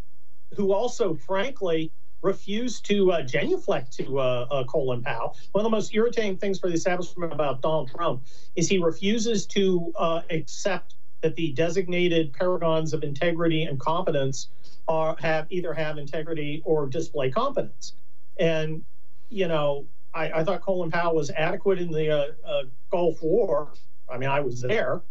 who 0.56 0.72
also, 0.72 1.14
frankly, 1.14 1.92
refused 2.22 2.84
to 2.86 3.12
uh, 3.12 3.22
genuflect 3.22 3.92
to 3.92 4.18
uh, 4.18 4.46
uh, 4.50 4.64
Colin 4.64 5.02
Powell. 5.02 5.36
One 5.52 5.64
of 5.64 5.70
the 5.70 5.74
most 5.74 5.94
irritating 5.94 6.36
things 6.36 6.58
for 6.58 6.68
the 6.68 6.74
establishment 6.74 7.32
about 7.32 7.62
Donald 7.62 7.90
Trump 7.90 8.24
is 8.56 8.68
he 8.68 8.78
refuses 8.78 9.46
to 9.46 9.92
uh, 9.96 10.22
accept 10.30 10.94
that 11.22 11.36
the 11.36 11.52
designated 11.52 12.32
paragons 12.32 12.92
of 12.92 13.02
integrity 13.02 13.64
and 13.64 13.78
competence 13.78 14.48
are 14.88 15.16
have 15.20 15.46
either 15.50 15.72
have 15.74 15.98
integrity 15.98 16.62
or 16.64 16.86
display 16.86 17.30
competence. 17.30 17.94
And 18.38 18.82
you 19.28 19.48
know, 19.48 19.86
I, 20.14 20.30
I 20.32 20.44
thought 20.44 20.60
Colin 20.60 20.90
Powell 20.90 21.14
was 21.14 21.30
adequate 21.30 21.78
in 21.78 21.90
the 21.92 22.10
uh, 22.10 22.26
uh, 22.44 22.62
Gulf 22.90 23.22
War. 23.22 23.72
I 24.08 24.18
mean, 24.18 24.28
I 24.28 24.40
was 24.40 24.60
there, 24.60 25.02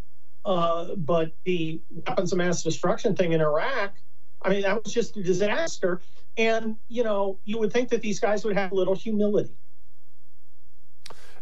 but 0.44 1.32
the 1.46 1.82
weapons 1.90 2.34
of 2.34 2.38
mass 2.38 2.64
destruction 2.64 3.16
thing 3.16 3.32
in 3.32 3.40
Iraq. 3.40 3.94
I 4.42 4.50
mean, 4.50 4.62
that 4.64 4.84
was 4.84 4.94
just 4.94 5.16
a 5.18 5.24
disaster. 5.24 6.02
And, 6.40 6.78
you 6.88 7.04
know, 7.04 7.38
you 7.44 7.60
would 7.60 7.74
think 7.74 7.90
that 7.90 8.02
these 8.02 8.22
guys 8.22 8.46
would 8.46 8.56
have 8.56 8.72
a 8.72 8.76
little 8.76 8.96
humility. 8.96 9.52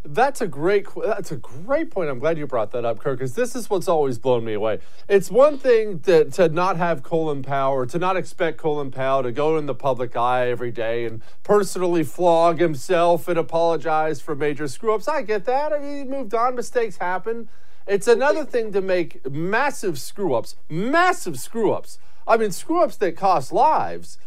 That's 0.03 0.41
a 0.41 0.47
great 0.47 0.87
that's 0.95 1.31
a 1.31 1.35
great 1.35 1.91
point. 1.91 2.09
I'm 2.09 2.17
glad 2.17 2.37
you 2.37 2.47
brought 2.47 2.71
that 2.71 2.83
up, 2.83 2.99
Kirk, 2.99 3.19
because 3.19 3.35
this 3.35 3.55
is 3.55 3.69
what's 3.69 3.87
always 3.87 4.17
blown 4.17 4.43
me 4.43 4.53
away. 4.53 4.79
It's 5.07 5.29
one 5.29 5.59
thing 5.59 5.99
to, 6.01 6.25
to 6.31 6.49
not 6.49 6.77
have 6.77 7.03
Colin 7.03 7.43
Powell 7.43 7.85
to 7.85 7.99
not 7.99 8.17
expect 8.17 8.57
Colin 8.57 8.89
Powell 8.89 9.21
to 9.21 9.31
go 9.31 9.57
in 9.57 9.67
the 9.67 9.75
public 9.75 10.15
eye 10.15 10.49
every 10.49 10.71
day 10.71 11.05
and 11.05 11.21
personally 11.43 12.03
flog 12.03 12.59
himself 12.59 13.27
and 13.27 13.37
apologize 13.37 14.19
for 14.19 14.33
major 14.33 14.67
screw 14.67 14.95
ups. 14.95 15.07
I 15.07 15.21
get 15.21 15.45
that. 15.45 15.73
I 15.73 15.79
mean, 15.79 15.97
he 15.97 16.03
moved 16.05 16.33
on, 16.33 16.55
mistakes 16.55 16.97
happen. 16.97 17.49
It's 17.85 18.07
another 18.07 18.45
thing 18.45 18.71
to 18.71 18.81
make 18.81 19.29
massive 19.29 19.99
screw 19.99 20.33
ups, 20.33 20.55
massive 20.69 21.37
screw 21.37 21.71
ups. 21.71 21.99
I 22.25 22.37
mean, 22.37 22.51
screw 22.51 22.81
ups 22.81 22.97
that 22.97 23.15
cost 23.15 23.51
lives 23.51 24.17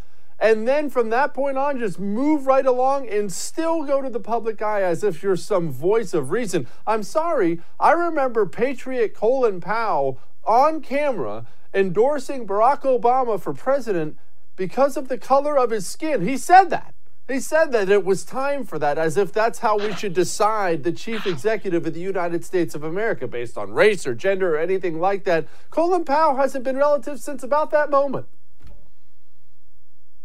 and 0.41 0.67
then 0.67 0.89
from 0.89 1.11
that 1.11 1.35
point 1.35 1.59
on, 1.59 1.79
just 1.79 2.01
move 2.01 2.47
right 2.47 2.65
along 2.65 3.09
and 3.09 3.31
still 3.31 3.85
go 3.85 4.01
to 4.01 4.09
the 4.09 4.21
public 4.21 4.63
eye 4.63 4.83
as 4.83 5.05
if 5.05 5.23
you're 5.23 5.37
some 5.37 5.71
voice 5.71 6.15
of 6.15 6.31
reason. 6.31 6.67
I'm 6.87 7.03
sorry, 7.03 7.61
I 7.79 7.93
remember 7.93 8.47
Patriot 8.47 9.15
Colin 9.15 9.61
Powell 9.61 10.19
on 10.45 10.81
camera 10.81 11.47
endorsing 11.75 12.47
Barack 12.47 12.83
Obama 12.83 13.39
for 13.39 13.53
president 13.53 14.17
because 14.57 14.97
of 14.97 15.09
the 15.09 15.19
color 15.19 15.59
of 15.59 15.71
his 15.71 15.87
skin. 15.87 16.27
He 16.27 16.37
said 16.39 16.71
that. 16.71 16.95
He 17.29 17.39
said 17.39 17.71
that 17.73 17.89
it 17.89 18.05
was 18.05 18.25
time 18.25 18.65
for 18.65 18.77
that, 18.81 18.99
as 18.99 19.17
if 19.17 19.33
that's 19.33 19.61
how 19.61 19.79
we 19.79 19.95
should 19.95 20.15
decide 20.15 20.83
the 20.83 20.91
chief 20.91 21.27
executive 21.27 21.87
of 21.87 21.95
the 21.95 22.01
United 22.01 22.45
States 22.45 22.75
of 22.75 22.83
America 22.83 23.29
based 23.29 23.57
on 23.57 23.73
race 23.73 24.05
or 24.05 24.15
gender 24.15 24.57
or 24.57 24.59
anything 24.59 24.99
like 24.99 25.23
that. 25.25 25.47
Colin 25.71 26.05
Powell 26.05 26.37
hasn't 26.37 26.65
been 26.65 26.77
relative 26.77 27.21
since 27.21 27.45
about 27.45 27.71
that 27.71 27.89
moment. 27.89 28.27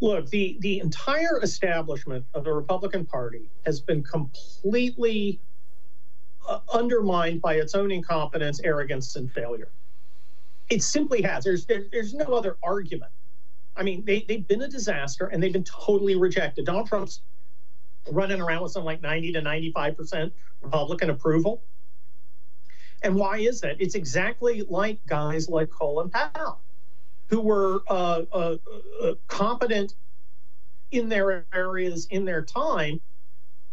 Look, 0.01 0.29
the, 0.29 0.57
the 0.59 0.79
entire 0.79 1.41
establishment 1.41 2.25
of 2.33 2.43
the 2.43 2.51
Republican 2.51 3.05
Party 3.05 3.49
has 3.65 3.79
been 3.79 4.03
completely 4.03 5.39
uh, 6.47 6.59
undermined 6.73 7.41
by 7.41 7.55
its 7.55 7.75
own 7.75 7.91
incompetence, 7.91 8.59
arrogance, 8.63 9.15
and 9.15 9.31
failure. 9.31 9.69
It 10.69 10.83
simply 10.83 11.21
has. 11.21 11.43
There's 11.43 11.65
there, 11.65 11.85
there's 11.91 12.13
no 12.13 12.25
other 12.25 12.57
argument. 12.61 13.11
I 13.77 13.83
mean, 13.83 14.03
they, 14.05 14.25
they've 14.27 14.47
been 14.47 14.61
a 14.63 14.67
disaster 14.67 15.27
and 15.27 15.41
they've 15.41 15.53
been 15.53 15.63
totally 15.63 16.15
rejected. 16.15 16.65
Donald 16.65 16.87
Trump's 16.87 17.21
running 18.11 18.41
around 18.41 18.63
with 18.63 18.71
something 18.71 18.85
like 18.85 19.01
90 19.01 19.33
to 19.33 19.41
95% 19.41 20.31
Republican 20.61 21.09
approval. 21.09 21.63
And 23.03 23.15
why 23.15 23.37
is 23.37 23.61
that? 23.61 23.79
It's 23.79 23.95
exactly 23.95 24.63
like 24.69 24.99
guys 25.05 25.49
like 25.49 25.69
Colin 25.69 26.09
Powell 26.09 26.61
who 27.27 27.41
were 27.41 27.81
uh, 27.87 28.23
uh, 28.31 28.57
uh, 29.01 29.13
competent 29.27 29.95
in 30.91 31.09
their 31.09 31.45
areas 31.53 32.07
in 32.11 32.25
their 32.25 32.43
time, 32.43 33.01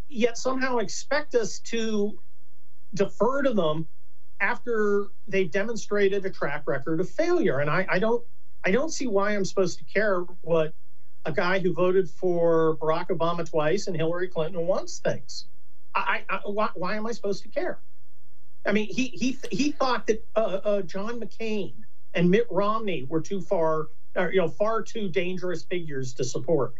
yet 0.08 0.38
somehow 0.38 0.78
expect 0.78 1.34
us 1.34 1.58
to 1.60 2.18
defer 2.94 3.42
to 3.42 3.52
them 3.52 3.86
after 4.40 5.08
they've 5.28 5.50
demonstrated 5.50 6.24
a 6.26 6.30
track 6.30 6.64
record 6.66 7.00
of 7.00 7.08
failure. 7.08 7.60
And 7.60 7.70
I, 7.70 7.86
I 7.88 7.98
don't 7.98 8.24
I 8.64 8.70
don't 8.70 8.90
see 8.90 9.06
why 9.06 9.34
I'm 9.34 9.44
supposed 9.44 9.78
to 9.78 9.84
care 9.84 10.20
what 10.40 10.74
a 11.24 11.32
guy 11.32 11.58
who 11.58 11.72
voted 11.72 12.08
for 12.08 12.76
Barack 12.78 13.08
Obama 13.08 13.48
twice 13.48 13.86
and 13.86 13.96
Hillary 13.96 14.28
Clinton 14.28 14.66
once 14.66 14.98
thinks. 14.98 15.46
I, 15.94 16.22
I 16.28 16.40
why, 16.46 16.70
why, 16.74 16.96
am 16.96 17.06
I 17.06 17.12
supposed 17.12 17.42
to 17.42 17.48
care? 17.48 17.78
I 18.66 18.72
mean, 18.72 18.86
he 18.86 19.08
he 19.08 19.38
he 19.50 19.72
thought 19.72 20.06
that 20.06 20.26
uh, 20.34 20.60
uh, 20.64 20.82
John 20.82 21.20
McCain 21.20 21.74
and 22.14 22.30
Mitt 22.30 22.46
Romney 22.50 23.04
were 23.04 23.20
too 23.20 23.40
far, 23.40 23.88
or, 24.16 24.32
you 24.32 24.40
know, 24.40 24.48
far 24.48 24.82
too 24.82 25.08
dangerous 25.08 25.62
figures 25.62 26.12
to 26.14 26.24
support. 26.24 26.74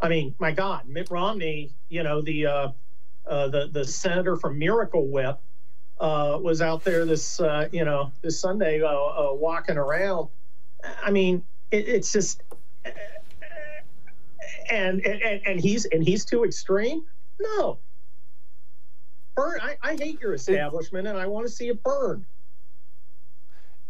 I 0.00 0.08
mean, 0.08 0.34
my 0.38 0.52
God, 0.52 0.86
Mitt 0.86 1.10
Romney, 1.10 1.72
you 1.88 2.02
know, 2.02 2.20
the 2.20 2.46
uh, 2.46 2.68
uh 3.26 3.48
the 3.48 3.68
the 3.72 3.84
senator 3.84 4.36
from 4.36 4.58
Miracle 4.58 5.08
Whip, 5.08 5.40
uh, 6.00 6.38
was 6.40 6.62
out 6.62 6.84
there 6.84 7.04
this 7.04 7.40
uh, 7.40 7.68
you 7.72 7.84
know 7.84 8.12
this 8.22 8.40
Sunday 8.40 8.80
walking 8.82 9.76
around. 9.76 10.28
I 11.02 11.10
mean, 11.10 11.42
it, 11.70 11.88
it's 11.88 12.12
just 12.12 12.42
and, 14.70 15.04
and 15.04 15.40
and 15.46 15.60
he's 15.60 15.86
and 15.86 16.06
he's 16.06 16.24
too 16.24 16.44
extreme. 16.44 17.02
No, 17.40 17.78
burn. 19.34 19.58
I, 19.62 19.76
I 19.82 19.96
hate 19.96 20.20
your 20.20 20.34
establishment, 20.34 21.06
and 21.06 21.18
I 21.18 21.26
want 21.26 21.46
to 21.46 21.52
see 21.52 21.68
it 21.68 21.82
burn. 21.82 22.26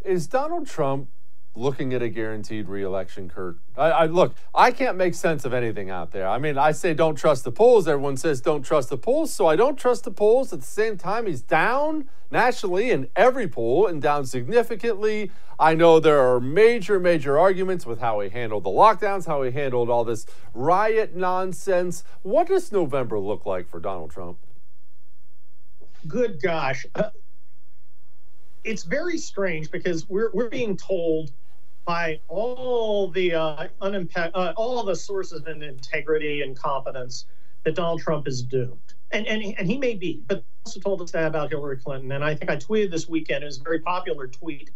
Is 0.04 0.26
Donald 0.26 0.66
Trump 0.66 1.08
looking 1.54 1.92
at 1.92 2.02
a 2.02 2.08
guaranteed 2.08 2.68
reelection, 2.68 3.28
Kurt? 3.28 3.58
I, 3.76 3.90
I, 3.90 4.06
look. 4.06 4.34
I 4.54 4.70
can't 4.70 4.96
make 4.96 5.14
sense 5.14 5.44
of 5.44 5.52
anything 5.52 5.90
out 5.90 6.12
there. 6.12 6.28
I 6.28 6.38
mean, 6.38 6.56
I 6.56 6.72
say 6.72 6.94
don't 6.94 7.16
trust 7.16 7.44
the 7.44 7.52
polls. 7.52 7.88
Everyone 7.88 8.16
says 8.16 8.40
don't 8.40 8.62
trust 8.62 8.90
the 8.90 8.96
polls, 8.96 9.32
so 9.32 9.46
I 9.46 9.56
don't 9.56 9.76
trust 9.76 10.04
the 10.04 10.10
polls. 10.10 10.52
At 10.52 10.60
the 10.60 10.66
same 10.66 10.96
time, 10.96 11.26
he's 11.26 11.42
down 11.42 12.08
nationally 12.30 12.90
in 12.90 13.08
every 13.16 13.48
poll 13.48 13.86
and 13.86 14.00
down 14.00 14.24
significantly. 14.24 15.30
I 15.58 15.74
know 15.74 15.98
there 15.98 16.20
are 16.20 16.40
major, 16.40 17.00
major 17.00 17.38
arguments 17.38 17.84
with 17.84 18.00
how 18.00 18.20
he 18.20 18.28
handled 18.28 18.62
the 18.64 18.70
lockdowns, 18.70 19.26
how 19.26 19.42
he 19.42 19.50
handled 19.50 19.90
all 19.90 20.04
this 20.04 20.26
riot 20.54 21.16
nonsense. 21.16 22.04
What 22.22 22.46
does 22.46 22.70
November 22.70 23.18
look 23.18 23.44
like 23.44 23.68
for 23.68 23.80
Donald 23.80 24.12
Trump? 24.12 24.38
Good 26.06 26.40
gosh. 26.40 26.86
Uh, 26.94 27.10
it's 28.64 28.82
very 28.82 29.18
strange 29.18 29.70
because 29.70 30.08
we're, 30.08 30.30
we're 30.32 30.48
being 30.48 30.76
told 30.76 31.32
by 31.84 32.20
all 32.28 33.08
the 33.08 33.34
uh, 33.34 33.68
unimpe- 33.80 34.30
uh, 34.34 34.52
all 34.56 34.82
the 34.84 34.94
sources 34.94 35.40
of 35.40 35.62
integrity 35.62 36.42
and 36.42 36.58
competence 36.58 37.26
that 37.64 37.74
Donald 37.74 38.00
Trump 38.00 38.28
is 38.28 38.42
doomed. 38.42 38.94
And, 39.10 39.26
and, 39.26 39.42
and 39.58 39.66
he 39.66 39.78
may 39.78 39.94
be, 39.94 40.22
but 40.26 40.44
also 40.66 40.80
told 40.80 41.00
us 41.00 41.10
that 41.12 41.26
about 41.26 41.50
Hillary 41.50 41.78
Clinton. 41.78 42.12
And 42.12 42.22
I 42.22 42.34
think 42.34 42.50
I 42.50 42.56
tweeted 42.56 42.90
this 42.90 43.08
weekend, 43.08 43.42
it 43.42 43.46
was 43.46 43.58
a 43.58 43.62
very 43.62 43.80
popular 43.80 44.26
tweet 44.26 44.70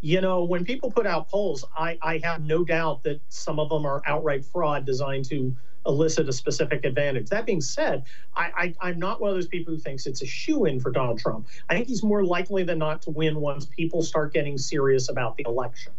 you 0.00 0.20
know, 0.20 0.44
when 0.44 0.64
people 0.64 0.90
put 0.90 1.06
out 1.06 1.28
polls, 1.28 1.64
I, 1.76 1.98
I 2.02 2.20
have 2.22 2.42
no 2.42 2.64
doubt 2.64 3.02
that 3.04 3.20
some 3.28 3.58
of 3.58 3.68
them 3.68 3.86
are 3.86 4.02
outright 4.06 4.44
fraud 4.44 4.84
designed 4.84 5.24
to 5.26 5.56
elicit 5.86 6.28
a 6.28 6.32
specific 6.32 6.84
advantage. 6.84 7.28
That 7.28 7.46
being 7.46 7.60
said, 7.60 8.04
I, 8.34 8.74
am 8.82 8.98
not 8.98 9.20
one 9.20 9.30
of 9.30 9.36
those 9.36 9.46
people 9.46 9.74
who 9.74 9.80
thinks 9.80 10.06
it's 10.06 10.22
a 10.22 10.26
shoe 10.26 10.66
in 10.66 10.80
for 10.80 10.90
Donald 10.90 11.18
Trump. 11.18 11.46
I 11.68 11.74
think 11.74 11.88
he's 11.88 12.02
more 12.02 12.24
likely 12.24 12.64
than 12.64 12.78
not 12.78 13.02
to 13.02 13.10
win 13.10 13.40
once 13.40 13.66
people 13.66 14.02
start 14.02 14.32
getting 14.32 14.58
serious 14.58 15.08
about 15.08 15.36
the 15.36 15.44
election. 15.46 15.92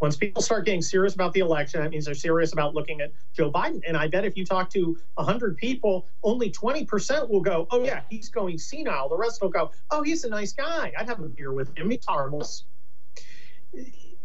Once 0.00 0.16
people 0.16 0.40
start 0.40 0.64
getting 0.64 0.80
serious 0.80 1.14
about 1.14 1.34
the 1.34 1.40
election, 1.40 1.82
that 1.82 1.90
means 1.90 2.06
they're 2.06 2.14
serious 2.14 2.54
about 2.54 2.74
looking 2.74 3.02
at 3.02 3.12
Joe 3.34 3.52
Biden. 3.52 3.82
And 3.86 3.98
I 3.98 4.08
bet 4.08 4.24
if 4.24 4.34
you 4.34 4.46
talk 4.46 4.70
to 4.70 4.96
100 5.14 5.58
people, 5.58 6.06
only 6.22 6.50
20% 6.50 7.28
will 7.28 7.42
go, 7.42 7.68
oh, 7.70 7.84
yeah, 7.84 8.00
he's 8.08 8.30
going 8.30 8.56
senile. 8.56 9.10
The 9.10 9.16
rest 9.18 9.42
will 9.42 9.50
go, 9.50 9.72
oh, 9.90 10.02
he's 10.02 10.24
a 10.24 10.30
nice 10.30 10.54
guy. 10.54 10.90
I'd 10.98 11.06
have 11.06 11.20
a 11.20 11.28
beer 11.28 11.52
with 11.52 11.76
him. 11.76 11.90
He's 11.90 12.04
harmless 12.06 12.64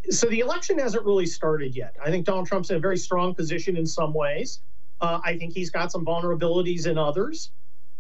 so 0.10 0.28
the 0.28 0.40
election 0.40 0.80
hasn't 0.80 1.06
really 1.06 1.26
started 1.26 1.76
yet. 1.76 1.96
I 2.04 2.10
think 2.10 2.26
Donald 2.26 2.48
Trump's 2.48 2.70
in 2.70 2.78
a 2.78 2.80
very 2.80 2.98
strong 2.98 3.34
position 3.34 3.78
in 3.78 3.86
some 3.86 4.14
ways. 4.14 4.62
Uh, 5.02 5.20
I 5.24 5.38
think 5.38 5.54
he's 5.54 5.70
got 5.70 5.92
some 5.92 6.06
vulnerabilities 6.06 6.88
in 6.88 6.98
others. 6.98 7.52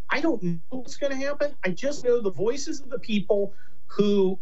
I 0.10 0.22
don't 0.22 0.42
know 0.44 0.60
what's 0.70 0.98
going 0.98 1.12
to 1.12 1.18
happen. 1.18 1.56
I 1.64 1.70
just 1.70 2.04
know 2.04 2.22
the 2.22 2.32
voices 2.32 2.80
of 2.82 2.90
the 2.90 3.00
people 3.00 3.54
who 3.88 4.40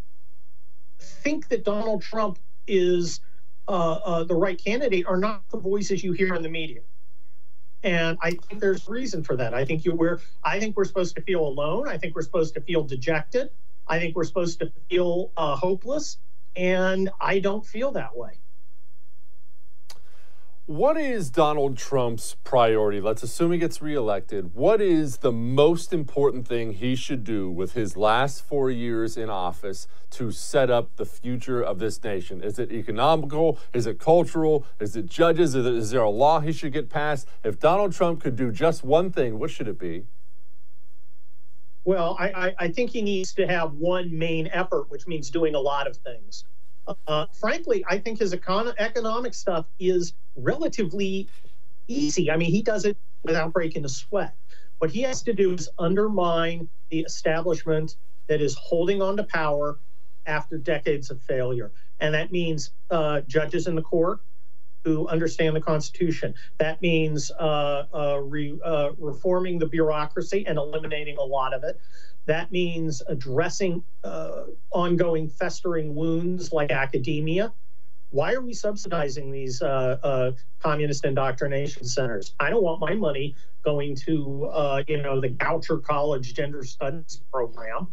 think 0.99 1.47
that 1.49 1.64
Donald 1.64 2.01
Trump 2.01 2.38
is 2.68 3.22
uh, 3.68 3.72
uh, 3.72 4.24
the 4.24 4.36
right 4.36 4.62
candidate 4.62 5.06
are 5.08 5.18
not 5.18 5.49
the 5.49 5.58
voices 5.58 6.04
you 6.04 6.12
hear 6.12 6.36
in 6.36 6.41
the 6.41 6.49
media. 6.49 6.82
And 7.84 8.18
I 8.22 8.32
think 8.32 8.62
there's 8.62 8.88
reason 8.88 9.24
for 9.24 9.36
that. 9.38 9.54
I 9.54 9.66
think 9.66 9.84
you 9.84 9.93
we're 9.93 10.20
I 10.43 10.60
think 10.60 10.78
we're 10.78 10.86
supposed 10.86 11.16
to 11.16 11.22
feel 11.22 11.41
alone. 11.41 11.88
I 11.88 11.97
think 11.97 12.16
we're 12.16 12.22
supposed 12.22 12.54
to 12.54 12.62
feel 12.62 12.84
dejected. 12.84 13.49
I 13.88 13.99
think 13.99 14.16
we're 14.16 14.24
supposed 14.24 14.60
to 14.60 14.72
feel 14.89 15.32
uh, 15.36 15.56
hopeless. 15.56 16.18
And 16.56 17.10
I 17.20 17.39
don't 17.39 17.66
feel 17.66 17.91
that 17.91 18.16
way. 18.16 18.39
What 20.66 20.95
is 20.95 21.30
Donald 21.30 21.78
Trump's 21.78 22.38
priority? 22.45 23.01
Let's 23.01 23.22
assume 23.22 23.51
he 23.51 23.58
gets 23.58 23.82
reelected. 23.82 24.56
What 24.56 24.80
is 24.80 25.18
the 25.18 25.32
most 25.34 25.91
important 25.91 26.47
thing 26.47 26.72
he 26.72 26.95
should 26.95 27.26
do 27.26 27.49
with 27.49 27.74
his 27.74 27.97
last 27.97 28.45
four 28.45 28.72
years 28.72 29.18
in 29.18 29.30
office 29.30 29.89
to 30.12 30.32
set 30.32 30.70
up 30.70 30.95
the 30.95 31.06
future 31.06 31.62
of 31.62 31.80
this 31.80 32.01
nation? 32.01 32.41
Is 32.41 32.60
it 32.60 32.72
economical? 32.72 33.60
Is 33.74 33.86
it 33.86 33.99
cultural? 33.99 34.66
Is 34.80 34.95
it 34.95 35.08
judges? 35.08 35.54
Is, 35.54 35.91
there 35.91 36.01
a 36.01 36.10
law 36.10 36.39
he 36.39 36.54
should 36.54 36.72
get 36.72 36.89
passed? 36.89 37.28
If 37.43 37.60
Donald 37.60 37.91
Trump 37.91 38.22
could 38.22 38.38
do 38.38 38.49
just 38.49 38.86
one 38.86 39.12
thing, 39.12 39.39
what 39.39 39.51
should 39.51 39.68
it 39.68 39.78
be? 39.78 40.06
Well, 41.86 42.15
I, 42.17 42.53
I, 42.57 42.67
think 42.69 42.91
he 42.91 43.01
needs 43.01 43.34
to 43.34 43.45
have 43.45 43.73
one 43.73 44.17
main 44.17 44.47
effort, 44.53 44.89
which 44.89 45.05
means 45.05 45.29
doing 45.29 45.53
a 45.53 45.59
lot 45.59 45.86
of 45.86 45.97
things. 45.97 46.45
Uh, 47.07 47.25
frankly, 47.34 47.84
I 47.89 47.97
think 47.97 48.19
his 48.19 48.34
econ- 48.34 48.73
economic 48.77 49.34
stuff 49.34 49.65
is 49.79 50.13
relatively 50.38 51.27
easy. 51.88 52.31
I 52.31 52.38
mean, 52.38 52.51
he 52.51 52.61
does 52.61 52.86
it 52.86 52.97
without 53.23 53.51
breaking 53.51 53.84
a 53.84 53.89
sweat. 53.89 54.34
What 54.79 54.91
he 54.91 55.01
has 55.01 55.21
to 55.23 55.34
do 55.34 55.53
is 55.53 55.69
undermine 55.77 56.69
the 56.89 56.99
establishment 56.99 57.97
that 58.27 58.41
is 58.41 58.55
holding 58.55 59.01
on 59.01 59.17
to 59.17 59.23
power 59.23 59.77
after 60.25 60.57
decades 60.57 61.09
of 61.11 61.21
failure. 61.21 61.71
And 61.99 62.13
that 62.13 62.31
means 62.31 62.71
uh, 62.91 63.21
judges 63.21 63.67
in 63.67 63.75
the 63.75 63.81
court 63.81 64.19
who 64.84 65.07
understand 65.07 65.55
the 65.55 65.61
Constitution. 65.61 66.34
That 66.57 66.81
means 66.81 67.31
uh, 67.31 67.86
uh, 67.93 68.17
re, 68.17 68.57
uh, 68.63 68.91
reforming 68.97 69.59
the 69.59 69.67
bureaucracy 69.67 70.45
and 70.47 70.57
eliminating 70.57 71.17
a 71.17 71.23
lot 71.23 71.53
of 71.53 71.63
it. 71.63 71.79
That 72.25 72.51
means 72.51 73.01
addressing 73.07 73.84
uh, 74.03 74.43
ongoing 74.71 75.27
festering 75.27 75.93
wounds 75.95 76.51
like 76.53 76.71
academia. 76.71 77.53
Why 78.11 78.34
are 78.34 78.41
we 78.41 78.53
subsidizing 78.53 79.31
these 79.31 79.61
uh, 79.61 79.97
uh, 80.03 80.31
communist 80.59 81.03
indoctrination 81.03 81.84
centers? 81.84 82.36
I 82.39 82.51
don't 82.51 82.63
want 82.63 82.79
my 82.79 82.93
money 82.93 83.36
going 83.65 83.95
to, 83.95 84.84
you 84.88 85.01
know, 85.01 85.19
the 85.19 85.29
Goucher 85.29 85.81
College 85.84 86.34
Gender 86.36 86.63
Studies 86.63 87.21
program. 87.31 87.88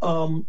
Um, 0.00 0.46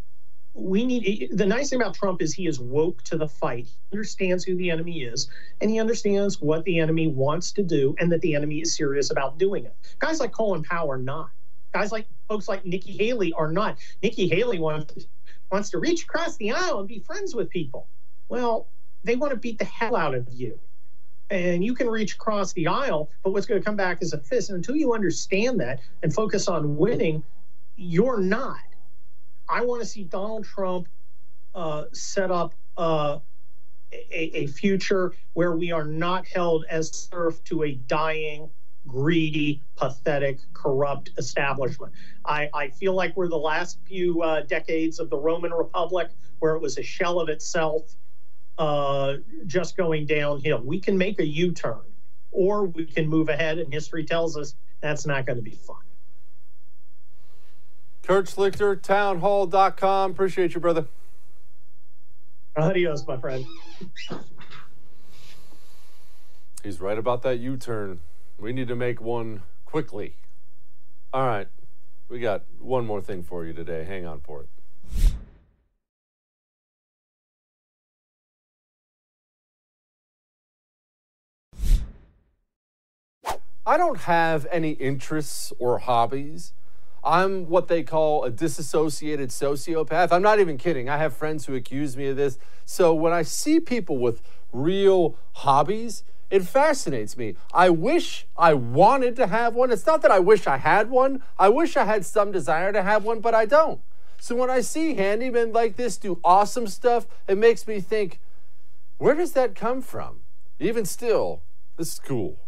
we 0.53 0.85
need 0.85 1.29
the 1.31 1.45
nice 1.45 1.69
thing 1.69 1.81
about 1.81 1.95
Trump 1.95 2.21
is 2.21 2.33
he 2.33 2.47
is 2.47 2.59
woke 2.59 3.01
to 3.03 3.17
the 3.17 3.27
fight. 3.27 3.65
He 3.65 3.75
understands 3.91 4.43
who 4.43 4.55
the 4.55 4.69
enemy 4.69 5.03
is, 5.03 5.29
and 5.61 5.69
he 5.69 5.79
understands 5.79 6.41
what 6.41 6.63
the 6.65 6.79
enemy 6.79 7.07
wants 7.07 7.51
to 7.53 7.63
do, 7.63 7.95
and 7.99 8.11
that 8.11 8.21
the 8.21 8.35
enemy 8.35 8.59
is 8.61 8.75
serious 8.75 9.09
about 9.09 9.39
doing 9.39 9.65
it. 9.65 9.75
Guys 9.99 10.19
like 10.19 10.31
Colin 10.31 10.63
Powell 10.63 10.91
are 10.91 10.97
not. 10.97 11.29
Guys 11.73 11.91
like 11.91 12.05
folks 12.27 12.47
like 12.47 12.65
Nikki 12.65 12.95
Haley 12.97 13.33
are 13.33 13.51
not. 13.51 13.79
Nikki 14.03 14.27
Haley 14.27 14.59
wants 14.59 15.07
wants 15.51 15.69
to 15.71 15.79
reach 15.79 16.03
across 16.03 16.37
the 16.37 16.51
aisle 16.51 16.79
and 16.79 16.87
be 16.87 16.99
friends 16.99 17.33
with 17.33 17.49
people. 17.49 17.87
Well, 18.29 18.67
they 19.03 19.15
want 19.15 19.31
to 19.31 19.37
beat 19.37 19.59
the 19.59 19.65
hell 19.65 19.95
out 19.95 20.15
of 20.15 20.27
you. 20.31 20.59
And 21.29 21.63
you 21.63 21.73
can 21.73 21.87
reach 21.87 22.13
across 22.13 22.53
the 22.53 22.67
aisle, 22.67 23.09
but 23.23 23.31
what's 23.31 23.45
going 23.45 23.59
to 23.59 23.65
come 23.65 23.75
back 23.75 24.01
is 24.01 24.13
a 24.13 24.19
fist. 24.19 24.49
And 24.49 24.57
until 24.57 24.75
you 24.75 24.93
understand 24.93 25.59
that 25.61 25.79
and 26.03 26.13
focus 26.13 26.47
on 26.47 26.77
winning, 26.77 27.23
you're 27.75 28.19
not. 28.19 28.57
I 29.53 29.61
want 29.61 29.81
to 29.81 29.87
see 29.87 30.03
Donald 30.03 30.45
Trump 30.45 30.87
uh, 31.53 31.83
set 31.93 32.31
up 32.31 32.55
uh, 32.75 33.19
a, 33.91 34.37
a, 34.37 34.47
future 34.47 35.13
where 35.33 35.55
we 35.55 35.71
are 35.71 35.83
not 35.83 36.25
held 36.25 36.65
as 36.71 36.89
serf 36.89 37.43
to 37.43 37.61
a 37.61 37.75
dying, 37.75 38.49
greedy, 38.87 39.61
pathetic, 39.75 40.39
corrupt 40.53 41.11
establishment. 41.19 41.93
I, 42.25 42.49
I 42.51 42.69
feel 42.69 42.95
like 42.95 43.15
we're 43.15 43.27
the 43.27 43.37
last 43.37 43.77
few 43.85 44.23
uh, 44.23 44.41
decades 44.41 44.99
of 44.99 45.11
the 45.11 45.17
Roman 45.17 45.53
Republic 45.53 46.09
where 46.39 46.55
it 46.55 46.59
was 46.59 46.79
a 46.79 46.83
shell 46.83 47.19
of 47.19 47.29
itself 47.29 47.93
uh, 48.57 49.17
just 49.45 49.77
going 49.77 50.07
downhill. 50.07 50.63
We 50.63 50.79
can 50.79 50.97
make 50.97 51.19
a 51.19 51.27
U 51.27 51.51
turn 51.51 51.81
or 52.31 52.65
we 52.65 52.87
can 52.87 53.07
move 53.07 53.29
ahead, 53.29 53.59
and 53.59 53.71
history 53.71 54.03
tells 54.03 54.35
us 54.35 54.55
that's 54.81 55.05
not 55.05 55.27
going 55.27 55.37
to 55.37 55.43
be 55.43 55.51
fun. 55.51 55.77
Kurt 58.03 58.25
Schlichter, 58.25 58.79
townhall.com. 58.81 60.11
Appreciate 60.11 60.53
you, 60.53 60.59
brother. 60.59 60.85
Adios, 62.57 63.07
my 63.07 63.17
friend. 63.17 63.45
He's 66.63 66.79
right 66.79 66.97
about 66.97 67.21
that 67.23 67.39
U 67.39 67.57
turn. 67.57 68.01
We 68.37 68.51
need 68.51 68.67
to 68.67 68.75
make 68.75 69.01
one 69.01 69.43
quickly. 69.65 70.15
All 71.13 71.25
right. 71.25 71.47
We 72.09 72.19
got 72.19 72.43
one 72.59 72.85
more 72.85 73.01
thing 73.01 73.23
for 73.23 73.45
you 73.45 73.53
today. 73.53 73.85
Hang 73.85 74.05
on 74.05 74.19
for 74.19 74.41
it. 74.43 74.49
I 83.65 83.77
don't 83.77 83.99
have 83.99 84.45
any 84.51 84.71
interests 84.71 85.53
or 85.57 85.79
hobbies. 85.79 86.51
I'm 87.03 87.47
what 87.49 87.67
they 87.67 87.83
call 87.83 88.23
a 88.23 88.29
disassociated 88.29 89.29
sociopath. 89.29 90.11
I'm 90.11 90.21
not 90.21 90.39
even 90.39 90.57
kidding. 90.57 90.89
I 90.89 90.97
have 90.97 91.15
friends 91.15 91.45
who 91.45 91.55
accuse 91.55 91.97
me 91.97 92.07
of 92.07 92.17
this. 92.17 92.37
So 92.65 92.93
when 92.93 93.11
I 93.11 93.23
see 93.23 93.59
people 93.59 93.97
with 93.97 94.21
real 94.51 95.17
hobbies, 95.33 96.03
it 96.29 96.43
fascinates 96.43 97.17
me. 97.17 97.35
I 97.53 97.69
wish 97.69 98.25
I 98.37 98.53
wanted 98.53 99.15
to 99.17 99.27
have 99.27 99.53
one. 99.53 99.69
It's 99.69 99.85
not 99.85 100.01
that 100.01 100.11
I 100.11 100.19
wish 100.19 100.47
I 100.47 100.57
had 100.57 100.89
one. 100.89 101.21
I 101.37 101.49
wish 101.49 101.75
I 101.75 101.83
had 101.83 102.05
some 102.05 102.31
desire 102.31 102.71
to 102.71 102.81
have 102.81 103.03
one, 103.03 103.19
but 103.19 103.35
I 103.35 103.45
don't. 103.45 103.81
So 104.19 104.35
when 104.35 104.49
I 104.49 104.61
see 104.61 104.95
handymen 104.95 105.53
like 105.53 105.75
this 105.75 105.97
do 105.97 106.19
awesome 106.23 106.67
stuff, 106.67 107.05
it 107.27 107.37
makes 107.37 107.67
me 107.67 107.81
think, 107.81 108.19
where 108.97 109.15
does 109.15 109.33
that 109.33 109.53
come 109.53 109.81
from? 109.81 110.21
Even 110.59 110.85
still, 110.85 111.41
this 111.75 111.93
is 111.93 111.99
cool. 111.99 112.39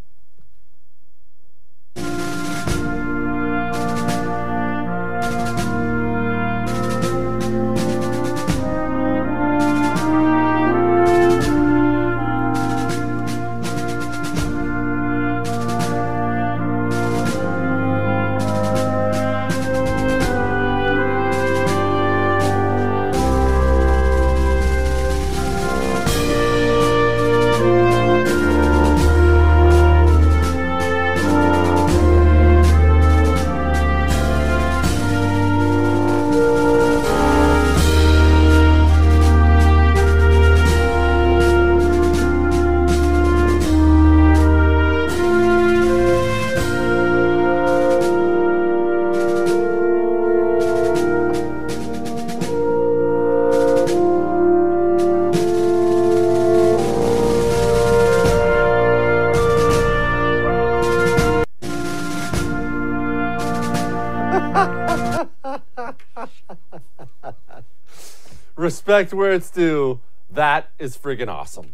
Respect 68.87 69.15
where 69.15 69.31
it's 69.31 69.49
due. 69.49 69.99
That 70.29 70.69
is 70.77 70.95
friggin' 70.95 71.27
awesome. 71.27 71.73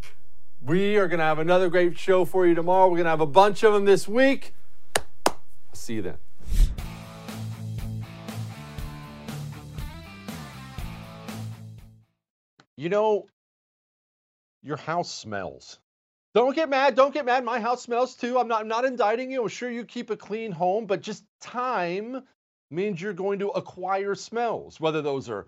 We 0.61 0.95
are 0.95 1.09
going 1.09 1.19
to 1.19 1.25
have 1.25 1.39
another 1.39 1.69
great 1.69 1.99
show 1.99 2.23
for 2.23 2.47
you 2.47 2.55
tomorrow. 2.55 2.85
We're 2.85 2.95
going 2.95 3.03
to 3.03 3.09
have 3.09 3.19
a 3.19 3.25
bunch 3.25 3.63
of 3.63 3.73
them 3.73 3.83
this 3.83 4.07
week. 4.07 4.55
I'll 4.95 5.35
see 5.73 5.95
you 5.95 6.03
then. 6.03 6.17
You 12.77 12.87
know, 12.87 13.25
your 14.63 14.77
house 14.77 15.13
smells. 15.13 15.79
Don't 16.33 16.55
get 16.55 16.69
mad. 16.69 16.95
Don't 16.95 17.13
get 17.13 17.25
mad. 17.25 17.43
My 17.43 17.59
house 17.59 17.83
smells 17.83 18.15
too. 18.15 18.39
I'm 18.39 18.47
not 18.47 18.61
I'm 18.61 18.69
not 18.69 18.85
indicting 18.85 19.31
you. 19.31 19.41
I'm 19.41 19.49
sure 19.49 19.69
you 19.69 19.83
keep 19.83 20.11
a 20.11 20.15
clean 20.15 20.53
home, 20.53 20.85
but 20.85 21.01
just 21.01 21.25
time 21.41 22.23
means 22.69 23.01
you're 23.01 23.11
going 23.11 23.39
to 23.39 23.49
acquire 23.49 24.15
smells, 24.15 24.79
whether 24.79 25.01
those 25.01 25.29
are 25.29 25.47